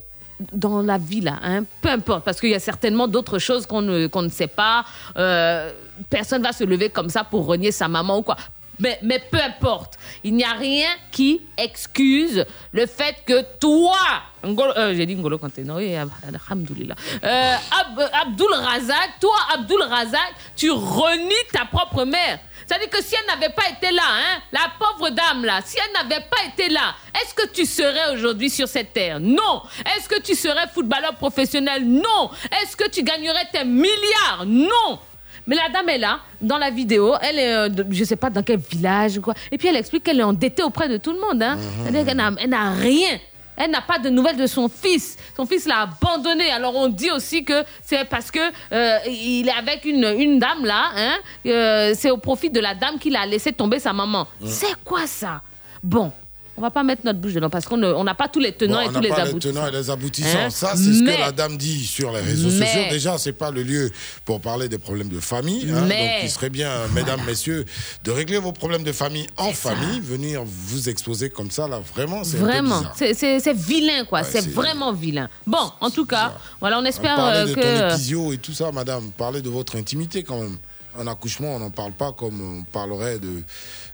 [0.52, 3.82] dans la vie, là, hein, peu importe, parce qu'il y a certainement d'autres choses qu'on
[3.82, 4.84] ne, qu'on ne sait pas.
[5.16, 5.70] euh,
[6.10, 8.36] personne va se lever comme ça pour renier sa maman ou quoi.
[8.80, 9.94] Mais, mais peu importe,
[10.24, 13.96] il n'y a rien qui excuse le fait que toi,
[14.44, 16.96] euh, j'ai dit Ngolo Kanté, non, alhamdoulilah.
[17.22, 22.40] Euh, Ab- Abdul Razak, toi, Abdul Razak, tu renies ta propre mère.
[22.66, 25.92] C'est-à-dire que si elle n'avait pas été là, hein, la pauvre dame là, si elle
[26.08, 29.20] n'avait pas été là, est-ce que tu serais aujourd'hui sur cette terre?
[29.20, 29.62] Non.
[29.96, 31.84] Est-ce que tu serais footballeur professionnel?
[31.86, 32.30] Non.
[32.62, 34.44] Est-ce que tu gagnerais tes milliards?
[34.46, 34.98] Non.
[35.46, 38.30] Mais la dame est là, dans la vidéo, elle est, euh, de- je sais pas
[38.30, 41.12] dans quel village ou quoi, et puis elle explique qu'elle est endettée auprès de tout
[41.12, 41.42] le monde.
[41.42, 41.58] Hein.
[41.82, 43.18] C'est-à-dire qu'elle n'a- elle n'a rien.
[43.56, 45.16] Elle n'a pas de nouvelles de son fils.
[45.36, 46.50] Son fils l'a abandonné.
[46.50, 48.40] Alors on dit aussi que c'est parce que
[48.72, 50.90] euh, il est avec une, une dame là.
[50.96, 51.16] Hein,
[51.46, 54.26] euh, c'est au profit de la dame qu'il a laissé tomber sa maman.
[54.40, 54.46] Mm.
[54.46, 55.42] C'est quoi ça?
[55.82, 56.12] Bon,
[56.56, 58.74] on va pas mettre notre bouche dedans parce qu'on on n'a pas tous les tenants
[58.76, 59.52] Bon, et on tous n'a les pas les aboutissants.
[59.54, 60.38] tenants et les aboutissants.
[60.46, 60.50] Hein?
[60.50, 62.82] Ça, c'est ce que la dame dit sur les réseaux Mais- sociaux.
[62.90, 63.90] Déjà, c'est pas le lieu
[64.24, 65.70] pour parler des problèmes de famille.
[65.70, 65.84] hein.
[65.86, 67.64] Mais- Donc, il serait bien, euh, mesdames, messieurs,
[68.04, 70.00] de régler vos problèmes de famille en famille.
[70.00, 74.92] Venir vous exposer comme ça, là, vraiment, c'est Vraiment, c'est- vilain quoi, Ouais, c'est vraiment
[74.92, 75.28] vilain.
[75.46, 77.60] Bon, en tout cas, voilà, on espère Parler euh, de que.
[77.88, 79.10] ton épisio et tout ça, madame.
[79.16, 80.56] Parlez de votre intimité quand même.
[80.96, 83.42] Un accouchement, on n'en parle pas comme on parlerait de.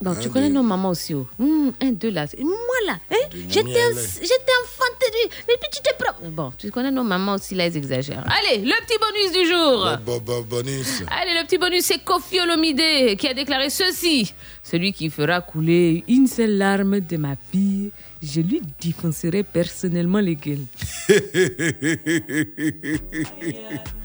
[0.01, 1.15] Bon, hein, tu de- connais nos mamans aussi.
[1.15, 1.25] Oh.
[1.39, 2.27] Hum, un, deux là.
[2.39, 2.51] Moi
[2.85, 3.15] là, hein,
[3.49, 3.95] j'étais miel.
[4.21, 5.25] j'étais enfant de lui.
[5.51, 6.13] Et puis tu te prends.
[6.29, 8.23] Bon, tu connais nos mamans aussi, là, elles exagèrent.
[8.27, 9.97] Allez, le petit bonus du jour.
[10.05, 11.01] Bo- bo- bonus.
[11.09, 14.31] Allez, le petit bonus, c'est Kofi Olomide qui a déclaré ceci.
[14.63, 17.89] Celui qui fera couler une seule larme de ma fille,
[18.21, 20.67] je lui défoncerai personnellement les gueules.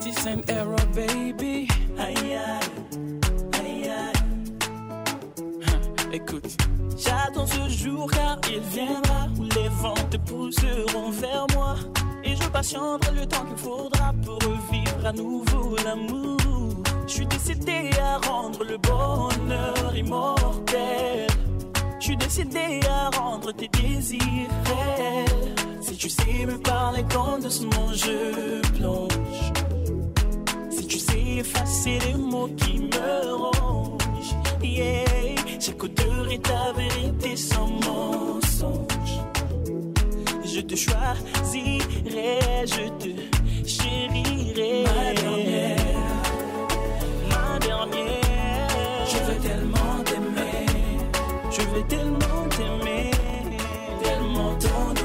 [0.00, 1.68] This ain't error, baby.
[1.98, 2.60] Aïe, aïe,
[3.60, 4.12] aïe, aïe.
[6.12, 6.56] Écoute,
[6.96, 11.76] j'attends ce jour car il viendra où les vents te pousseront vers moi.
[12.24, 16.82] Et je patienterai le temps qu'il faudra pour revivre à nouveau l'amour.
[17.06, 21.26] Je suis décidé à rendre le bonheur immortel.
[22.00, 24.22] Je suis décidé à rendre tes désirs
[24.64, 25.54] réels.
[25.82, 29.52] Si tu sais me parler quand doucement je plonge.
[30.70, 34.34] Si tu sais effacer les mots qui me rongent.
[34.62, 35.04] Yeah,
[35.58, 39.20] j'écouterai ta vérité sans mensonge.
[40.42, 44.84] Je te choisirai, je te chérirai.
[44.84, 45.76] Ma dernière.
[47.28, 49.06] Ma dernière.
[49.06, 50.09] Je veux tellement.
[51.50, 53.10] Je veux tellement t'aimer.
[54.02, 54.99] Tellement t'honorer.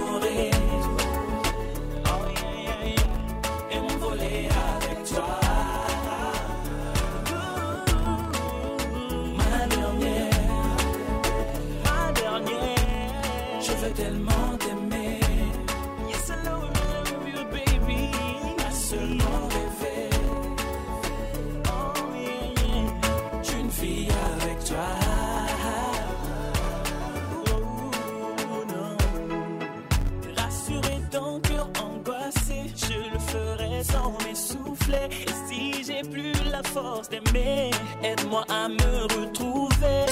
[36.75, 37.71] Force d'aimer,
[38.03, 40.05] aide-moi à me retrouver.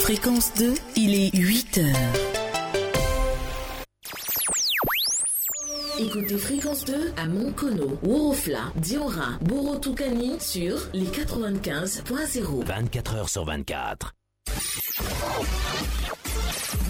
[0.00, 1.96] Fréquence 2, il est 8 heures.
[6.00, 12.64] Écoutez Fréquence 2 à Moncono, Worofla, Diora, Borotukani sur les 95.0.
[12.64, 14.14] 24 heures sur 24.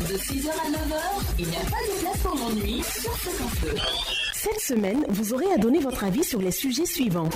[0.09, 1.01] De 6h à 9h,
[1.39, 3.75] il n'y a pas de place pour l'ennui sur Fréquence 2.
[4.33, 7.29] Cette semaine, vous aurez à donner votre avis sur les sujets suivants.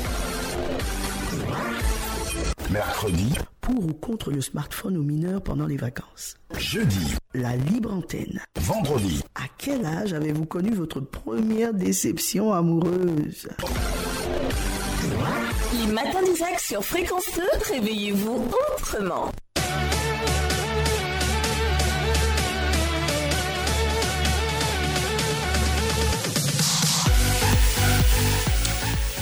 [2.71, 6.35] Mercredi, Pour ou contre le smartphone aux mineurs pendant les vacances.
[6.59, 8.41] Jeudi, La libre antenne.
[8.61, 13.49] vendredi, À quel âge avez-vous connu votre première déception amoureuse?
[15.81, 17.43] Les matins d'Isaac sur Fréquence 2,
[17.75, 19.31] réveillez-vous autrement.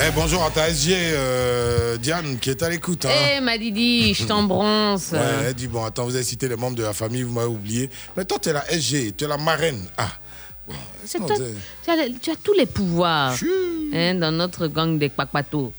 [0.00, 3.04] Eh, bonjour à ta SG, euh, Diane, qui est à l'écoute.
[3.04, 3.10] Hein.
[3.36, 5.10] Eh, ma Didi, je t'embrance.
[5.12, 5.18] Ouais,
[5.48, 7.88] elle dit bon, attends, vous avez cité les membres de la famille, vous m'avez oublié.
[8.16, 9.80] Mais toi, tu es la SG, tu es la marraine.
[9.96, 10.08] Ah,
[10.66, 10.74] bon,
[11.26, 11.36] toi-
[11.84, 13.34] tu, as, tu as tous les pouvoirs
[13.92, 15.72] hein, dans notre gang des Kpakpato.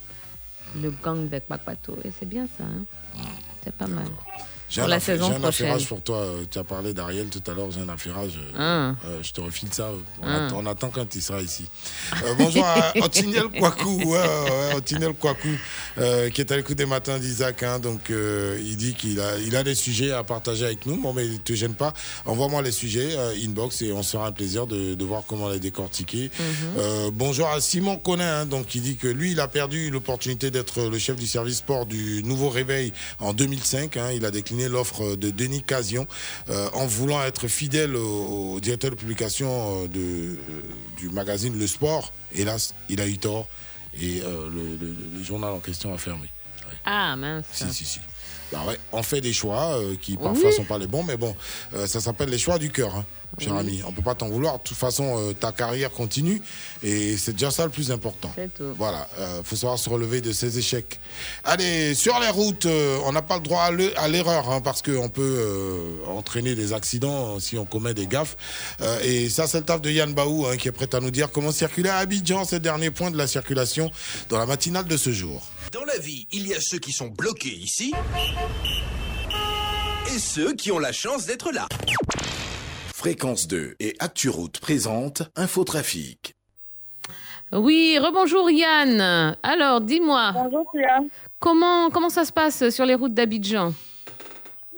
[0.80, 1.98] Le gang des Kpakpato.
[2.04, 2.64] Et c'est bien ça.
[2.64, 3.22] hein.
[3.64, 4.06] C'est pas mal.
[4.68, 5.66] J'ai Pour un, la affaire- saison j'ai un prochaine.
[5.66, 6.16] affairage pour toi.
[6.18, 8.32] euh, Tu as parlé d'Ariel tout à l'heure, j'ai un affairage.
[8.58, 9.06] euh, Ah.
[9.08, 9.90] euh, je te refile ça.
[10.20, 10.46] On, Ah.
[10.46, 11.66] attend, on attend quand il sera ici.
[12.24, 14.14] Euh, bonjour à Antinel Kwaku,
[14.74, 15.48] Antinel Kwaku,
[15.98, 17.62] euh, qui est à l'écoute des matins d'Isaac.
[17.62, 20.96] hein, donc, il dit qu'il a, il a des sujets à partager avec nous.
[21.00, 21.94] Bon, mais ne te gêne pas.
[22.24, 26.30] Envoie-moi les sujets, inbox, et on sera un plaisir de, de voir comment les décortiquer.
[26.78, 30.50] Euh, bonjour à Simon Conin, hein, donc, qui dit que lui, il a perdu l'opportunité
[30.50, 33.96] d'être le chef du service sport du Nouveau Réveil en 2005.
[33.96, 34.10] hein.
[34.12, 36.06] il a décliné l'offre de Denis Casion
[36.48, 40.36] euh, en voulant être fidèle au, au directeur de publication euh, de, euh,
[40.96, 42.12] du magazine Le Sport.
[42.34, 43.46] Hélas, il a eu tort
[44.00, 46.28] et le, le- le journal en question a fermé.
[46.84, 47.44] Ah, mince.
[47.52, 48.00] Si, si, si.
[48.52, 50.54] Bah ouais, on fait des choix euh, qui parfois Oui.
[50.56, 51.34] sont pas les bons, mais bon,
[51.74, 53.04] euh, ça s'appelle les choix du cœur, hein,
[53.40, 53.58] cher Oui.
[53.60, 53.82] ami.
[53.86, 54.58] On peut pas t'en vouloir.
[54.58, 56.40] De toute façon, euh, ta carrière continue
[56.82, 58.32] et c'est déjà ça le plus important.
[58.56, 58.62] Tout.
[58.78, 61.00] Voilà, euh, faut savoir se relever de ses échecs.
[61.44, 64.60] Allez, sur les routes, euh, on n'a pas le droit à le- à l'erreur hein,
[64.60, 68.36] parce qu'on peut euh, entraîner des accidents si on commet des gaffes.
[68.80, 71.10] Euh, et ça, c'est le taf de Yann Baou hein, qui est prêt à nous
[71.10, 73.90] dire comment circuler à Abidjan, ces derniers points de la circulation
[74.28, 75.44] dans la matinale de ce jour.
[75.78, 77.92] Dans la vie, il y a ceux qui sont bloqués ici
[80.06, 81.66] et ceux qui ont la chance d'être là.
[82.94, 86.32] Fréquence 2 et ActuRoute présente Infotrafic.
[87.52, 89.36] Oui, rebonjour Yann.
[89.42, 90.32] Alors, dis-moi.
[90.32, 91.00] Bonjour Sia.
[91.40, 93.72] Comment, comment ça se passe sur les routes d'Abidjan?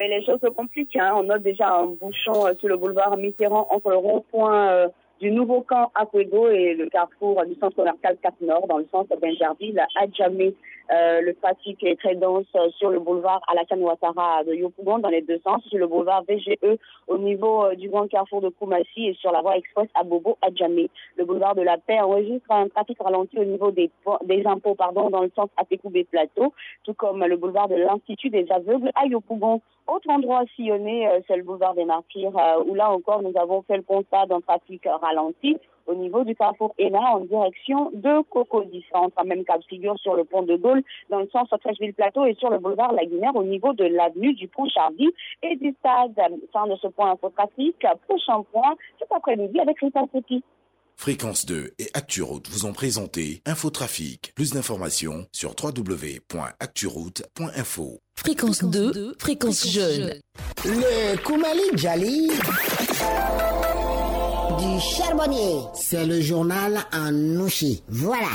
[0.01, 0.97] Mais les choses se compliquent.
[0.97, 1.13] hein.
[1.15, 4.89] On note déjà un bouchon euh, sur le boulevard Mitterrand entre le rond-point euh,
[5.21, 8.79] du nouveau camp à Puego et le carrefour euh, du centre commercial Cap Nord dans
[8.79, 10.55] le sens Benjarville à Djamé.
[10.91, 15.11] Euh, le trafic est très dense euh, sur le boulevard Alassane Ouattara de Yopougon dans
[15.11, 16.79] les deux sens, sur le boulevard VGE
[17.09, 20.39] au niveau euh, du grand carrefour de Koumassi et sur la voie express à Bobo
[20.41, 20.89] à Djamé.
[21.17, 23.91] Le boulevard de la Paix enregistre un trafic ralenti au niveau des,
[24.25, 26.55] des impôts pardon, dans le sens Atekoubé Plateau,
[26.85, 29.61] tout comme le boulevard de l'Institut des aveugles à Yopougon.
[29.87, 32.33] Autre endroit sillonné, c'est le boulevard des Martyrs,
[32.67, 35.57] où là encore nous avons fait le constat d'un trafic ralenti
[35.89, 38.85] au niveau du carrefour ENA en direction de Cocody.
[38.93, 41.95] Ça entre à même cap figure sur le pont de Gaulle dans le sens Trècheville
[41.95, 45.09] Plateau et sur le boulevard Lagunaire au niveau de l'avenue du pont Chardy
[45.43, 46.13] et du stade.
[46.53, 47.87] Fin de ce point infotrafic.
[48.07, 50.45] Prochain point cet après-midi avec Rita Sepi.
[50.97, 54.35] Fréquence 2 et ActuRoute vous ont présenté Infotrafic.
[54.35, 58.01] Plus d'informations sur www.acturoute.info.
[58.17, 60.15] Fréquence 2, fréquence jeune.
[60.65, 62.31] Le Koumali Djali
[64.59, 65.61] du charbonnier.
[65.75, 67.83] C'est le journal en nouchi.
[67.89, 68.29] Voilà.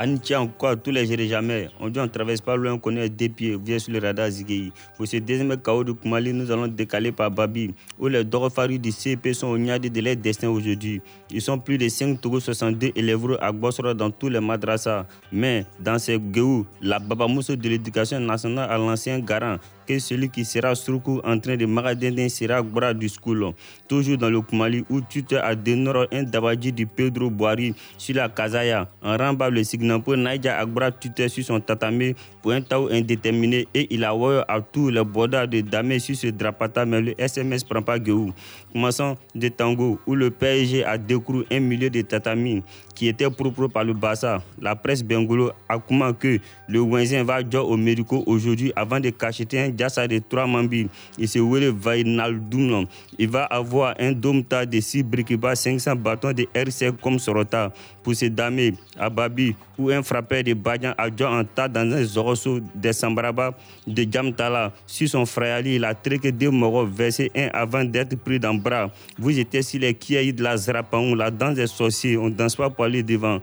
[0.00, 1.70] Anitia encore, tous les gérés jamais.
[1.80, 4.70] On dit on traverse pas loin, on connaît des pieds, vient sur le radar Zigei.
[4.96, 8.92] Pour ce deuxième chaos de Koumali, nous allons décaler par Babi, où les Dorofaris du
[8.92, 11.02] CP sont au niade de leur destin aujourd'hui.
[11.32, 15.04] Ils sont plus de 5 Togo 62 élèves à Bossora dans tous les madrasas.
[15.32, 19.56] Mais dans ces Géou, la Babamousso de l'éducation nationale a lancé un garant
[19.98, 23.52] celui qui sera surcoût en train de magadiner sera bras du school.
[23.88, 28.28] Toujours dans le Koumali où tuteur a dénoré un dabadji du Pedro Boari sur la
[28.28, 28.88] Kazaya.
[29.02, 33.66] En ramba le signal pour Naïja Agbra tuteur sur son tatami pour un tao indéterminé
[33.74, 37.14] et il a envoyé à tous les bordards de Damé sur ce drapata mais le
[37.20, 38.32] SMS prend pas Géou.
[38.72, 42.62] Commençons de Tango où le PSG a découvert un milieu de tatami
[42.94, 44.42] qui était propre par le Bassa.
[44.60, 46.38] La presse bengolo a comment que
[46.68, 50.88] le Wenzin va jouer au médico aujourd'hui avant de cacheter un Jassa de 3 Mambi.
[51.18, 52.86] Il se voulait Vainaldoum.
[53.18, 57.72] Il va avoir un domta de 6 briques 500 bâtons de RC comme Sorota
[58.02, 62.02] pour se damer à Babi ou un frappeur de Badjan joué en tas dans un
[62.02, 63.54] zoroso de Sambraba
[63.86, 64.72] de Jamtala.
[64.86, 68.52] Sur son frère Ali, il a traité deux moraux versé un avant d'être pris dans
[68.52, 68.90] le bras.
[69.18, 72.16] Vous étiez sur les kiaïs de la Zrapaon, la danse des sorciers.
[72.16, 73.40] On ne danse pas pour aller devant.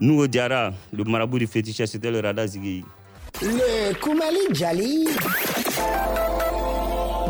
[0.00, 2.84] Nous, au Diara, le marabout du féticheur, c'était le radar Zigui.
[3.40, 5.04] Le Koumali Djali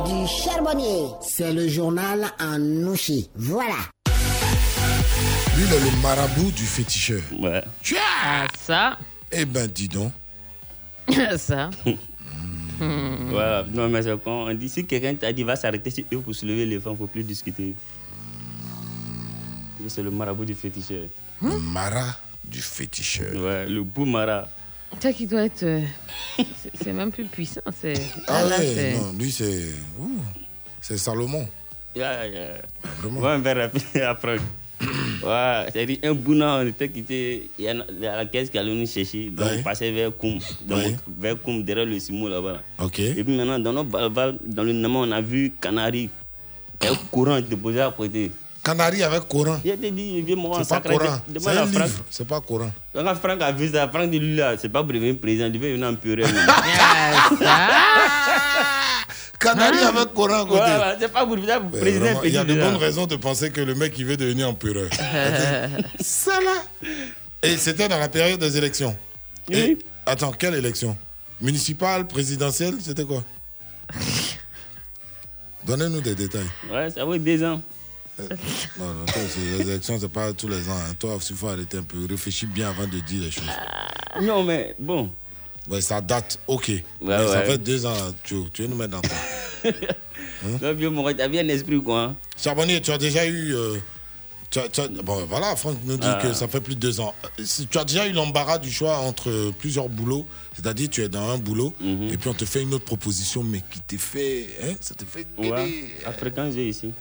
[0.07, 1.09] du charbonnier.
[1.21, 3.29] C'est le journal en Nouchi.
[3.35, 3.75] Voilà.
[5.57, 7.21] Lui, il est le marabout du féticheur.
[7.39, 7.63] Ouais.
[8.25, 8.99] Ah, ça.
[9.31, 10.13] Eh ben, dis donc.
[11.37, 11.71] ça.
[12.81, 16.19] Voilà, non, mais c'est quand on dit si quelqu'un t'a dit va s'arrêter sur eux
[16.21, 17.75] pour soulever les femmes, il ne faut plus discuter.
[19.81, 21.03] Lui, C'est le marabout du féticheur.
[21.43, 22.05] Le mara
[22.45, 23.35] du féticheur.
[23.35, 24.47] Ouais, le beau mara.
[25.01, 25.63] Toi qui doit être.
[25.63, 25.81] euh,
[26.75, 27.61] c'est- même plus puissant.
[27.79, 27.95] C'est.
[28.27, 29.65] Ah là, ouais, c'est- non, lui, c'est.
[29.99, 30.19] ouh,
[30.81, 31.47] C'est Salomon.
[31.95, 32.49] Yeah, yeah.
[33.05, 34.39] Ouais, un verre rapide après.
[34.81, 38.87] Ouais, c'est-à-dire un bouna, on était quitté, il y a la caisse qui allait nous
[38.87, 39.57] chercher, donc Ouais.
[39.59, 40.97] on passait vers Koum, donc Ouais.
[41.19, 42.63] vers Koum, derrière le Simo là-bas.
[42.79, 43.01] Ok.
[43.01, 46.09] Et puis maintenant, dans notre balval, dans le Nama, on a vu Canari,
[46.81, 48.31] un courant déposé à côté.
[48.63, 49.61] Canari avec Coran.
[49.65, 50.97] Il a dit, un pas sacré.
[51.39, 51.89] C'est un livre.
[52.11, 52.71] C'est pas Coran.
[52.95, 55.47] Donc quand Franck a vu ça, Franck dit lui là, c'est pas pour devenir président,
[55.47, 56.25] il devait venir en purée.
[59.39, 60.59] Canari avec Coran à côté.
[60.59, 62.21] Voilà, c'est pas pour devenir président.
[62.25, 64.89] il y a de bonnes raisons de penser que le mec il veut devenir empereur.
[66.01, 66.89] Ça là.
[67.43, 68.97] Et c'était dans la période des élections.
[69.51, 70.97] Et, attends, quelle élection?
[71.41, 73.23] Municipale, présidentielle, c'était quoi?
[75.65, 76.51] Donnez-nous des détails.
[76.71, 77.63] Ouais, ça vaut deux ans.
[78.79, 80.73] Non, non, c'est- les élections, c'est pas tous les ans.
[80.77, 80.95] hein.
[80.99, 82.07] Toi il faut arrêter un peu.
[82.09, 83.45] Réfléchis bien avant de dire les choses.
[84.23, 85.11] Non, mais bon.
[85.69, 86.73] Ouais, ça date, ok.
[87.03, 89.01] mais ça fait deux ans, tu, tu veux nous mettre dans
[89.63, 89.71] ton.
[90.63, 92.03] Non, vieux t'as bien l'esprit, quoi.
[92.03, 92.17] hein?
[92.37, 93.55] Charbonnier, tu as déjà eu.
[93.55, 93.77] euh,
[94.51, 96.21] tu as- tu as- bon, voilà, Franck nous dit Ah.
[96.23, 97.13] que ça fait plus de deux ans.
[97.39, 101.29] Euh, Tu as déjà eu l'embarras du choix entre plusieurs boulots, c'est-à-dire tu es dans
[101.33, 102.09] un boulot Mhm.
[102.13, 104.47] et puis on te fait une autre proposition, mais qui te fait.
[104.63, 105.27] Hein, ça te fait.
[105.37, 106.95] Ouais, africain, j'ai ici.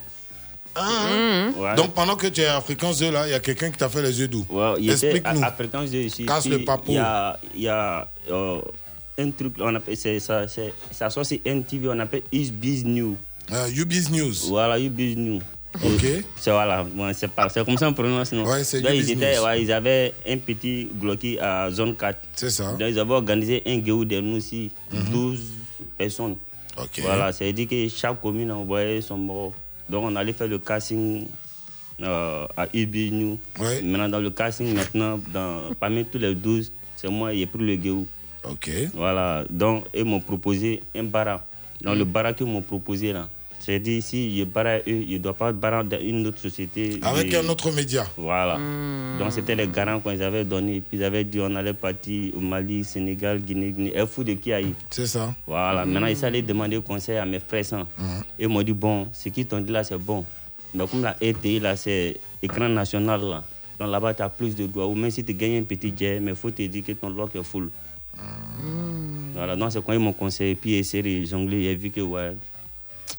[0.79, 1.75] Hein Ouais.
[1.75, 4.01] Donc pendant que tu es africain, yeux là, il y a quelqu'un qui t'a fait
[4.01, 4.45] les yeux doux.
[4.49, 5.41] Ouais, Explique-nous.
[5.43, 6.25] à- africain, j'ai ici.
[6.25, 6.83] Casse le papo.
[6.89, 8.59] Il y a, y a euh,
[9.17, 13.15] un truc, on appelle, c'est, ça, c'est, ça sort sur NTV, on appelle Biz News.
[13.75, 14.33] UBiz News.
[14.49, 15.41] Voilà, UBiz News.
[15.83, 16.05] Ok.
[16.35, 18.45] C'est, voilà, ouais, c'est, pas, c'est comme ça on prononce, non?
[18.45, 19.43] Ouais, c'est UBiz ils, étaient, News.
[19.45, 22.17] ouais, ils avaient un petit glocky à zone 4.
[22.35, 22.71] C'est ça.
[22.71, 25.03] Donc, ils avaient organisé un guéou de nous aussi, Mhm.
[25.11, 25.39] 12
[25.97, 26.37] personnes.
[26.77, 26.99] Ok.
[27.01, 29.53] Voilà, c'est dit que chaque commune a envoyé son mort.
[29.89, 31.27] Donc, on allait faire le casting
[32.01, 33.39] euh, à New.
[33.59, 37.65] Maintenant, dans le casting, maintenant, dans, parmi tous les 12, c'est moi qui ai pris
[37.65, 38.05] le guéou.
[38.43, 38.69] Ok.
[38.93, 41.45] Voilà, donc ils m'ont proposé un bara.
[41.81, 43.27] Dans le bara qu'ils m'ont proposé là,
[43.67, 47.01] c'est dit si je bara eux, je ne dois pas bara dans une autre société.
[47.01, 48.07] Avec un autre média.
[48.15, 48.57] Voilà.
[48.57, 49.17] Hmm.
[49.19, 50.79] Donc c'était les garants qu'on les avait donnés.
[50.79, 53.91] Puis ils avaient dit on allait partir au Mali, Sénégal, Guinée, Guinée.
[53.93, 54.73] Et fou de qui a eu.
[54.89, 55.35] C'est ça.
[55.45, 55.85] Voilà.
[55.85, 55.91] Mm.
[55.91, 57.65] Maintenant ils allaient demander conseil à mes frères.
[57.65, 57.85] ça.
[58.39, 60.23] Et ils m'ont dit bon, ce qu'ils t'ont dit là c'est bon.
[60.73, 63.43] Mais comme la RTI là c'est écran national là.
[63.81, 64.87] Donc là-bas tu as plus de droits.
[64.87, 67.09] Ou même si tu gagnes un petit jet, mais il faut te dire que ton
[67.09, 67.69] lock est full.
[69.33, 72.31] Voilà, donc c'est quand ils m'ont conseillé, puis essayé de jongler, j'ai vu que ouais,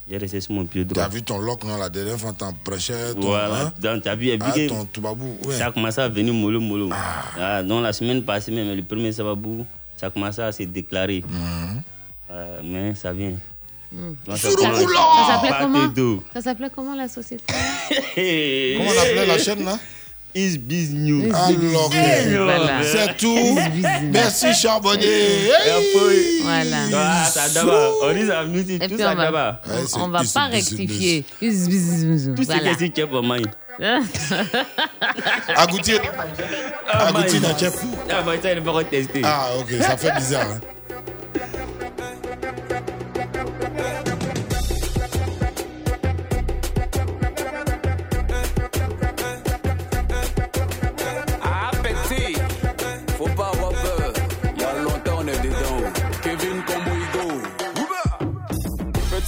[0.09, 2.51] j'ai resté sur mon pied Tu as vu ton lock, non, la dernière fois, t'en
[2.53, 3.13] prêchais.
[3.13, 3.73] Ton, Voilà, hein?
[3.79, 5.55] donc tu as vu, j'ai vu Ah, ton toubabou, ouais.
[5.55, 6.89] ça a commencé à venir mollo mollo.
[7.39, 9.65] Ah, donc la semaine passée, même le premier sababou,
[9.97, 11.23] ça a commencé à se déclarer.
[11.27, 11.81] Mhm.
[12.31, 13.33] Euh, mais ça vient.
[13.91, 14.85] Donc, Ça s'appelait
[15.59, 15.91] comment?
[16.33, 17.43] Ça comment la société?
[18.77, 19.79] Comment on appelait la chaîne là?
[20.35, 21.33] Is business.
[21.33, 21.89] Alors,
[22.45, 22.83] Voilà.
[22.83, 23.57] c'est tout.
[24.11, 25.49] Merci Charbonnier.
[25.65, 26.41] Hey.
[26.43, 26.77] Voilà.
[26.93, 27.27] Ah.
[27.27, 27.93] On va, d'abord.
[29.95, 31.25] on va pas rectifier.
[31.41, 32.29] Is business.
[32.35, 32.75] Tout ce Voilà.
[32.75, 33.37] qui est qui est pour moi.
[35.55, 35.93] Agouti.
[36.87, 37.73] Agouti dans chef.
[38.09, 39.21] Ah, bah, ça, il va retester.
[39.23, 40.47] Ah, ok, ça fait bizarre.
[40.51, 40.59] hein.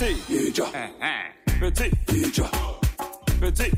[0.01, 0.17] Petit.
[1.59, 1.91] Petit.
[2.09, 2.41] Petit.
[3.39, 3.71] Petit.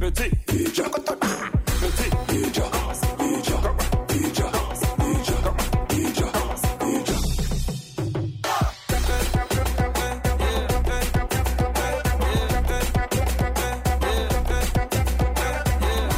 [0.00, 0.30] Petit.
[0.30, 0.30] Petit.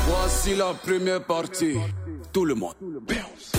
[0.07, 1.79] Voici la première partie.
[2.33, 2.75] Tout le monde.
[2.81, 3.53] bounce.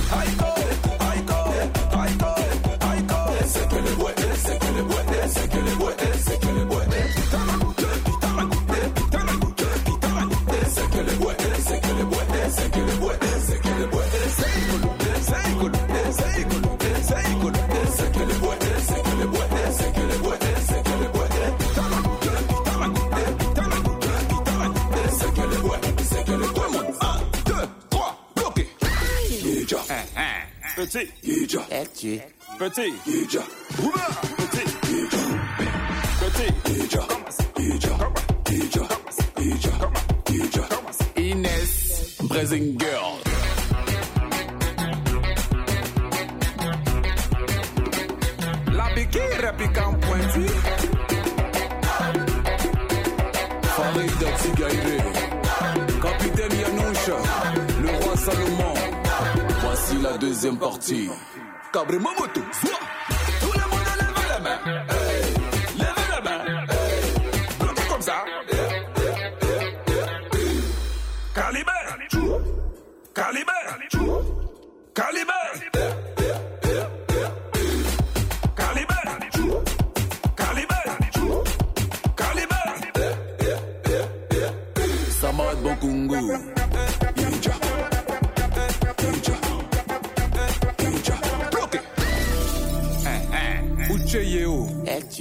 [31.69, 32.21] Petit.
[32.63, 32.93] Petit.
[33.03, 33.39] Petit.
[36.23, 36.51] Petit.
[41.17, 43.19] Inès, Brazing Girl.
[48.71, 50.47] La béquille réplique en pointu.
[53.75, 55.03] Farid Tigaire.
[56.01, 57.17] Capitaine Yanoucha.
[57.81, 58.73] Le roi Salomon.
[59.61, 61.09] Voici la deuxième partie.
[61.73, 62.92] Cabra mamoto, sua!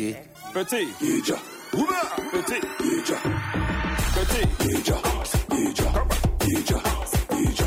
[0.03, 0.17] Öteki.
[0.55, 0.77] Öte.
[1.01, 1.37] Ninja.
[1.73, 2.03] Buna.
[2.33, 2.61] Öte.
[2.81, 3.17] Ninja.
[4.21, 4.49] Öte.
[4.65, 4.97] Ninja.
[5.51, 5.93] Ninja.
[6.45, 6.83] Ninja.
[7.35, 7.67] Ninja.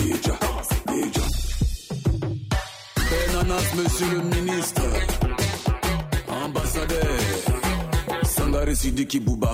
[0.00, 0.38] Ninja.
[0.90, 1.22] Ninja.
[3.10, 4.82] Ben Anas Monsieur le Ministre.
[6.44, 7.20] Ambassadeur.
[8.24, 9.47] Sangare Sidiki Bouba.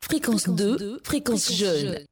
[0.00, 2.04] Fréquence 2, fréquence jeune.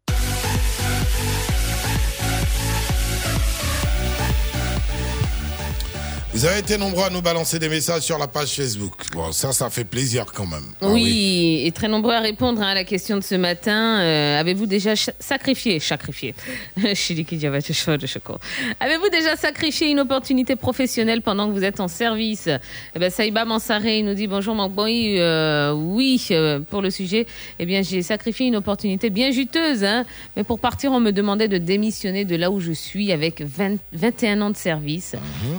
[6.39, 8.93] Vous avez été nombreux à nous balancer des messages sur la page Facebook.
[9.13, 10.63] Bon, ça, ça fait plaisir quand même.
[10.81, 13.99] Ah Oui, et très nombreux à répondre hein, à la question de ce matin.
[13.99, 16.37] Euh, Avez-vous déjà sacrifié, sacrifié?
[16.77, 22.49] Avez-vous déjà sacrifié une opportunité professionnelle pendant que vous êtes en service?
[22.95, 25.19] Eh ben, Saïba Mansaré nous dit bonjour Marc Boy.
[25.19, 27.27] Euh, oui, euh, pour le sujet,
[27.59, 29.83] eh bien j'ai sacrifié une opportunité bien juteuse.
[29.83, 30.05] Hein,
[30.37, 33.79] mais pour partir, on me demandait de démissionner de là où je suis avec 20
[33.93, 35.17] 21 ans de service.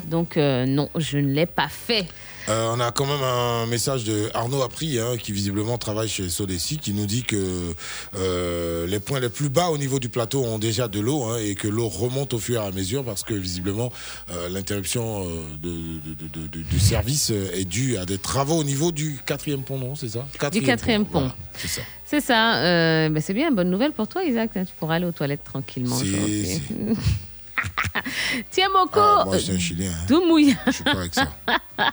[0.08, 2.06] Donc euh, non, je ne l'ai pas fait.
[2.48, 6.30] Euh, on a quand même un message de Arnaud Apri, hein, qui visiblement travaille chez
[6.30, 7.74] Sodeci, qui nous dit que
[8.16, 11.38] euh, les points les plus bas au niveau du plateau ont déjà de l'eau hein,
[11.38, 13.91] et que l'eau remonte au fur et à mesure parce que visiblement
[14.32, 15.26] euh, l'interruption
[15.62, 19.62] de, de- de- de- du service est due à des travaux au niveau du quatrième
[19.62, 20.26] pont, non C'est ça?
[20.52, 21.20] Du quatrième pont.
[21.20, 21.82] Voilà, c'est ça.
[22.06, 23.10] C'est ça.
[23.10, 24.50] Ben c'est bien, bonne nouvelle pour toi, Isaac.
[24.54, 26.62] Tu pourras aller aux toilettes tranquillement si.
[28.52, 28.99] Tiens, Moko.
[28.99, 29.91] Ah, moi, c'est un Chilien.
[29.91, 30.06] hein.
[30.68, 31.27] Je suis pas avec ça.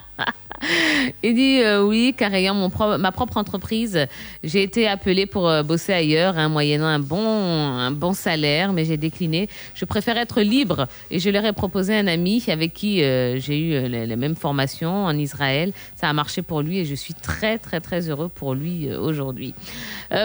[1.23, 4.07] Il dit euh, oui, car ayant mon pro- ma propre entreprise,
[4.43, 8.87] j'ai été appelé pour euh, bosser ailleurs, hein, moyennant un bon, un bon salaire, mais
[8.87, 9.49] j'ai décliné.
[9.75, 13.59] Je préfère être libre et je leur ai proposé un ami avec qui euh, j'ai
[13.59, 15.73] eu les, les mêmes formations en Israël.
[15.95, 19.55] Ça a marché pour lui et je suis très très très heureux pour lui aujourd'hui.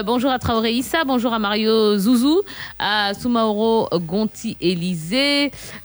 [0.06, 2.42] Bonjour à Traoré Issa, bonjour à Mario Zouzou,
[2.80, 4.56] à Soumaoro Gonti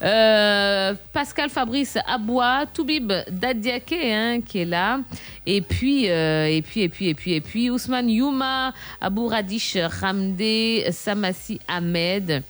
[0.01, 4.99] Euh, Pascal Fabrice Abois, Toubib Dadiaké hein, qui est là,
[5.45, 9.77] et puis, euh, et puis, et puis, et puis, et puis, Ousmane Youma, Abou Radish
[10.01, 12.43] Ramdé, Samassi Ahmed.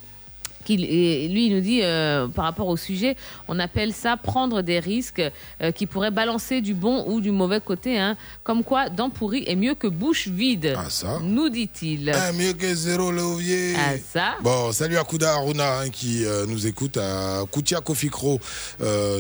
[0.68, 3.16] Qu'il- et lui, il nous dit, euh, par rapport au sujet,
[3.48, 5.22] on appelle ça prendre des risques
[5.62, 7.98] euh, qui pourraient balancer du bon ou du mauvais côté.
[7.98, 8.18] hein.
[8.44, 10.76] Comme quoi, dent pourrie est mieux que bouche vide.
[10.78, 12.12] Ah, ça Nous dit-il.
[12.14, 13.74] Ah, mieux que zéro, Léovier.
[13.78, 18.40] Ah, ça Bon, salut à Kouda Aruna hein, qui euh, nous écoute à Koutia Kofikro.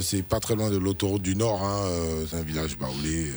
[0.01, 1.63] C'est pas très loin de l'autoroute du Nord.
[1.63, 1.81] hein,
[2.29, 3.31] c'est un village baoulé.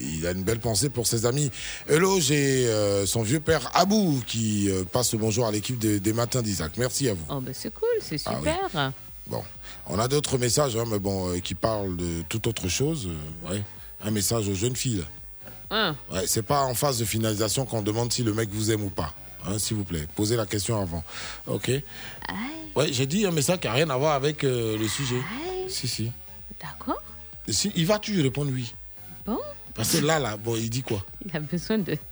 [0.00, 1.50] Il a une belle pensée pour ses amis.
[1.88, 6.00] Hello, j'ai euh, son vieux père Abou qui euh, passe le bonjour à l'équipe des,
[6.00, 6.72] des Matins d'Isaac.
[6.76, 7.24] Merci à vous.
[7.28, 8.48] Oh, ben c'est cool, c'est Ah oui.
[8.50, 8.92] super.
[9.26, 9.42] Bon,
[9.86, 13.08] on a d'autres messages, hein, mais bon, euh, qui parlent de toute autre chose.
[13.48, 13.62] ouais.
[14.02, 15.04] Un message aux jeunes filles.
[15.70, 15.96] Hein.
[16.12, 18.90] Ouais, c'est pas en phase de finalisation qu'on demande si le mec vous aime ou
[18.90, 19.14] pas.
[19.46, 21.02] Hein, S'il vous plaît, posez la question avant.
[21.46, 21.70] Ok.
[22.76, 25.20] Ouais, j'ai dit un message qui n'a rien à voir avec le sujet.
[25.68, 26.10] Si, si.
[26.62, 27.02] D'accord.
[27.48, 28.74] Si, il va tu répondre oui?
[29.26, 29.38] Bon,
[29.74, 31.96] Parce que là, là, bon, il dit quoi il a besoin de.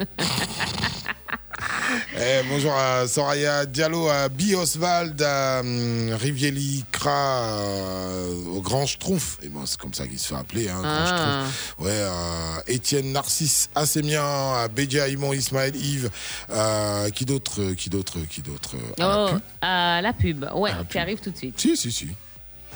[2.17, 8.87] Eh, bonjour à Soraya Diallo, à Bi Oswald, à hum, Rivieli Kra, euh, au Grand
[8.87, 9.39] Schtroumpf.
[9.43, 11.07] Et bon, c'est comme ça qu'il se fait appeler, hein, Grand Ah.
[11.07, 11.75] Schtroumpf.
[11.81, 16.11] Ouais, à Étienne Narcisse Assémien, à Bédia Imon Ismaël Yves,
[16.51, 20.47] euh, qui d'autre, euh, qui d'autre, qui d'autre euh, à la Oh, à la pub.
[20.55, 21.61] Ouais, qui arrive tout de suite.
[21.61, 22.09] Si, si, si.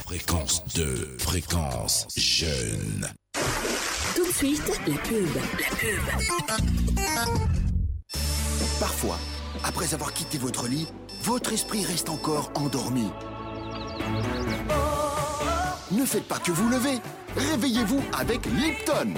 [0.04, 3.08] Fréquence 2, fréquence jeune.
[4.42, 5.28] La pub.
[8.78, 9.18] Parfois,
[9.64, 10.86] après avoir quitté votre lit,
[11.22, 13.08] votre esprit reste encore endormi.
[15.90, 16.98] Ne faites pas que vous levez.
[17.34, 19.14] Réveillez-vous avec Lipton.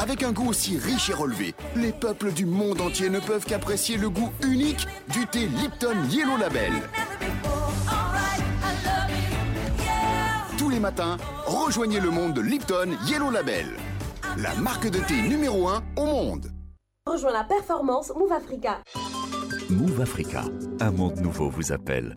[0.00, 3.98] Avec un goût aussi riche et relevé, les peuples du monde entier ne peuvent qu'apprécier
[3.98, 6.72] le goût unique du thé Lipton Yellow Label.
[10.74, 13.76] Les matins, rejoignez le monde de Lipton Yellow Label,
[14.36, 16.50] la marque de thé numéro 1 au monde.
[17.06, 18.82] Rejoins la performance Move Africa.
[19.70, 20.42] Move Africa,
[20.80, 22.16] un monde nouveau vous appelle.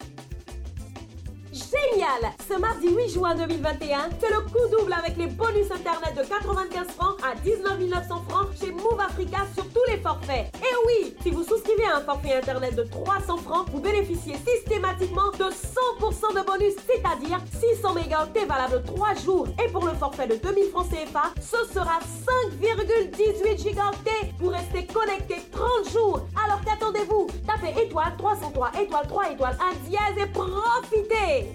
[1.57, 6.21] Génial Ce mardi 8 juin 2021, c'est le coup double avec les bonus internet de
[6.21, 10.53] 95 francs à 19 900 francs chez Move Africa sur tous les forfaits.
[10.57, 15.31] Et oui, si vous souscrivez à un forfait internet de 300 francs, vous bénéficiez systématiquement
[15.31, 17.39] de 100% de bonus, c'est-à-dire
[17.75, 19.47] 600 mégaoctets valable 3 jours.
[19.63, 21.99] Et pour le forfait de 2000 francs CFA, ce sera
[22.61, 26.21] 5,18 gigaoctets pour rester connecté 30 jours.
[26.45, 27.27] Alors qu'attendez-vous?
[27.47, 31.46] Tapez étoile 303 étoile 3 étoile 1 dièse et profitez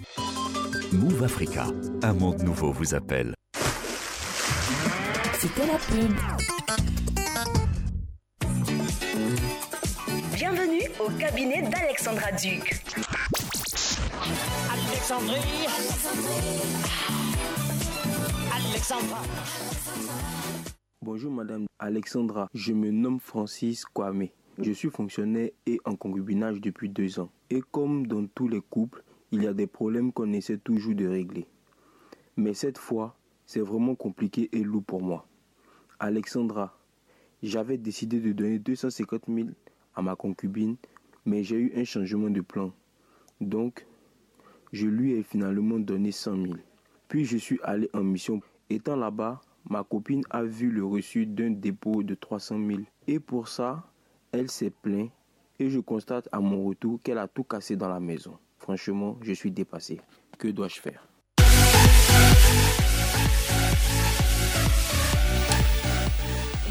[0.92, 1.66] Move Africa,
[2.02, 3.34] un monde nouveau vous appelle.
[5.34, 6.12] C'était la pub.
[10.34, 12.82] Bienvenue au cabinet d'Alexandra Duc.
[14.70, 15.66] Alexandrie.
[18.54, 19.22] Alexandra.
[21.02, 24.28] Bonjour Madame Alexandra, je me nomme Francis Kwame.
[24.58, 27.30] Je suis fonctionnaire et en concubinage depuis deux ans.
[27.50, 31.06] Et comme dans tous les couples, il y a des problèmes qu'on essaie toujours de
[31.06, 31.46] régler.
[32.36, 35.26] Mais cette fois, c'est vraiment compliqué et lourd pour moi.
[35.98, 36.78] Alexandra,
[37.42, 39.48] j'avais décidé de donner 250 000
[39.94, 40.76] à ma concubine,
[41.24, 42.72] mais j'ai eu un changement de plan.
[43.40, 43.86] Donc,
[44.70, 46.54] je lui ai finalement donné 100 000.
[47.08, 48.42] Puis je suis allé en mission.
[48.68, 52.80] Étant là-bas, ma copine a vu le reçu d'un dépôt de 300 000.
[53.06, 53.90] Et pour ça,
[54.30, 55.10] elle s'est plainte
[55.58, 58.36] et je constate à mon retour qu'elle a tout cassé dans la maison.
[58.62, 60.00] Franchement, je suis dépassé.
[60.38, 61.02] Que dois-je faire?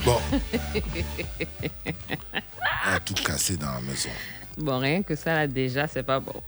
[0.05, 0.17] Bon.
[2.85, 4.09] a tout cassé dans la maison.
[4.55, 6.41] Bon, rien que ça, là, déjà, c'est pas bon.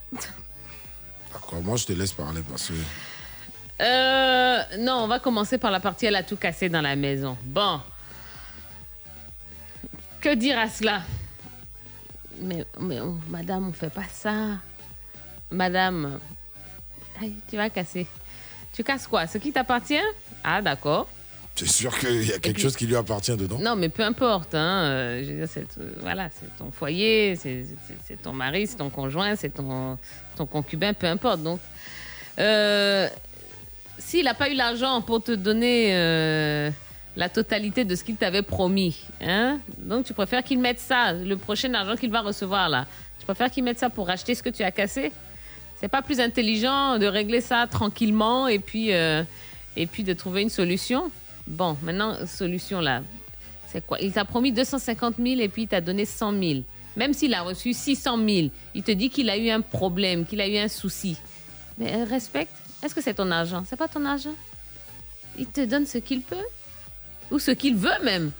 [1.33, 2.73] D'accord, moi je te laisse parler parce que.
[3.81, 7.37] Euh, non, on va commencer par la partie elle a tout cassé dans la maison.
[7.43, 7.81] Bon.
[10.21, 11.01] Que dire à cela?
[12.39, 14.59] Mais, mais oh, madame, on fait pas ça.
[15.53, 16.19] Madame,
[17.21, 18.07] aïe, tu vas casser.
[18.73, 19.27] Tu casses quoi?
[19.27, 20.01] Ce qui t'appartient?
[20.43, 21.07] Ah, d'accord.
[21.55, 23.59] C'est sûr qu'il y a quelque puis- chose qui lui appartient dedans.
[23.59, 24.55] Non, mais peu importe.
[24.55, 28.33] Hein, euh, je veux dire, c'est, euh, voilà, c'est ton foyer, c'est, c'est- c'est ton
[28.33, 29.99] mari, c'est ton conjoint, c'est ton,
[30.35, 31.43] ton concubin, peu importe.
[31.43, 31.59] Donc,
[32.39, 33.07] euh,
[33.99, 35.91] s'il n'a pas eu l'argent pour te donner
[37.15, 41.37] la totalité de ce qu'il t'avait promis, hein, donc tu préfères qu'il mette ça, le
[41.37, 42.87] prochain argent qu'il va recevoir là,
[43.19, 45.11] tu préfères qu'il mette ça pour racheter ce que tu as cassé?
[45.83, 49.21] C'est pas plus intelligent de régler ça tranquillement et puis, euh,
[49.75, 51.11] et puis de trouver une solution
[51.45, 53.01] Bon, maintenant, solution là.
[53.67, 53.99] C'est quoi?
[53.99, 56.53] Il t'a promis 250 000 et puis il t'a donné 100 000.
[56.95, 60.39] Même s'il a reçu 600 000, il te dit qu'il a eu un problème, qu'il
[60.39, 61.17] a eu un souci.
[61.77, 62.55] Mais euh, respecte.
[62.81, 63.65] Est-ce que c'est ton argent?
[63.69, 64.35] C'est pas ton argent?
[65.37, 66.45] Il te donne ce qu'il peut?
[67.29, 68.31] Ou ce qu'il veut même?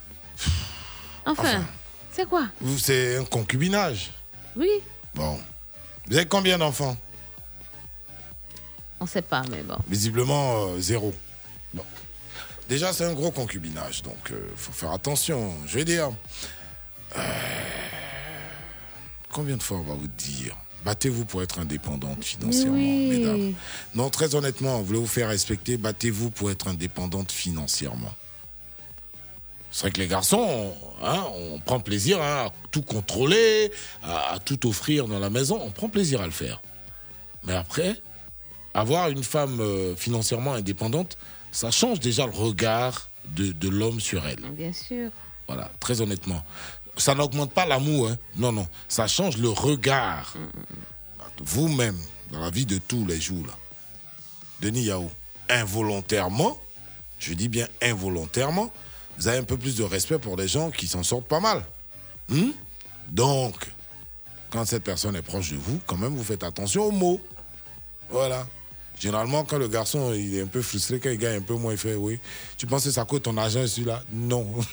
[1.26, 1.62] Enfin,
[2.10, 2.46] c'est quoi?
[2.78, 4.12] C'est un concubinage.
[4.56, 4.70] Oui.
[5.14, 5.38] Bon.
[6.08, 6.96] Vous avez combien d'enfants?
[9.04, 9.76] On sait pas, mais bon.
[9.90, 11.14] Visiblement, euh, zéro.
[11.74, 11.84] Bon.
[12.70, 15.54] Déjà, c'est un gros concubinage, donc il faut faire attention.
[15.68, 16.10] Je vais dire.
[17.18, 17.22] euh,
[19.30, 23.08] combien de fois on va vous dire Battez-vous pour être indépendante financièrement, oui.
[23.10, 23.54] mesdames.
[23.96, 28.14] Non, très honnêtement, vous voulez vous faire respecter, battez-vous pour être indépendante financièrement.
[29.72, 30.38] C'est vrai que les garçons,
[31.02, 33.72] on, hein, on prend plaisir hein, à tout contrôler,
[34.04, 36.62] à, à tout offrir dans la maison, on prend plaisir à le faire.
[37.46, 38.02] Mais après,
[38.74, 41.18] avoir une femme euh, financièrement indépendante,
[41.52, 44.42] ça change déjà le regard de, de l'homme sur elle.
[44.52, 45.12] Bien sûr.
[45.48, 46.44] Voilà, très honnêtement.
[46.98, 48.18] Ça n'augmente pas l'amour, hein.
[48.36, 48.68] non, non.
[48.88, 50.36] Ça change le regard.
[51.44, 51.98] Vous-même,
[52.32, 53.54] dans la vie de tous les jours, là.
[54.62, 55.12] Denis Yao,
[55.50, 56.60] involontairement,
[57.20, 58.72] je dis bien involontairement,
[59.18, 61.64] vous avez un peu plus de respect pour les gens qui s'en sortent pas mal.
[62.30, 62.52] Hmm?
[63.10, 63.56] Donc,
[64.50, 67.22] quand cette personne est proche de vous, quand même, vous faites attention aux mots.
[68.10, 68.48] Voilà.
[69.04, 71.74] Généralement, quand le garçon il est un peu frustré, quand il gagne un peu moins,
[71.74, 72.20] il fait Oui,
[72.58, 74.02] tu penses que ça coûte ton argent, celui-là?
[74.14, 74.48] Non.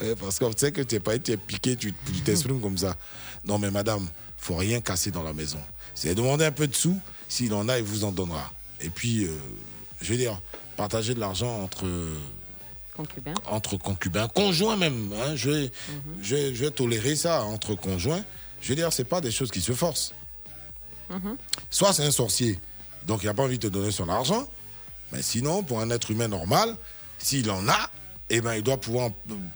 [0.00, 1.92] Ouais, parce qu'on sait que tu n'es pas tu es piqué, tu
[2.24, 2.96] t'exprimes comme ça.
[3.44, 4.06] Non, mais madame,
[4.36, 5.58] faut rien casser dans la maison.
[5.94, 6.98] C'est demander un peu de sous,
[7.28, 8.52] s'il en a, il vous en donnera.
[8.80, 9.30] Et puis, euh,
[10.00, 10.40] je veux dire,
[10.76, 11.84] partager de l'argent entre,
[12.96, 13.34] Concubin.
[13.46, 15.10] entre concubins, conjoints même.
[15.14, 15.70] hein, je, vais,
[16.20, 18.24] je, vais- je vais tolérer ça entre conjoints.
[18.60, 20.14] Je veux dire, c'est pas des choses qui se forcent.
[21.10, 21.36] Mhm.
[21.70, 22.58] Soit c'est un sorcier,
[23.06, 24.46] donc il n'a pas envie de te donner son argent.
[25.12, 26.74] Mais sinon, pour un être humain normal,
[27.18, 27.90] s'il en a,
[28.30, 29.10] eh ben, il doit pouvoir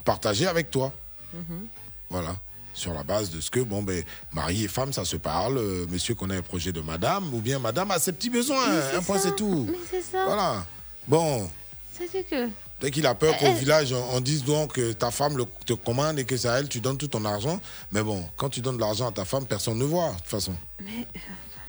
[0.04, 0.92] partager avec toi.
[1.34, 1.66] Mhm.
[2.10, 2.36] Voilà.
[2.74, 5.56] Sur la base de ce que, bon, ben, mari et femme, ça se parle.
[5.56, 8.66] euh, monsieur connaît un projet de madame, ou bien madame a ses petits besoins.
[8.90, 9.66] C'est Un point, c'est tout.
[9.70, 10.24] Mais c'est ça.
[10.26, 10.66] Voilà.
[11.08, 11.48] Bon,
[11.94, 12.48] C'est que.
[12.78, 15.46] Dès qu'il a peur qu'au Euh, village, on, on dise donc que ta femme le-
[15.64, 17.58] te commande et que c'est à elle, tu donnes tout ton argent.
[17.92, 20.26] Mais bon, quand tu donnes de l'argent à ta femme, personne ne voit, de toute
[20.26, 20.52] façon.
[20.84, 21.06] Mais.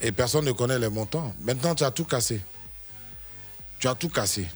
[0.02, 1.34] Et personne ne connaît les montants.
[1.42, 2.42] Maintenant, tu as tout cassé.
[3.80, 4.48] Tu as tout cassé.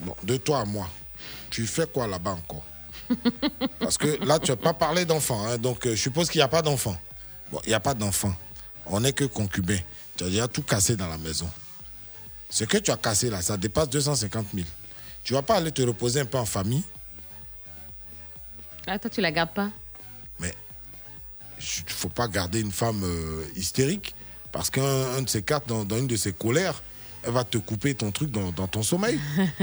[0.00, 0.88] Bon, de toi à moi,
[1.50, 2.64] tu fais quoi là-bas encore?
[3.80, 5.44] Parce que là, tu n'as pas parlé d'enfants.
[5.46, 6.96] hein, donc, euh, je suppose qu'il n'y a pas d'enfants.
[7.50, 8.34] Bon, il n'y a pas d'enfants.
[8.86, 9.78] On n'est que concubins.
[10.16, 11.48] Tu as déjà tout cassé dans la maison.
[12.50, 14.66] Ce que tu as cassé là, ça dépasse 250 000.
[15.22, 16.82] Tu vas pas aller te reposer un peu en famille?
[18.86, 19.70] Ah, toi, tu la gardes pas?
[20.40, 20.54] Mais
[21.58, 24.14] il ne faut pas garder une femme euh, hystérique
[24.52, 24.82] parce qu'un
[25.16, 26.82] un de ces quatre, dans, dans une de ses colères,
[27.24, 29.18] elle va te couper ton truc dans, dans ton sommeil.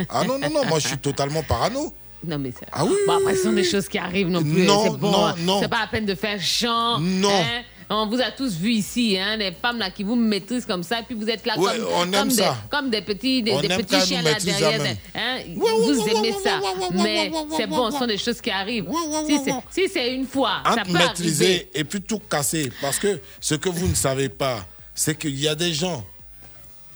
[0.10, 1.94] Ah non, non, non, moi je suis totalement parano.
[2.26, 2.66] Non, mais ça.
[2.72, 4.64] Ah oui, Bon, après, ce sont des choses qui arrivent non plus.
[4.66, 5.36] Non, c'est bon, non, hein.
[5.42, 5.60] non.
[5.62, 7.00] C'est pas la peine de faire chant.
[7.00, 7.30] Non.
[7.30, 7.62] hein.
[7.88, 11.02] On vous a tous vu ici, hein, les femmes là qui vous maîtrisent comme ça,
[11.02, 12.58] et puis vous êtes là Ouais, comme, on aime comme, des, ça.
[12.72, 14.82] comme des petits, des, des petits chiens là derrière.
[15.14, 15.38] hein.
[15.56, 16.60] Ouais, vous ouais, aimez ça,
[16.94, 18.88] mais c'est bon, ce sont des choses qui arrivent.
[19.28, 19.40] Si
[19.70, 20.94] c'est si une fois, ça arriver.
[20.98, 22.72] maîtriser et puis tout casser.
[22.82, 24.66] Parce que ce que vous ne savez pas,
[24.96, 26.06] c'est qu'il y a des gens,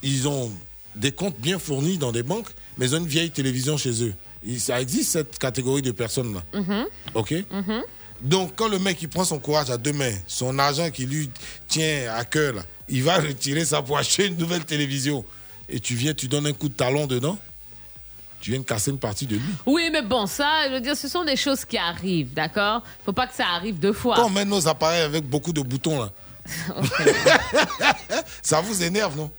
[0.02, 0.50] ils ont
[0.96, 2.48] des comptes bien fournis dans des banques,
[2.78, 4.14] mais ils ont une vieille télévision chez eux.
[4.58, 6.42] Ça existe cette catégorie de personnes-là.
[6.58, 7.82] Mhm, OK mhm.
[8.22, 11.30] Donc, quand le mec il prend son courage à deux mains, son argent qui lui
[11.68, 15.24] tient à cœur, là, il va retirer ça pour acheter une nouvelle télévision.
[15.68, 17.38] Et tu viens, tu donnes un coup de talon dedans,
[18.40, 19.54] tu viens de casser une partie de lui.
[19.64, 22.82] Oui, mais bon, ça, je veux dire, ce sont des choses qui arrivent, d'accord?
[23.04, 24.16] Faut pas que ça arrive deux fois.
[24.16, 26.10] Quand on met nos appareils avec beaucoup de boutons, là,
[28.42, 29.30] ça vous énerve, non?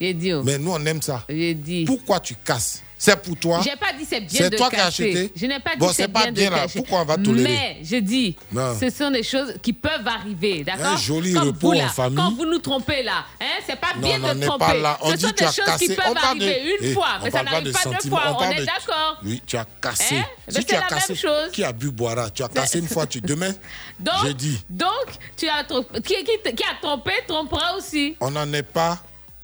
[0.00, 0.32] J'ai dit.
[0.32, 0.42] oh.
[0.44, 1.24] Mais nous, on aime ça.
[1.28, 1.84] J'ai dit.
[1.84, 2.82] Pourquoi tu casses?
[3.04, 5.46] C'est pour toi J'ai pas dit c'est bien C'est de toi qui as acheté Je
[5.46, 6.60] n'ai pas dit Bon, c'est pas bien, de là.
[6.62, 6.78] cacher.
[6.78, 7.48] Pourquoi on va tolérer?
[7.48, 8.78] Mais je dis, Non.
[8.78, 10.86] ce sont des choses qui peuvent arriver, d'accord?
[10.86, 12.16] Un joli Comme repos vous, là, en famille.
[12.16, 14.64] Quand vous nous trompez là, hein, c'est pas Non, bien non, de tromper.
[14.66, 14.98] pas là.
[15.00, 15.86] On ce dit sont des choses cassé.
[15.88, 18.36] qui peuvent de- arriver une Eh, fois, mais ça n'arrive de pas deux fois.
[18.38, 20.16] on est de- d'accord Oui, tu as cassé.
[20.18, 20.24] Hein?
[20.48, 21.50] Si tu as la cassé, même chose.
[21.52, 22.30] qui a bu boira?
[22.30, 23.50] Tu as cassé une fois, tu demain?
[23.98, 24.64] Donc, J'ai dit.
[24.70, 24.92] donc
[25.36, 28.14] tu as qui a trompé, trompera aussi.
[28.20, 29.00] On n'en est pas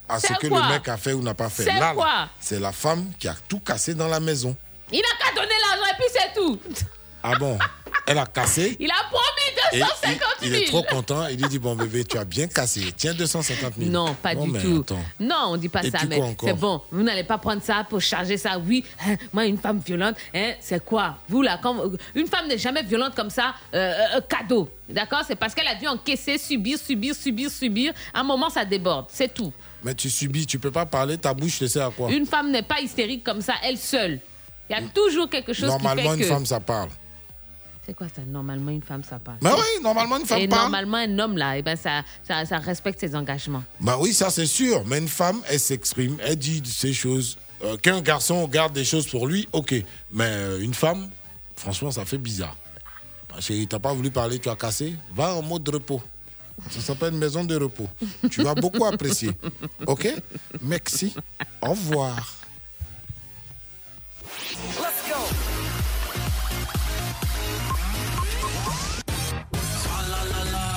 [0.09, 1.63] à ce que le mec a fait ou n'a pas fait.
[1.63, 4.55] C'est Là, là, quoi c'est la femme qui a tout cassé dans la maison.
[4.91, 6.59] Il n'a qu'à donner l'argent et puis c'est tout.
[7.21, 7.57] Ah bon?
[8.07, 8.75] Elle a cassé?
[8.79, 10.55] Il a promis Et 250 il, 000.
[10.55, 11.27] il est trop content.
[11.27, 12.91] Il lui dit Bon, bébé, tu as bien cassé.
[12.97, 13.91] Tiens, 250 000.
[13.91, 14.79] Non, pas Bon, du tout.
[14.81, 15.03] attends.
[15.19, 16.81] Non, on dit pas Et ça, mais c'est bon.
[16.91, 18.57] Vous n'allez pas prendre ça pour charger ça.
[18.57, 21.17] Oui, hein, moi, une femme violente, hein, c'est quoi?
[21.27, 21.75] Vous, là, quand,
[22.15, 24.71] une femme n'est jamais violente comme ça, euh, euh, cadeau.
[24.87, 25.21] D'accord?
[25.27, 27.93] C'est parce qu'elle a dû encaisser, subir, subir, subir, subir.
[28.13, 29.05] À un moment, ça déborde.
[29.09, 29.53] C'est tout.
[29.83, 32.51] Mais tu subis, tu peux pas parler, ta bouche te sert à quoi Une femme
[32.51, 34.19] n'est pas hystérique comme ça, elle seule.
[34.69, 36.27] Il y a toujours quelque chose Normalement, qui fait une que...
[36.27, 36.89] femme, ça parle.
[37.85, 38.21] C'est quoi ça?
[38.27, 39.37] Normalement, une femme, ça parle.
[39.41, 40.61] Mais oui, normalement, une femme Et parle.
[40.63, 43.63] normalement, un homme, là, eh ben, ça, ça, ça respecte ses engagements.
[43.79, 44.83] Bah oui, ça c'est sûr.
[44.85, 47.37] Mais une femme, elle s'exprime, elle dit ces choses.
[47.63, 49.73] Euh, Qu'un garçon garde des choses pour lui, ok.
[50.11, 51.09] Mais euh, une femme,
[51.55, 52.55] franchement, ça fait bizarre.
[53.27, 54.93] Bah, chérie, t'as pas voulu parler, tu as cassé?
[55.15, 56.01] Va en mode repos.
[56.69, 57.87] Ça s'appelle maison de repos.
[58.29, 59.31] Tu vas beaucoup apprécier.
[59.87, 60.07] Ok?
[60.61, 61.15] Merci.
[61.61, 62.35] Au revoir.
[64.79, 65.19] Let's go.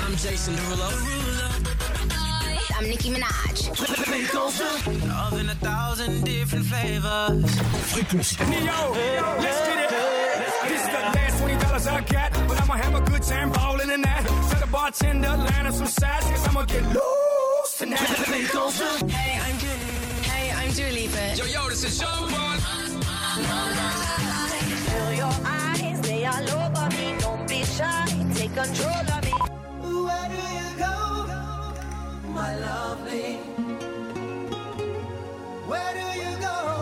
[0.06, 0.88] I'm Jason Derulo.
[2.78, 3.68] I'm Nicki Minaj.
[5.08, 7.44] Love in a thousand different flavors.
[8.48, 8.94] Neo,
[9.40, 9.90] let's get it.
[10.68, 13.90] This is the last twenty dollars I got, but I'ma have a good time ballin'
[13.90, 14.24] in that.
[14.82, 17.98] Tell the bartender, line up some sides, cause I'ma get loose tonight.
[18.00, 20.22] Hey, I'm Julie.
[20.22, 21.36] Hey, I'm Julie Lipa.
[21.36, 22.58] Yo, yo, this is Sean Paul.
[24.90, 27.14] Feel your eyes, they all over me.
[27.20, 29.30] Don't be shy, take control of me.
[30.02, 30.94] Where do you go,
[32.32, 33.36] my lovely?
[35.68, 36.81] Where do you go?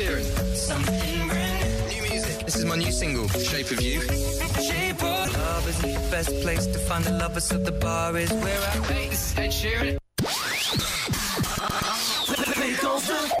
[0.00, 0.24] Sheeran.
[0.56, 2.46] Something brand new music.
[2.46, 4.00] This is my new single, Shape of You.
[4.00, 8.32] Shape of love is the best place to find the lovers, so the bar is
[8.32, 9.98] where I Hey, this is Ed Sheeran.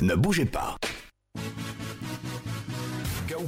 [0.02, 0.89] Ne bougez pas.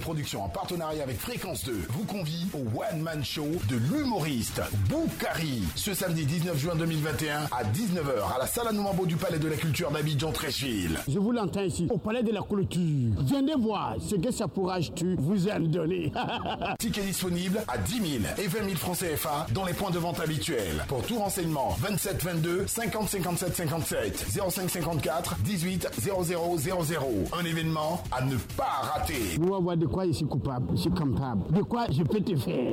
[0.02, 4.60] KO Productions en partenariat avec Fréquence 2 vous convie au One Man Show de l'humoriste
[4.88, 9.48] Boukari ce samedi 19 juin 2021 à 19h à la salle Anoumambo du Palais de
[9.48, 10.98] la Culture d'Abidjan Trécheville.
[11.08, 13.12] Je vous l'entends ici, au palais de la clôture.
[13.18, 16.12] Venez voir ce que ça pourra tu vous aime donner.
[16.78, 20.20] Ticket disponible à 10 000 et 20 000 francs CFA dans les points de vente
[20.20, 20.84] habituels.
[20.88, 27.06] Pour tout renseignement, 27 22 50 57 57 05 54 18 00 00.
[27.38, 29.38] Un événement à ne pas rater.
[29.40, 31.52] On va voir de quoi je suis coupable, je suis capable.
[31.52, 32.72] De quoi je peux te faire?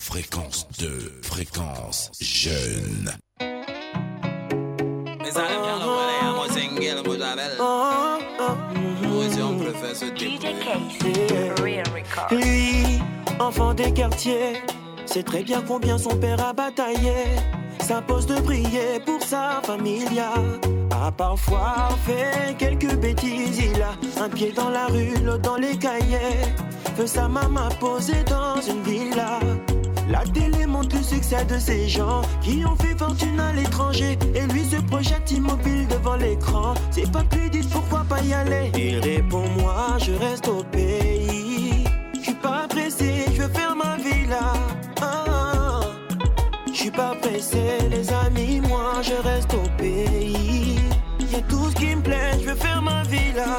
[0.00, 3.10] Fréquence 2, fréquence jeune.
[12.30, 13.00] Lui,
[13.38, 14.62] enfant des quartiers,
[15.04, 17.24] sait très bien combien son père a bataillé.
[17.80, 20.32] S'impose de prier pour sa familia.
[20.90, 25.76] A parfois fait quelques bêtises, il a un pied dans la rue, l'autre dans les
[25.76, 26.54] cahiers.
[26.96, 29.38] Veut sa maman posée dans une villa.
[30.08, 34.18] La télé montre le succès de ces gens qui ont fait fortune à l'étranger.
[34.34, 36.74] Et lui se projette immobile devant l'écran.
[36.90, 38.72] C'est pas plus dit pourquoi pas y aller?
[38.76, 41.84] Il répond moi, je reste au pays.
[42.14, 44.52] Je suis pas pressé, je veux faire ma vie là.
[45.02, 45.80] Ah,
[46.68, 50.78] Je suis pas pressé, les amis, moi je reste au pays.
[51.32, 53.58] Y'a tout ce qui me plaît, je veux faire ma vie là.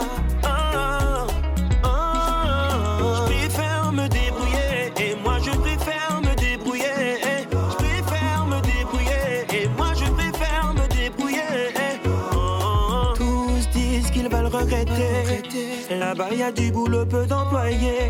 [16.10, 18.10] Là-bas y a du boulot, peu d'employés.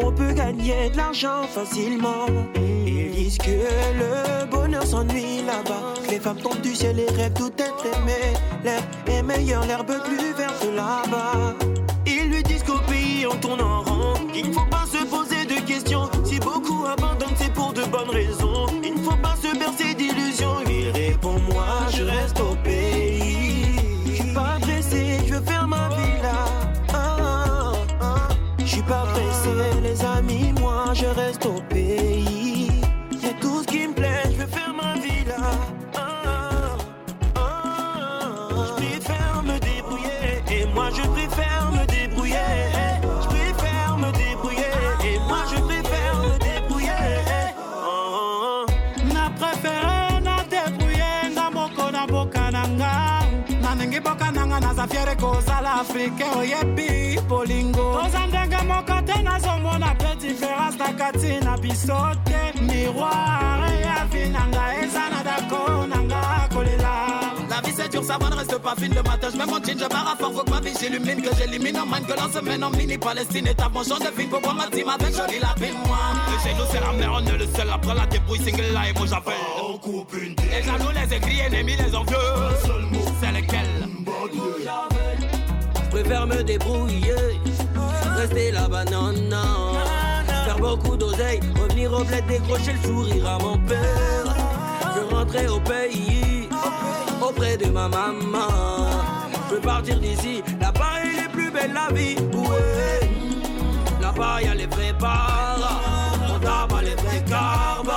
[0.00, 2.26] On peut gagner de l'argent facilement.
[2.54, 5.94] Ils disent que le bonheur s'ennuie là-bas.
[6.08, 8.38] Les femmes tombent du ciel et rêvent tout être aimé.
[8.62, 11.56] L'air est meilleur, l'herbe plus verte là-bas.
[12.06, 14.14] Ils lui disent qu'au pays on tourne en rond.
[14.32, 16.08] Il ne faut pas se poser de questions.
[16.22, 18.66] Si beaucoup abandonnent, c'est pour de bonnes raisons.
[18.84, 20.58] Il ne faut pas se bercer d'illusions.
[20.68, 21.35] Il répond
[55.88, 62.60] africain oyebi bolingo toza ndenge moko te nazomona pe différence na kati na biso te
[62.60, 66.92] miroir ya vi na nga eza na dako na nga kolela
[67.48, 69.28] La vie c'est voiture, ça va, ne reste pas fine le matin.
[69.32, 71.78] Je mets mon jean, je barre à fort, faut que ma vie j'illumine, que j'élimine
[71.78, 73.46] en man, que l'on se mène en mini Palestine.
[73.46, 75.96] Et tape mon champ de film pour voir ma team avec jolie la pile, moi.
[76.34, 77.70] Et chez nous, c'est la mère, on est le seul.
[77.72, 79.34] Après la débrouille, single là, et moi j'appelle.
[79.62, 82.16] On coupe une Les jaloux, les aigris, ennemis, les envieux.
[83.20, 83.66] C'est lequel
[85.15, 85.15] Je
[85.96, 87.40] préfère me débrouiller,
[88.16, 89.78] rester là-bas, non, non.
[90.44, 94.26] Faire beaucoup d'oseille, revenir au bled, décrocher le sourire à mon père.
[94.94, 96.50] Je rentrer au pays,
[97.22, 98.90] auprès de ma maman.
[99.48, 102.16] Je veux partir d'ici, là-bas est plus belle la vie.
[102.34, 103.08] Ouais.
[104.02, 105.80] Là-bas y a les bars,
[106.28, 107.92] on tabac les vrais carbes.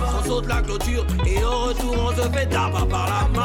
[0.00, 3.42] On saute la clôture et au retour on se fait tabac par la.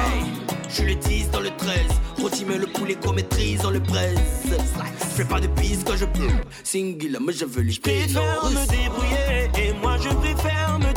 [0.00, 0.24] Hey,
[0.70, 3.80] je suis le 10 dans le 13, rôti mais le poulet qu'on maîtrise dans le
[3.80, 4.18] presse.
[4.46, 6.28] Je fais pas de piste quand je peux,
[6.62, 10.91] single mais je veux les Je préfère me débrouiller et moi je préfère me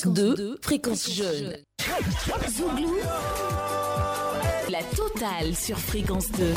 [0.00, 1.56] Fréquence 2, fréquence jeune.
[2.48, 2.96] Zouglou.
[4.70, 6.54] La totale sur fréquence 2.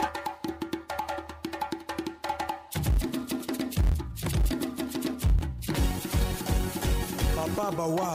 [7.36, 8.14] Papa Bawa.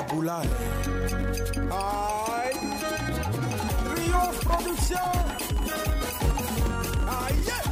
[1.70, 2.55] Aïe.
[4.47, 4.97] Production.
[7.07, 7.68] Aïe.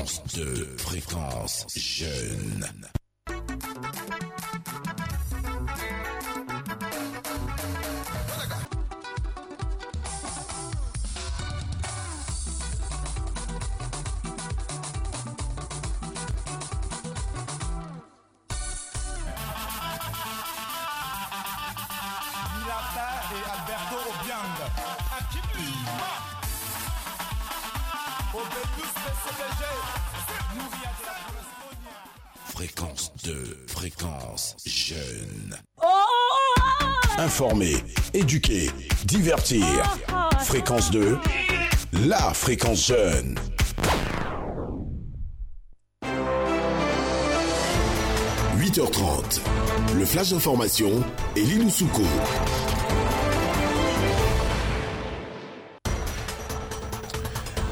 [0.00, 2.66] Fréquence 2, fréquence jeune.
[34.00, 35.54] Fréquence jeune.
[35.82, 35.86] Oh,
[37.18, 37.76] Informer,
[38.14, 38.70] éduquer,
[39.04, 39.66] divertir.
[40.42, 41.18] Fréquence 2,
[42.06, 43.38] la fréquence jeune.
[48.58, 49.40] «8h30,
[49.98, 51.04] le flash d'information
[51.36, 52.04] et Lilou Souko.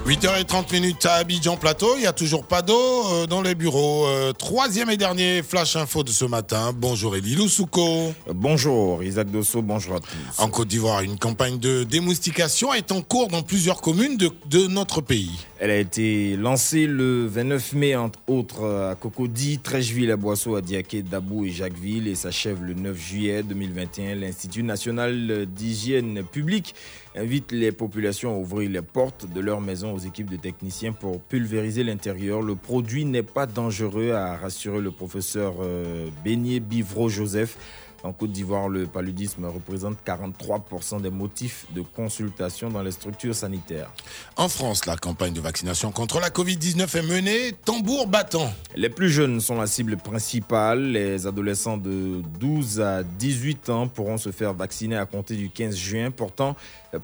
[0.08, 4.06] 8h30 minutes à Abidjan Plateau, il n'y a toujours pas d'eau euh, dans les bureaux.
[4.06, 6.72] Euh, troisième et dernier flash info de ce matin.
[6.74, 8.14] Bonjour Elilou Souko.
[8.26, 10.08] Bonjour Isaac Dosso, bonjour à tous.
[10.38, 14.66] En Côte d'Ivoire, une campagne de démoustication est en cours dans plusieurs communes de, de
[14.66, 15.44] notre pays.
[15.60, 20.62] Elle a été lancée le 29 mai, entre autres à Cocody, Trècheville, à Boisseau, à
[20.62, 24.14] Diaké, Dabou et Jacquesville et s'achève le 9 juillet 2021.
[24.14, 26.74] L'Institut national d'hygiène publique
[27.18, 31.20] invite les populations à ouvrir les portes de leur maison aux équipes de techniciens pour
[31.20, 32.42] pulvériser l'intérieur.
[32.42, 37.56] Le produit n'est pas dangereux, a rassuré le professeur euh, Beignet Bivro Joseph.
[38.04, 43.90] En Côte d'Ivoire, le paludisme représente 43% des motifs de consultation dans les structures sanitaires.
[44.36, 48.52] En France, la campagne de vaccination contre la Covid-19 est menée tambour battant.
[48.76, 50.92] Les plus jeunes sont la cible principale.
[50.92, 55.74] Les adolescents de 12 à 18 ans pourront se faire vacciner à compter du 15
[55.74, 56.10] juin.
[56.12, 56.54] Pourtant,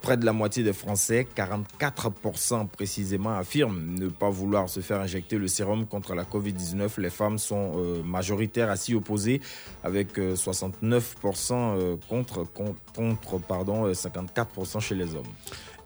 [0.01, 5.37] près de la moitié des Français, 44% précisément, affirment ne pas vouloir se faire injecter
[5.37, 7.01] le sérum contre la Covid-19.
[7.01, 9.41] Les femmes sont euh, majoritaires à s'y opposer
[9.83, 12.47] avec euh, 69% euh, contre,
[12.95, 15.25] contre, pardon, euh, 54% chez les hommes.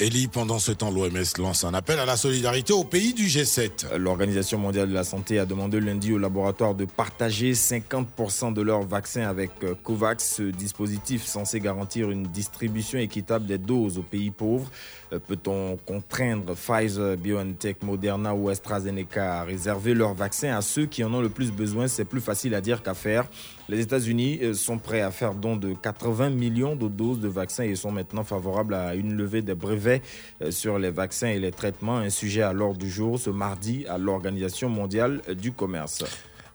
[0.00, 3.96] Elie, pendant ce temps, l'OMS lance un appel à la solidarité aux pays du G7.
[3.96, 8.82] L'Organisation mondiale de la santé a demandé lundi aux laboratoires de partager 50% de leurs
[8.82, 14.30] vaccins avec euh, COVAX, ce dispositif censé garantir une distribution équitable des doses aux pays
[14.30, 14.70] pauvres.
[15.12, 21.02] Euh, Peut-on contraindre Pfizer, BioNTech, Moderna ou AstraZeneca à réserver leurs vaccins à ceux qui
[21.02, 21.88] en ont le plus besoin?
[21.88, 23.24] C'est plus facile à dire qu'à faire.
[23.68, 27.64] Les États-Unis euh, sont prêts à faire don de 80 millions de doses de vaccins
[27.64, 30.00] et sont maintenant favorables à une levée des brevets
[30.40, 33.84] euh, sur les vaccins et les traitements, un sujet à l'ordre du jour ce mardi
[33.86, 36.02] à l'Organisation mondiale du commerce.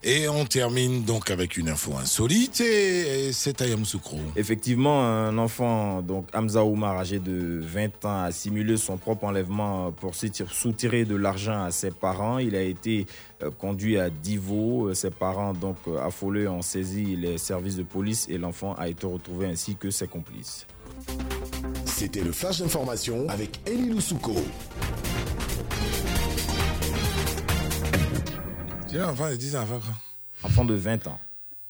[0.06, 4.18] Et on termine donc avec une info insolite et, et c'est Ayam Soukro.
[4.36, 9.94] Effectivement, un enfant, donc Hamza Oumar, âgé de 20 ans, a simulé son propre enlèvement
[9.94, 12.38] pour soutir- soutirer de l'argent à ses parents.
[12.40, 13.08] Il a été
[13.42, 14.88] euh, conduit à Divo.
[14.90, 18.90] Euh, Ses parents, donc euh, affolés, ont saisi les services de police et l'enfant a
[18.90, 20.68] été retrouvé ainsi que ses complices.
[21.86, 24.36] C'était le flash d'information avec Elie Loussouko.
[28.94, 31.20] Tu vois, enfant de 10 ans, enfant quoi Enfant de 20 ans,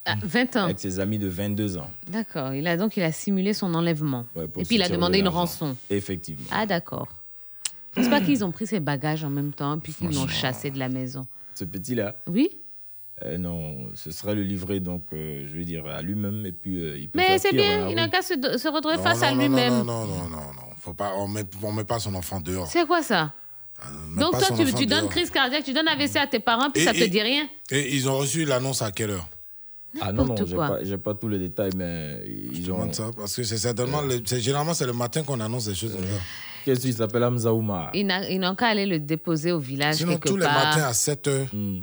[0.06, 0.64] Ah, 20 ans.
[0.66, 1.90] avec ses amis de 22 ans.
[2.10, 2.54] D'accord.
[2.54, 4.26] Il a donc il a simulé son enlèvement.
[4.36, 5.76] Ouais, pour Et puis il a demandé de une rançon.
[5.90, 6.46] Effectivement.
[6.52, 7.08] Ah d'accord.
[7.96, 10.80] C'est pas qu'ils ont pris ses bagages en même temps puis qu'ils l'ont chassé de
[10.80, 11.26] la maison.
[11.56, 12.50] Ce petit-là Oui.
[13.24, 16.82] euh, Non, ce serait le livrer, donc, euh, je veux dire, à lui-même et puis
[16.84, 19.28] euh, il peut Mais c'est bien, il n'a qu'à se, se retrouver Non, face non,
[19.28, 19.74] à non, lui-même.
[19.74, 20.74] Non, non, non, non, non.
[20.80, 22.68] Faut pas, on met, on met pas son enfant dehors.
[22.68, 23.32] C'est quoi ça?
[24.20, 26.86] Donc pas toi, tu, donnes crise cardiaque, tu donnes AVC à tes parents, puis Et-
[26.86, 29.28] ça te et- dit rien Et ils ont reçu l'annonce à quelle heure?
[30.02, 30.36] Ah non, non,
[30.84, 32.20] j'ai pas, pas tous les détails, mais
[32.52, 32.78] ils ont...
[32.78, 35.94] demande ça parce que c'est certainement, le- généralement c'est le matin qu'on annonce des choses
[35.94, 36.20] comme ça.
[36.66, 38.08] Qu'est-ce qu'il s'appelle Hamza Oumar Ils
[38.40, 41.48] n'ont qu'à aller le déposer au village Sinon, quelque tous les matins à 7 heures,
[41.54, 41.82] Hmm.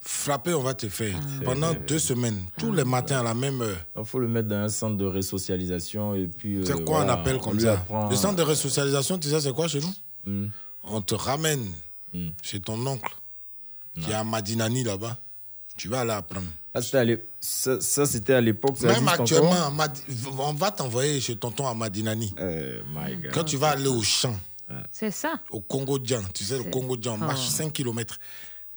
[0.00, 1.14] frapper, on va te faire.
[1.18, 1.44] Ah.
[1.44, 3.76] Pendant deux semaines, tous les matins à la même heure.
[3.98, 6.56] Il faut le mettre dans un centre de resocialisation et puis...
[6.56, 7.74] euh, C'est quoi voilà, on appelle comme lui ça?
[7.74, 9.92] apprend- Le centre de resocialisation, tu sais, c'est quoi chez nous?
[10.26, 10.46] Hmm.
[10.84, 11.70] On te ramène
[12.12, 12.30] Hmm.
[12.42, 13.12] chez ton oncle
[14.00, 15.18] qui est à Madinani là-bas.
[15.76, 16.46] Tu vas aller apprendre.
[16.72, 16.80] Ah,
[17.40, 19.72] ça, ça, c'était à l'époque, Même actuellement,
[20.38, 22.32] on va t'envoyer chez tonton à Madinani.
[22.38, 23.32] Euh, my God.
[23.32, 24.38] Quand tu vas aller au champ,
[24.92, 25.40] C'est ça.
[25.50, 27.24] au Congo Djan, tu sais, le Congo Djan, Oh.
[27.24, 28.18] marche 5 km.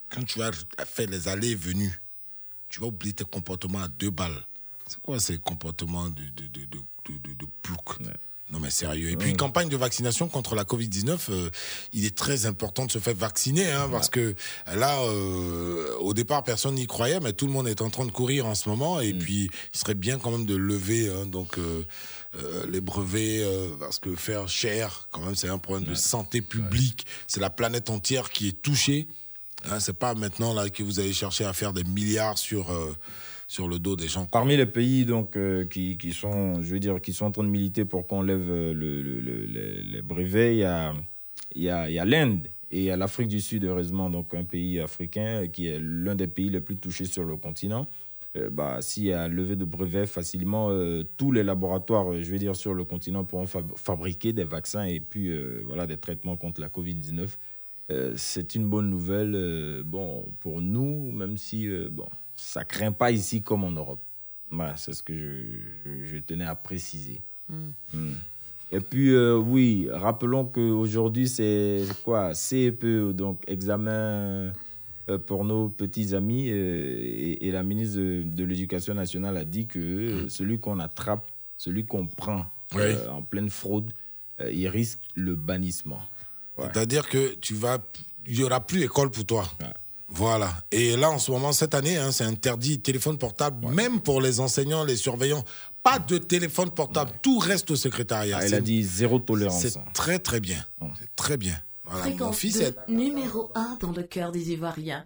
[0.09, 0.51] Quand tu vas
[0.85, 2.01] faire les allées et venues,
[2.69, 4.47] tu vas oublier tes comportements à deux balles.
[4.87, 6.77] C'est quoi ces comportements de, de, de, de,
[7.09, 7.99] de, de- de plouc?
[8.49, 9.09] Non mais sérieux.
[9.09, 11.49] Et puis campagne de vaccination contre la Covid-19, euh,
[11.91, 14.35] il est très important de se faire vacciner, hein, parce que
[14.73, 18.11] là, euh, au départ, personne n'y croyait, mais tout le monde est en train de
[18.11, 21.57] courir en ce moment, et puis il serait bien quand même de lever hein, donc
[21.57, 21.83] euh,
[22.69, 23.45] les brevets,
[23.81, 27.05] parce que faire cher, quand même, c'est un problème de santé publique.
[27.27, 29.09] C'est la planète entière qui est touchée.
[29.65, 32.71] Hein, c'est pas maintenant là que vous allez chercher à faire des milliards sur
[33.47, 34.25] sur le dos des gens.
[34.25, 37.43] Parmi les pays donc euh, qui, qui sont, je veux dire, qui sont en train
[37.45, 40.93] de militer pour qu'on lève euh, le, le- le- brevets, il y a,
[41.55, 45.47] y a, y a l'Inde et a l'Afrique du Sud, heureusement, donc un pays africain
[45.47, 47.87] qui est l'un des pays les plus touchés sur le continent.
[48.35, 50.69] Euh, bah, s'il y a levé de brevets facilement,
[51.15, 54.99] tous les laboratoires, je veux dire, sur le continent pourront fab- fabriquer des vaccins et
[54.99, 55.31] puis
[55.63, 57.29] voilà, des traitements contre la Covid-19.
[57.89, 63.41] Euh, c'est une bonne nouvelle, bon, pour nous, même si, bon, ça craint pas ici
[63.41, 64.01] comme en Europe.
[64.49, 67.19] Voilà, c'est ce que je, je- je tenais à préciser.
[67.49, 68.11] Mm.
[68.71, 72.33] Et puis, euh, oui, rappelons qu'aujourd'hui, c'est quoi?
[72.33, 74.53] CEPE, donc examen
[75.09, 76.49] euh, pour nos petits amis.
[76.49, 80.79] euh, et, et la ministre de, de l'Éducation nationale a dit que euh, celui qu'on
[80.79, 82.45] attrape, celui qu'on prend
[83.05, 83.91] euh, en pleine fraude,
[84.41, 86.01] euh, il risque le bannissement.
[86.73, 87.77] C'est-à-dire que tu vas,
[88.25, 89.45] il y aura plus école pour toi.
[90.09, 90.49] Voilà.
[90.71, 94.39] Et là, en ce moment, cette année, hein, c'est interdit téléphone portable, même pour les
[94.39, 95.43] enseignants, les surveillants.
[95.83, 97.11] Pas de téléphone portable.
[97.21, 98.37] Tout reste au secrétariat.
[98.39, 99.61] Ah, elle C'est- a dit zéro tolérance.
[99.61, 100.65] C'est très très bien.
[100.99, 101.55] C'est très bien.
[101.83, 101.99] Voilà.
[102.05, 105.03] Mon Fréquence fils 2, est numéro 1 dans le cœur des Ivoiriens.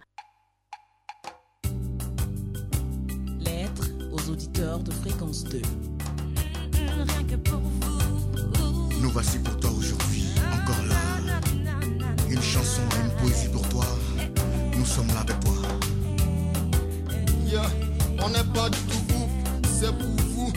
[3.40, 5.62] Lettre aux auditeurs de fréquence 2.
[9.00, 10.96] Nous voici pour toi aujourd'hui, encore là.
[12.28, 13.71] Une chanson, une poésie pour toi.
[14.82, 15.52] Nous sommes là avec toi.
[17.46, 17.62] Yeah,
[18.18, 19.30] on n'est pas du tout ouf,
[19.62, 20.52] c'est pour vous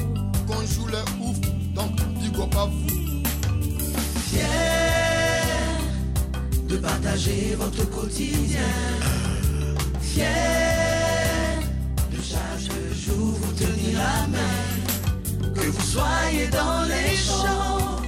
[0.47, 1.39] qu'on joue les ouf,
[1.75, 1.91] donc
[2.41, 3.23] up à vous.
[4.25, 4.49] Fier
[6.67, 8.61] de partager votre quotidien.
[10.01, 11.59] Fier
[12.11, 15.53] de chaque jour vous tenir la main.
[15.53, 18.01] Que vous soyez dans les champs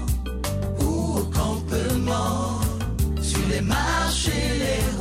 [0.80, 2.60] ou au campement,
[3.22, 4.97] sur les marches et les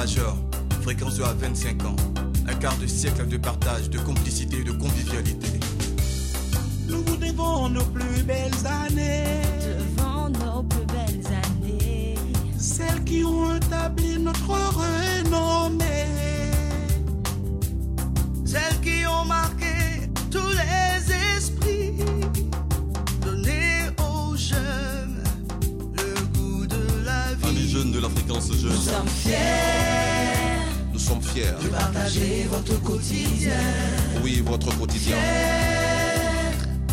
[0.00, 0.38] Majeure,
[0.80, 1.96] fréquence de à 25 ans.
[2.48, 5.60] Un quart de siècle de partage, de complicité et de convivialité.
[6.88, 9.42] Nous vous devons nos plus belles années.
[9.60, 12.14] Devant nos plus belles années.
[12.56, 16.06] Celles qui ont établi notre renommée.
[18.46, 19.59] Celles qui ont marqué
[28.62, 29.36] Nous sommes fiers.
[30.92, 31.54] Nous sommes fiers.
[31.62, 33.52] De partager votre quotidien.
[34.22, 35.16] Oui, votre quotidien.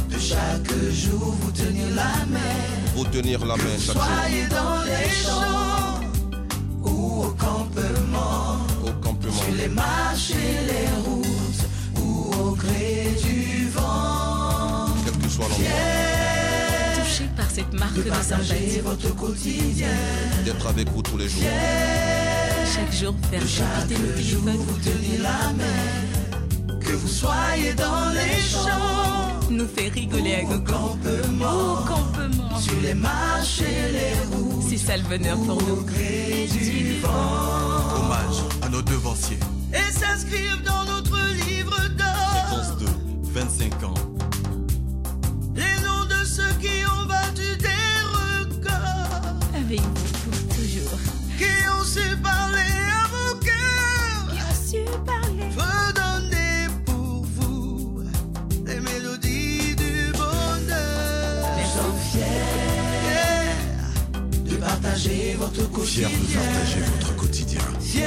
[0.09, 2.39] De chaque jour vous tenir la main.
[2.95, 4.03] Vous tenir la main chaque jour.
[4.03, 5.99] Soyez dans les champs
[6.83, 8.57] ou au campement.
[8.85, 9.31] Au campement.
[9.31, 11.65] Sur les marches et les routes
[12.01, 14.87] ou au gré du vent.
[15.05, 15.96] Quel que soit l'endroit.
[17.57, 19.87] Cette marque De de partager votre quotidien.
[20.45, 21.41] D'être avec vous tous les jours.
[22.71, 24.57] Chaque jour, faire Chaque le jour, téléphone.
[24.57, 26.79] vous tenir la main.
[26.79, 29.49] Que vous soyez dans les champs.
[29.49, 30.71] Nous fait rigoler à gogo.
[30.71, 31.51] campement.
[31.51, 32.59] Au campement.
[32.59, 34.63] Sur les marches et les routes.
[34.69, 35.81] C'est ça le bonheur pour nous.
[35.81, 37.09] gré du vent.
[37.95, 39.39] Hommage à nos devanciers.
[39.73, 42.61] Et s'inscrivent dans notre livre d'or.
[42.61, 42.85] Fréquence 2,
[43.33, 43.96] 25 ans.
[65.53, 66.09] Votre quotidien.
[66.09, 67.61] Fier de partager votre quotidien.
[67.81, 68.03] Fiers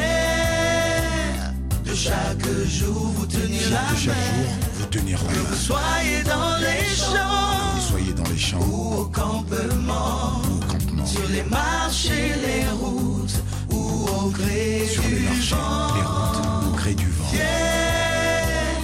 [1.84, 4.14] de chaque jour vous tenir Fier la de chaque main.
[4.14, 5.56] jour vous tenir la main.
[5.56, 10.42] Soyez dans les champs Vous soyez dans les champs ou au campement.
[10.44, 11.06] ou au campement.
[11.06, 15.94] Sur les marches et les routes ou au gré Sur du les marchés, vent.
[15.94, 17.24] les routes, au gré du vent.
[17.32, 18.76] Fier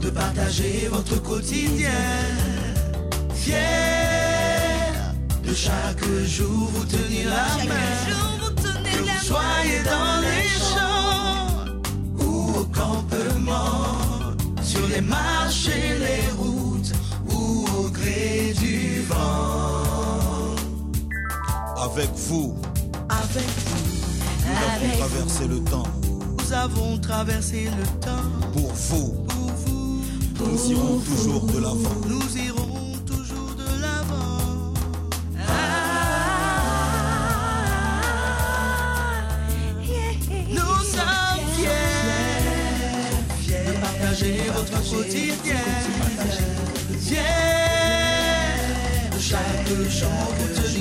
[0.00, 1.90] de partager votre quotidien.
[3.34, 4.01] Fier
[5.54, 7.74] chaque jour vous tenir la main.
[8.84, 11.64] Que vous soyez dans les champs
[12.24, 14.00] ou au campement.
[14.62, 16.92] Sur les marches et les routes
[17.30, 19.82] ou au gré du vent.
[21.84, 22.54] Avec vous,
[23.08, 23.82] Avec vous,
[24.46, 25.88] nous avons traversé le temps.
[26.38, 28.30] nous avons traversé le temps.
[28.52, 30.02] Pour vous, Pour vous,
[30.40, 32.21] nous irons toujours de l'avant.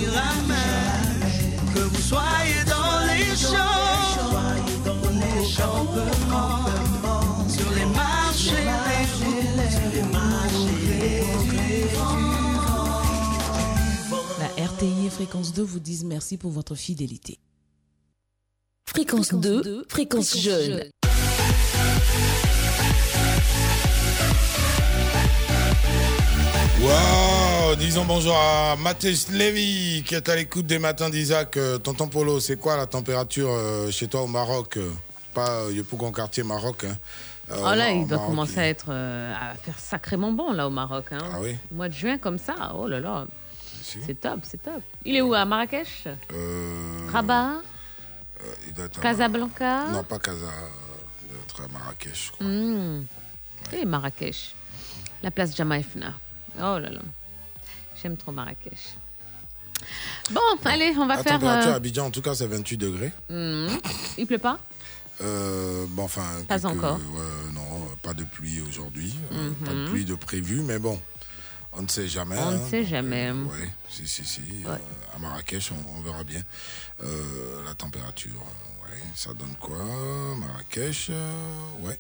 [0.08, 0.32] La.
[1.74, 3.92] Que vous soyez dans les champs,
[7.48, 7.86] sur les
[14.56, 17.40] les RTI et Fréquence 2 vous disent merci pour votre fidélité.
[18.86, 20.84] Fréquence 2, Fréquence Jeune.
[26.82, 27.41] Wow,
[27.77, 31.58] disons bonjour à Mathias Lévy qui est à l'écoute des matins d'Isaac.
[31.58, 34.90] Euh, Tonton Polo, c'est quoi la température euh, chez toi au Maroc Euh,
[35.33, 36.83] Pas Yopougon quartier Maroc.
[36.85, 36.98] Hein.
[37.51, 40.67] Euh, Oh là, il doit Maroc, commencer à être euh, à faire sacrément bon là
[40.67, 41.06] au Maroc.
[41.11, 41.19] Hein.
[41.33, 43.25] Ah oui Au mois de juin comme ça, oh là là,
[43.83, 44.00] Si.
[44.06, 44.82] c'est top, c'est top.
[45.06, 46.06] Il est où à Marrakech?
[46.33, 47.56] Euh, Rabat?
[48.67, 49.85] il doit être à- Casablanca?
[49.91, 50.45] Non, pas Casa.
[51.24, 52.48] Il doit être à Marrakech, je crois.
[52.48, 53.06] Hmm.
[53.74, 54.56] Et Marrakech.
[55.24, 56.14] La place Jamaïfna.
[56.58, 57.00] Oh là là.
[58.02, 58.96] J'aime trop Marrakech.
[60.32, 61.34] Bon, allez, on va La faire.
[61.34, 63.12] température euh, à Abidjan, en tout cas, c'est 28 degrés.
[63.30, 63.68] hmm.
[64.18, 64.60] Il pleut pas?
[65.22, 66.98] Euh, bon, enfin, Pas quelques- encore.
[66.98, 67.62] ouais, non,
[68.02, 69.14] pas de pluie aujourd'hui.
[69.32, 69.90] euh, Pas de Mhm.
[69.90, 71.00] pluie de prévu, mais bon,
[71.74, 72.38] on ne sait jamais.
[72.40, 73.30] On ne hein, sait jamais.
[73.30, 74.42] euh, ouais, si, si, si.
[74.66, 74.76] euh,
[75.16, 76.42] à Marrakech, on, on verra bien
[77.04, 78.32] Euh, la température.
[78.32, 79.78] euh, ouais, ça donne quoi?
[80.40, 81.34] Marrakech, euh,
[81.82, 82.00] ouais.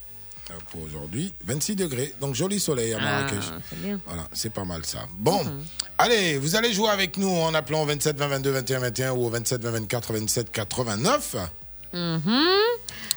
[0.49, 2.13] Euh, Pour aujourd'hui, 26 degrés.
[2.19, 3.43] Donc joli soleil à Ah, Marrakech.
[3.69, 3.99] c'est bien.
[4.05, 5.05] Voilà, c'est pas mal ça.
[5.17, 5.61] Bon, Mhm.
[5.97, 9.25] allez, vous allez jouer avec nous en appelant au 27 20 22 21 21 ou
[9.25, 11.35] au 27 20 24 27 89.
[11.93, 12.21] Mhm.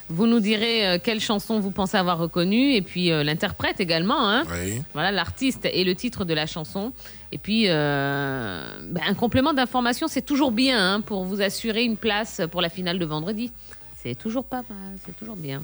[0.09, 4.29] Vous nous direz euh, quelle chanson vous pensez avoir reconnue et puis euh, l'interprète également.
[4.29, 4.43] Hein.
[4.51, 4.81] Oui.
[4.93, 6.91] Voilà l'artiste et le titre de la chanson.
[7.31, 11.97] Et puis euh, ben, un complément d'information, c'est toujours bien hein, pour vous assurer une
[11.97, 13.51] place pour la finale de vendredi.
[14.03, 15.63] C'est toujours pas mal, c'est toujours bien.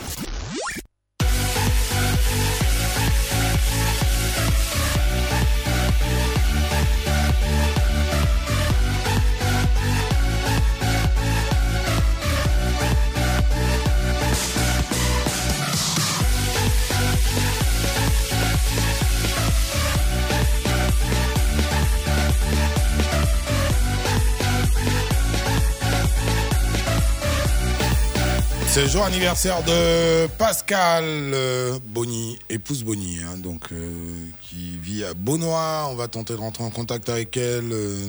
[28.73, 35.03] C'est le jour anniversaire de Pascal euh, Bonny, épouse Bonny, hein, donc euh, qui vit
[35.03, 35.87] à Beaunois.
[35.89, 37.73] On va tenter de rentrer en contact avec elle.
[37.73, 38.07] euh,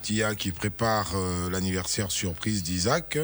[0.00, 3.18] Tia qui prépare euh, l'anniversaire surprise d'Isaac.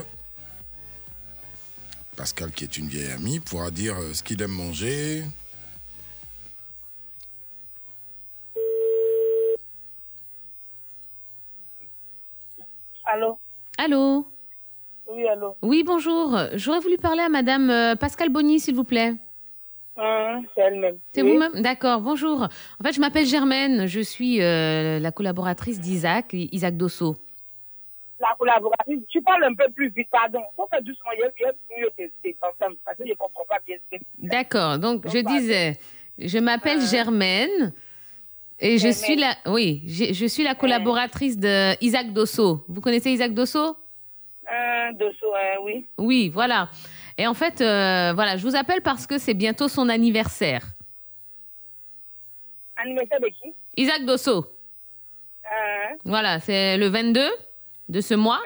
[2.14, 5.24] Pascal, qui est une vieille amie, pourra dire euh, ce qu'il aime manger.
[13.06, 13.38] Allô?
[13.78, 14.26] Allô?
[15.08, 16.36] Oui, allô Oui, bonjour.
[16.54, 19.14] J'aurais voulu parler à Madame euh, Pascal Bonny, s'il vous plaît.
[19.96, 20.98] Hein, C'est elle-même.
[21.12, 21.32] C'est Oui.
[21.32, 22.42] vous-même D'accord, bonjour.
[22.42, 23.86] En fait, je m'appelle Germaine.
[23.86, 27.16] Je suis euh, la collaboratrice d'Isaac, Isaac Dosso.
[28.20, 30.40] La collaboratrice, tu parles un peu plus vite, pardon.
[30.56, 33.76] Faut faire doucement, il y mieux que ensemble, parce que je ne comprends pas bien
[33.90, 35.74] ce que D'accord, donc je disais,
[36.18, 36.86] je m'appelle Euh.
[36.86, 37.72] Germaine
[38.58, 42.64] et je suis la, oui, je, je suis la collaboratrice de Isaac Dosso.
[42.68, 43.76] Vous connaissez Isaac Dosso?
[44.50, 45.86] Un hein, oui.
[45.98, 46.68] Oui, voilà.
[47.18, 50.62] Et en fait, euh, voilà, je vous appelle parce que c'est bientôt son anniversaire.
[52.76, 53.54] Anniversaire de qui?
[53.76, 54.46] Isaac Dosso.
[55.44, 57.28] Hein Voilà, c'est le 22
[57.88, 58.40] de ce mois.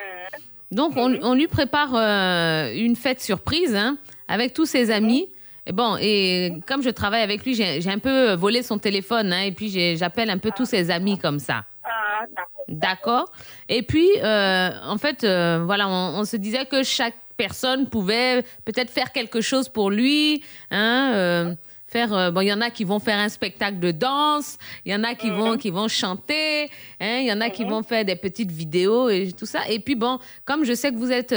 [0.70, 3.98] Donc, on, on lui prépare euh, une fête surprise hein,
[4.28, 5.28] avec tous ses amis.
[5.66, 9.42] Et bon, et comme je travaille avec lui, j'ai un peu volé son téléphone hein,
[9.42, 11.64] et puis j'appelle un peu tous ses amis comme ça.
[11.90, 12.24] Ah,
[12.68, 13.32] d'accord.
[13.68, 18.42] Et puis, euh, en fait, euh, voilà, on, on se disait que chaque personne pouvait
[18.64, 20.44] peut-être faire quelque chose pour lui.
[20.70, 21.54] Hein, euh,
[21.86, 24.94] faire, bon, il y en a qui vont faire un spectacle de danse, il y
[24.94, 26.70] en a qui vont qui vont chanter,
[27.00, 29.68] hein, il y en a qui vont faire des petites vidéos et tout ça.
[29.68, 31.32] Et puis bon, comme je sais que vous êtes,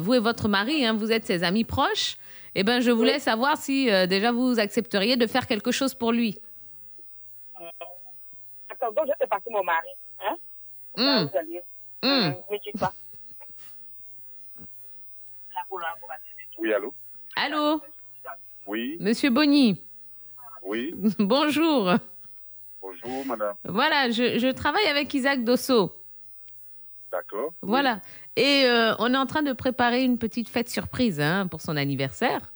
[0.00, 2.18] vous et votre mari, hein, vous êtes ses amis proches.
[2.54, 6.38] Eh ben, je voulais savoir si déjà vous accepteriez de faire quelque chose pour lui.
[8.80, 9.88] Attends, donc je vais passer mon mari.
[10.20, 10.36] Hein?
[12.50, 12.92] Mais tu pas.
[15.54, 16.32] La collaboratrice.
[16.58, 16.94] Oui, allô?
[17.36, 17.80] Allô,
[18.66, 19.80] Oui, Monsieur Bonny.
[20.64, 20.94] oui.
[21.18, 21.92] Bonjour.
[22.80, 23.54] Bonjour, madame.
[23.64, 25.94] Voilà, je, je travaille avec Isaac Dosso.
[27.12, 27.52] D'accord.
[27.62, 28.00] Voilà.
[28.36, 31.76] Et euh, on est en train de préparer une petite fête surprise hein, pour son
[31.76, 32.52] anniversaire.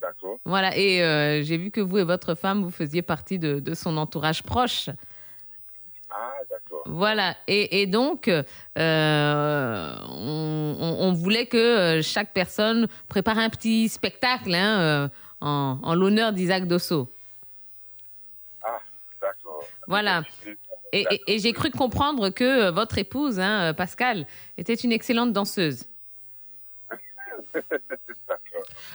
[0.00, 0.38] D'accord.
[0.44, 0.76] Voilà.
[0.76, 3.96] Et euh, j'ai vu que vous et votre femme, vous faisiez partie de, de son
[3.96, 4.90] entourage proche.
[6.10, 6.82] Ah, d'accord.
[6.86, 7.36] Voilà.
[7.46, 8.42] Et, et donc, euh,
[10.08, 15.08] on, on- on voulait que euh, chaque personne prépare un petit spectacle hein, euh,
[15.40, 17.12] en, en l'honneur d'Isaac Dosso.
[18.64, 18.78] Ah,
[19.20, 19.64] d'accord.
[19.86, 20.22] Voilà.
[20.92, 25.84] Et, et- et j'ai cru comprendre que votre épouse, hein, Pascal, était une excellente danseuse.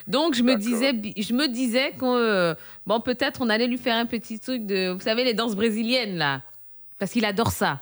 [0.08, 3.96] Donc je me disais, je me disais qu'on, euh, bon peut-être on allait lui faire
[3.96, 6.42] un petit truc de, vous savez les danses brésiliennes là,
[7.04, 7.82] parce qu'il adore ça.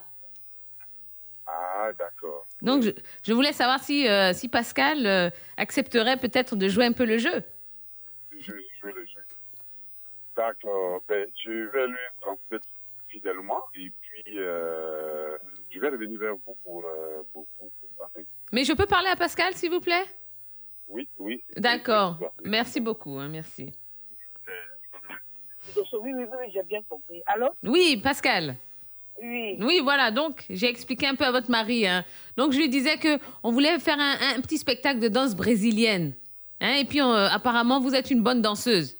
[1.45, 2.47] Ah, d'accord.
[2.63, 2.89] Donc je,
[3.23, 7.19] je voulais savoir si euh, si Pascal euh, accepterait peut-être de jouer un peu le
[7.19, 7.43] jeu.
[8.31, 9.21] Je, vais le jouer.
[10.35, 11.03] D'accord.
[11.07, 12.67] Ben, je vais lui transmettre
[13.09, 15.37] fidèlement et puis euh,
[15.69, 16.83] je vais revenir vers vous pour.
[17.31, 20.05] pour, pour- pour- enfin, Mais je peux parler à Pascal s'il vous plaît?
[20.87, 21.43] Oui, oui.
[21.57, 22.17] D'accord.
[22.43, 23.19] Merci beaucoup.
[23.19, 23.71] hein, merci.
[25.93, 27.21] Oui, oui, oui, j'ai bien compris.
[27.27, 27.49] Allô?
[27.63, 28.55] Oui, Pascal.
[29.21, 29.57] Oui.
[29.59, 30.09] Oui, voilà.
[30.11, 31.85] Donc, j'ai expliqué un peu à votre mari.
[31.87, 32.03] hein.
[32.37, 36.13] Donc, je lui disais que on voulait faire un, un petit spectacle de danse brésilienne.
[36.59, 38.97] Hein, et puis, on- euh, apparemment, vous êtes une bonne danseuse.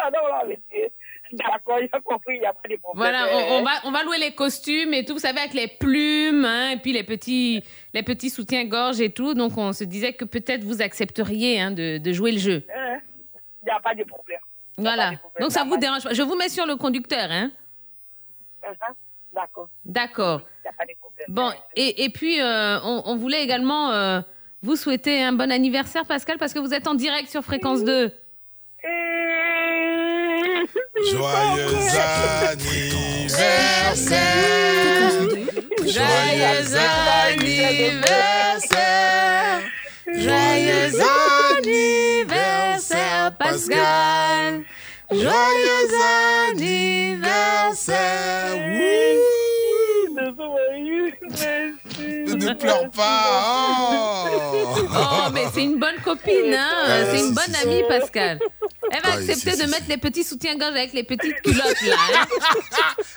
[0.00, 0.92] Ah non, là, mais-
[1.30, 2.96] D'accord, j'ai compris, il n'y a pas de problème.
[3.12, 5.68] Voilà, on, on va, on va louer les costumes et tout, vous savez, avec les
[5.68, 9.34] plumes, hein, et puis les petits, les petits soutiens-gorge et tout.
[9.34, 12.64] Donc, on se disait que peut-être vous accepteriez hein, de, de jouer le jeu.
[12.66, 14.38] Il n'y a pas de problème.
[14.78, 15.12] Voilà.
[15.40, 16.14] Donc, ça vous dérange pas.
[16.14, 17.50] Je vous mets sur le conducteur, hein.
[19.32, 19.68] D'accord.
[19.84, 20.40] D'accord.
[20.40, 21.26] Il n'y a pas de problème.
[21.28, 24.20] Bon, et, et puis, euh, on, on voulait également euh,
[24.62, 28.12] vous souhaiter un bon anniversaire, Pascal, parce que vous êtes en direct sur Fréquence 2.
[31.10, 31.76] Joyeux
[32.48, 33.94] anniversaire
[35.80, 36.76] Joyeux
[38.36, 39.60] anniversaire
[40.14, 41.00] Joyeux
[41.58, 44.64] anniversaire, Pascal.
[45.10, 45.92] Joyeux
[46.50, 48.18] anniversaire
[51.98, 54.86] Ne pleure pas oh.
[54.90, 58.38] Oh, mais c'est une bonne copine, hein Ouais, C'est une bonne amie, Pascal.
[58.90, 61.96] Elle va Ouais, accepter de mettre les petits soutiens-gorge avec les petites culottes, là.
[62.22, 62.26] hein.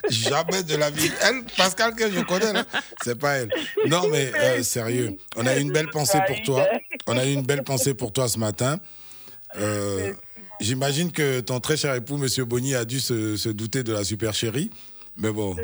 [0.10, 1.11] Jamais de la vie.
[1.22, 2.66] Elle, Pascal, que je connais, là,
[3.03, 3.50] c'est pas elle.
[3.88, 6.68] Non, mais euh, sérieux, on a eu une belle pensée pour toi.
[7.08, 8.80] On a eu une belle pensée pour toi ce matin.
[9.58, 10.14] Euh,
[10.60, 14.03] J'imagine que ton très cher époux, Monsieur Bonny, a dû se, se douter de la
[14.03, 14.69] super chérie.
[15.18, 15.56] Mais bon,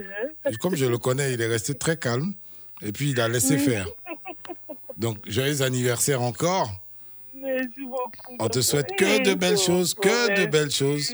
[0.59, 2.33] comme je le connais, il est resté très calme.
[2.81, 3.59] Et puis il a laissé Oui.
[3.61, 3.88] faire.
[4.97, 6.72] Donc, joyeux anniversaire encore.
[7.35, 8.35] Merci beaucoup.
[8.39, 11.14] On te souhaite que de belles choses, que de belles choses.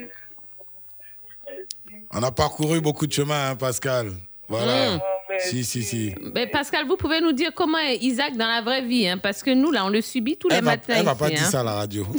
[2.12, 4.14] On a parcouru beaucoup de chemin, hein, Pascal.
[4.48, 4.96] Voilà.
[4.98, 5.02] Mm.
[5.40, 6.16] Si, si, si.
[6.36, 9.42] Mais Pascal, vous pouvez nous dire comment est Isaac dans la vraie vie, hein, parce
[9.44, 10.94] que nous, là, on le subit tous les Elle va, matins.
[10.98, 11.50] elle va pas dire hein.
[11.50, 12.06] ça à la radio.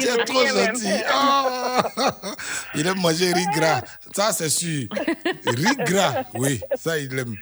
[0.00, 0.92] Tu es trop gentil.
[1.12, 1.78] Oh.
[2.74, 3.82] Il aime manger riz gras.
[4.14, 4.88] Ça, c'est sûr.
[5.46, 7.34] Riz gras, oui, ça, il aime.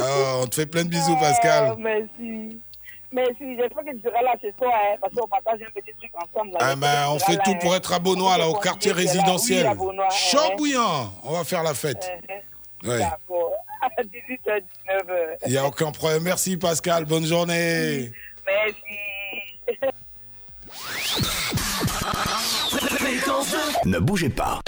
[0.00, 1.72] Oh, on te fait plein de bisous, Pascal.
[1.74, 2.58] Oh, merci.
[3.14, 3.56] Merci.
[3.56, 6.50] J'espère que tu seras là chez toi, hein, parce qu'on partage un petit truc ensemble.
[6.52, 6.58] là.
[6.60, 7.58] Ah ben, on fait là, tout hein.
[7.60, 9.66] pour être à Beaunois, là, au quartier résidentiel.
[9.78, 9.94] Oui,
[10.34, 10.50] hein.
[10.56, 11.12] Bouillant.
[11.22, 12.10] On va faire la fête.
[12.84, 12.98] Ouais.
[12.98, 13.52] D'accord.
[13.80, 15.36] À 18h, 19h.
[15.46, 16.24] Il n'y a aucun problème.
[16.24, 17.04] Merci, Pascal.
[17.04, 18.10] Bonne journée.
[18.46, 18.74] Merci.
[23.84, 24.60] Ne bougez pas.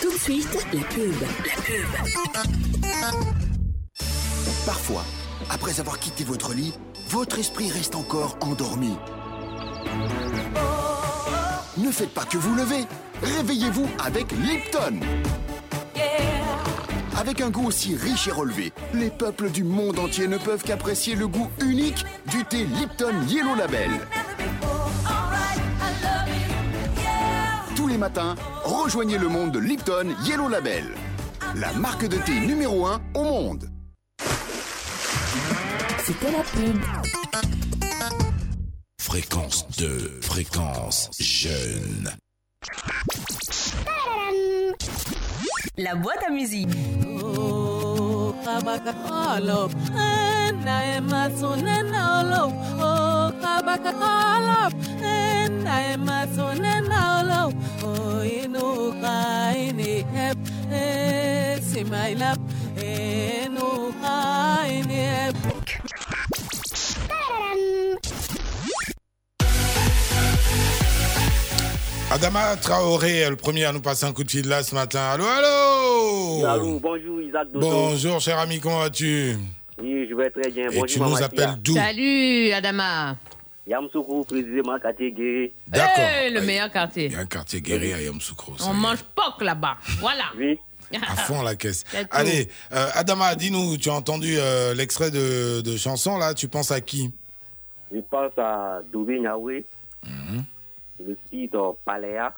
[0.00, 1.14] Tout de suite, la pub.
[1.20, 1.86] La pub.
[4.64, 5.04] Parfois,
[5.50, 6.74] après avoir quitté votre lit,
[7.08, 8.94] votre esprit reste encore endormi.
[11.78, 12.84] Ne faites pas que vous lever.
[13.22, 15.00] Réveillez-vous avec Lipton.
[17.16, 21.14] Avec un goût aussi riche et relevé, les peuples du monde entier ne peuvent qu'apprécier
[21.14, 23.90] le goût unique du thé Lipton Yellow Label.
[27.74, 30.84] Tous les matins, rejoignez le monde de Lipton Yellow Label,
[31.54, 33.68] la marque de thé numéro 1 au monde.
[36.08, 36.80] C'était la pub.
[38.98, 42.10] Fréquence 2, fréquence jeune.
[45.76, 46.70] La boîte à musique.
[72.10, 75.10] Adama Traoré est le premier à nous passer un coup de fil là ce matin.
[75.12, 77.60] Allô, allô Allô, bonjour Isaac Dodo.
[77.70, 79.36] Bonjour, cher ami, comment vas-tu?
[79.80, 80.64] Oui, je vais très bien.
[80.70, 81.74] Et bonjour tu nous appelles d'où?
[81.74, 83.16] Salut, Adama.
[83.66, 85.52] Yamsoukou, précisément, quartier Guéry.
[85.66, 85.98] D'accord.
[85.98, 87.06] Hey, le meilleur quartier.
[87.06, 88.54] Il y a un quartier guéri à Yamoussoukro.
[88.66, 89.76] On mange poc là-bas.
[90.00, 90.24] Voilà.
[90.38, 90.58] Oui.
[91.06, 91.84] À fond la caisse.
[92.10, 96.70] Allez, euh, Adama, dis-nous, tu as entendu euh, l'extrait de, de chanson là, tu penses
[96.70, 97.10] à qui?
[97.92, 99.66] Je pense à Niaoué,
[100.04, 100.10] le
[101.30, 102.34] titre Paléa.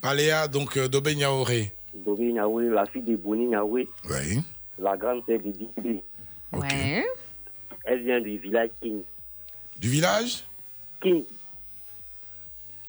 [0.00, 1.72] Paléa, donc euh, Dobé Niaoré.
[1.94, 4.40] Dobé Niaoué, la fille de Boni Niaoué, Oui.
[4.78, 6.02] la grande sœur de Didi.
[6.52, 7.04] Ouais.
[7.84, 9.02] Elle vient du village King.
[9.78, 10.44] Du village?
[11.02, 11.24] King.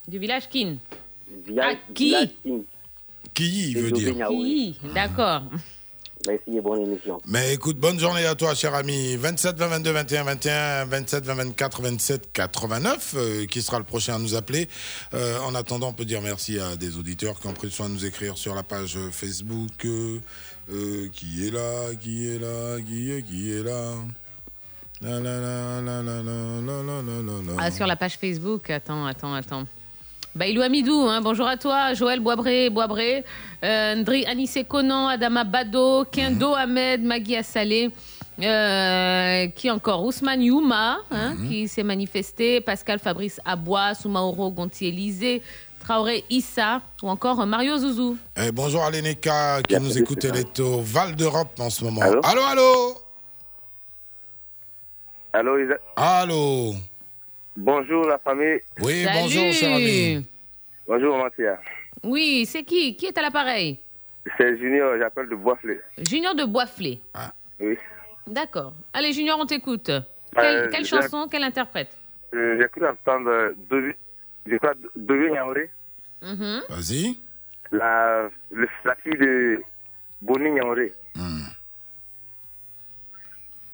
[0.08, 0.78] Du village Kin.
[1.46, 2.06] Village, Ah, qui?
[2.10, 2.64] village King.
[3.34, 4.28] Qui veut dire?
[4.28, 4.80] Qui?
[4.94, 5.44] D'accord.
[6.28, 7.22] Merci et bonne émission.
[7.28, 9.16] Mais écoute, bonne journée à toi, cher ami.
[9.16, 14.16] 27 20 22 21 21, 27 20 24 27 89, euh, qui sera le prochain
[14.16, 14.68] à nous appeler.
[15.14, 17.90] Euh, en attendant, on peut dire merci à des auditeurs qui ont pris le soin
[17.90, 19.86] de nous écrire sur la page Facebook.
[19.86, 20.20] euh,
[20.72, 23.94] euh, qui est là, qui est là, qui est, qui est là.
[25.02, 27.54] La, la, la, la, la, la, la, la, la, la.
[27.60, 28.70] Ah, sur la page Facebook.
[28.70, 29.66] Attends, attends, attends.
[30.36, 31.94] Bailou Amidou, hein, bonjour à toi.
[31.94, 33.24] Joël Boisbré, Boisbré.
[33.64, 37.90] Euh, Ndri Anissé Conan, Adama Bado, Kendo Ahmed, Magui Assalé.
[38.42, 42.60] Euh, qui encore Ousmane Youma, hein, qui s'est manifesté.
[42.60, 45.42] Pascal Fabrice Abois, Soumaoro Gontier-Élysée.
[45.80, 48.18] Traoré Issa ou encore Mario Zouzou.
[48.36, 52.02] Eh, bonjour à l'Eneka qui nous écoute, elle est au Val d'Europe en ce moment.
[52.02, 52.98] Allô allô, allô
[55.32, 55.80] Allô, Isaac.
[55.96, 56.74] Allô
[57.58, 58.60] Bonjour la famille.
[58.82, 59.18] Oui, Salut.
[59.22, 60.26] bonjour, cher ami.
[60.88, 61.60] Bonjour Mathia.
[62.04, 62.96] Oui, c'est qui?
[62.96, 63.80] Qui est à l'appareil?
[64.38, 65.80] C'est Junior, j'appelle de Boisflé.
[66.10, 67.00] Junior de Boisflé.
[67.60, 67.78] Oui.
[68.28, 68.74] D'accord.
[68.94, 69.92] Allez, Junior, on t'écoute.
[70.36, 71.96] Quelle, Euh, quelle chanson, quel interprète?
[72.34, 73.54] Euh, J'ai cru entendre
[74.46, 74.74] je crois,
[76.22, 76.62] Mhm.
[76.70, 77.18] Vas-y.
[77.72, 79.62] la, le- la fille de
[80.22, 80.92] Boni Niaouré.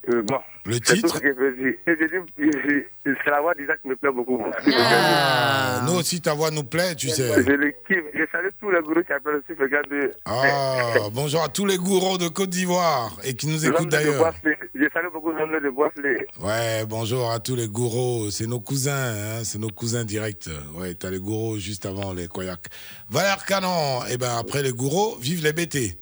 [0.10, 0.38] Euh, bon.
[0.66, 1.74] Le c'est titre tout ce que je peux dire.
[1.88, 2.82] Et je dis, je- je-
[3.24, 4.40] C'est la voix d'Isaac qui me plaît beaucoup.
[4.78, 7.28] Ah, Nous aussi, ta voix nous plaît, tu sais.
[7.44, 8.04] Je le kiffe.
[8.14, 9.88] Je salue tous les gourous qui appellent aussi, regarde.
[10.26, 14.32] Ah, bonjour à tous les gourous de Côte d'Ivoire et qui nous écoutent d'ailleurs.
[14.44, 16.28] Je salue beaucoup d'hommes de Boisflé.
[16.40, 18.30] Ouais, bonjour à tous les gourous.
[18.32, 20.50] C'est nos cousins, hein, c'est nos cousins directs.
[20.76, 22.68] Ouais, t'as les gourous juste avant les Koyak.
[23.10, 25.98] Valère Canon, et ben après les gourous, vive les BT.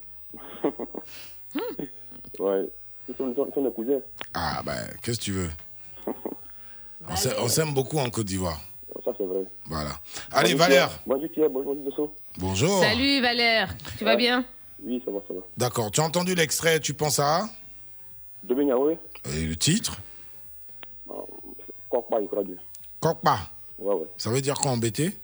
[2.39, 2.69] Ouais.
[3.13, 4.01] Cousins.
[4.33, 5.49] Ah, ben, qu'est-ce que tu veux
[7.39, 8.59] On s'aime- beaucoup en Côte d'Ivoire.
[9.05, 9.43] Ça, c'est vrai.
[9.65, 9.91] Voilà.
[10.31, 10.99] Allez, Bonjour, Valère.
[11.05, 12.13] Bonjour Pierre, bonjour Dosso.
[12.37, 12.81] Bonjour.
[12.81, 14.43] Salut Valère, tu vas bien
[14.83, 15.39] Oui, ça va, ça va.
[15.57, 15.89] D'accord.
[15.91, 17.47] Tu as entendu l'extrait, tu penses à
[18.43, 18.93] Dominique, oui.
[19.33, 19.97] Et le titre
[21.89, 22.55] Quoi, pas, il croit bien.
[22.99, 23.39] Kokpa.
[23.79, 24.07] Ouais, ouais.
[24.17, 25.17] Ça veut dire quoi embêté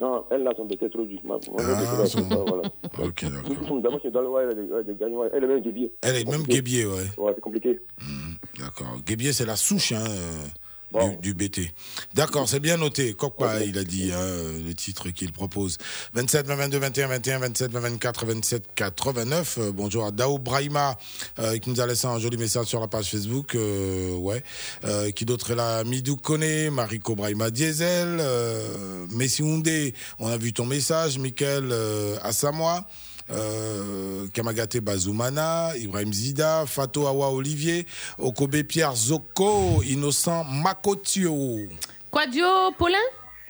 [0.00, 1.20] Non, elle, là, son bêté trop dur.
[1.24, 2.62] Ma- ma- ma- Ah, ma- son- voilà.
[3.04, 3.80] Ok, d'accord.
[3.82, 4.28] D'abord, c'est dans le
[5.32, 5.92] elle est- même guébier.
[6.02, 7.04] Elle est même guébier, ouais.
[7.18, 7.78] Ouais, c'est compliqué.
[8.58, 8.96] D'accord.
[9.06, 10.04] Guébier, c'est la souche hein,
[10.92, 11.72] du, du BT.
[12.14, 13.14] D'accord, c'est bien noté.
[13.14, 14.26] Kokpa, il a dit hein,
[14.66, 15.78] le titre qu'il propose.
[16.14, 19.58] 27, 22, 21, 21, 27, 24, 27, 89.
[19.58, 20.98] Euh, bonjour à Dao Brahima
[21.38, 23.54] euh, qui nous a laissé un joli message sur la page Facebook.
[23.54, 24.42] euh, ouais.
[24.84, 25.84] Euh, qui d'autre est là?
[25.84, 29.94] Midou Kone, Mariko Brahima Diesel, euh, Messi Houndé.
[30.18, 31.18] On a vu ton message.
[31.18, 32.86] Michael euh, Assamoah.
[33.32, 37.86] Euh, Kamagate Bazoumana, Ibrahim Zida, Fato Awa Olivier,
[38.18, 41.34] Okobe Pierre Zoko, Innocent Makotio.
[42.10, 42.98] Quadio Paulin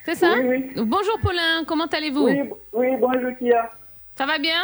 [0.04, 2.38] C'est ça Oui, Bonjour Paulin, comment allez-vous Oui,
[2.72, 3.70] oui, bonjour Kia.
[4.18, 4.62] Ça va bien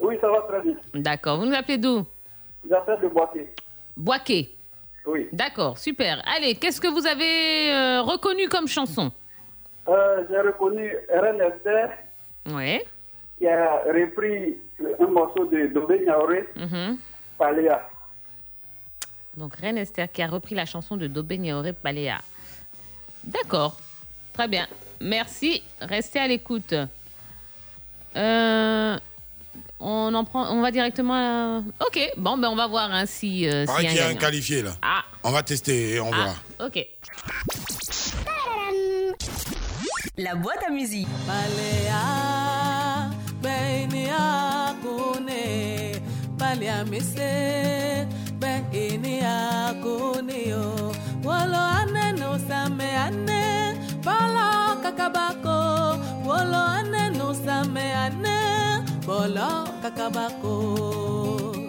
[0.00, 0.74] Oui, ça va très bien.
[0.94, 2.04] D'accord, vous nous appelez d'où
[2.68, 3.48] J'appelle de Boaké.
[3.96, 4.54] Boaké.
[5.06, 5.28] Oui.
[5.32, 6.22] D'accord, super.
[6.36, 9.10] Allez, qu'est-ce que vous avez euh, reconnu comme chanson
[9.88, 11.90] Euh, J'ai reconnu Esther
[12.52, 12.80] Oui.
[13.38, 14.56] Qui a repris
[15.00, 16.48] un morceau de Dobé Niaoré.
[17.38, 17.88] Paléa.
[19.36, 22.20] Donc Reine Esther qui a repris la chanson de Dobé Niaoré Paléa.
[23.24, 23.76] D'accord,
[24.32, 24.66] très bien.
[25.00, 26.74] Merci, restez à l'écoute.
[28.16, 28.98] Euh,
[29.78, 31.14] on en prend, on va directement.
[31.14, 33.48] à- Ok, bon, ben on va voir hein, si.
[33.48, 34.70] euh, Pareil s'il qu'il y a un qualifié là.
[34.82, 35.04] Ah.
[35.22, 36.34] On va tester et on verra.
[36.58, 36.84] Ok.
[40.16, 41.06] La boîte à musique.
[41.26, 42.57] Balea,
[44.08, 46.00] benia kone,
[46.38, 48.06] balea mese,
[48.40, 50.92] benia kone yo.
[51.22, 55.58] Wolo ane no same ane, bolo kakabako.
[56.24, 58.38] Wolo ane no same ane,
[59.06, 61.67] bolo kakabako.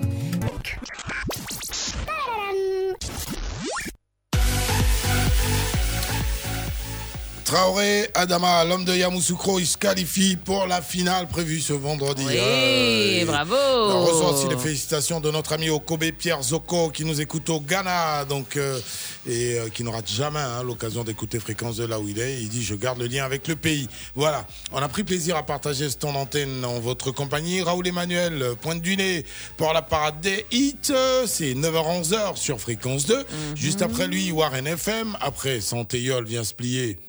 [7.50, 12.24] Traoré Adama, l'homme de Yamoussoukro, il se qualifie pour la finale prévue ce vendredi.
[12.28, 13.56] Oui, et bravo.
[13.56, 17.60] On reçoit aussi les félicitations de notre ami Okobe Pierre Zoko qui nous écoute au
[17.60, 18.80] Ghana donc, euh,
[19.28, 22.40] et euh, qui n'aura jamais hein, l'occasion d'écouter Fréquence de là où il est.
[22.40, 23.88] Il dit Je garde le lien avec le pays.
[24.14, 27.64] Voilà, on a pris plaisir à partager ce temps d'antenne en votre compagnie.
[27.64, 29.26] Raoul Emmanuel, pointe du nez
[29.58, 30.94] pour la parade des hits.
[31.26, 33.26] C'est 9h-11h sur Fréquence 2.
[33.56, 35.18] Juste après lui, Warren FM.
[35.20, 37.00] Après, Santéyol vient se plier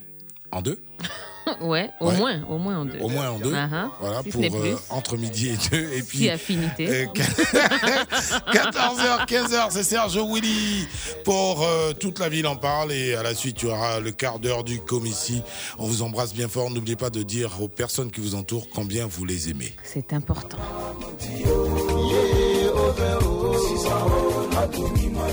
[0.53, 0.79] en deux.
[1.63, 2.17] ouais, au Ouais.
[2.17, 2.99] moins, au moins en deux.
[3.01, 3.53] Au moins en deux.
[3.53, 3.89] Uh-huh.
[4.01, 5.93] Voilà, Si pour euh, entre midi et deux.
[5.95, 6.87] Et puis, Si affinité.
[6.89, 7.07] euh,
[8.53, 10.87] 14h, 15h, c'est Serge Willy
[11.25, 12.93] pour euh, toute la ville en parle.
[12.93, 15.43] Et à la suite, tu auras le quart d'heure du comici.
[15.79, 16.71] On vous embrasse bien fort.
[16.71, 19.73] N'oubliez pas de dire aux personnes qui vous entourent combien vous les aimez.
[19.83, 20.59] C'est important.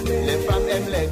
[0.06, 1.06] Les femmes aiment les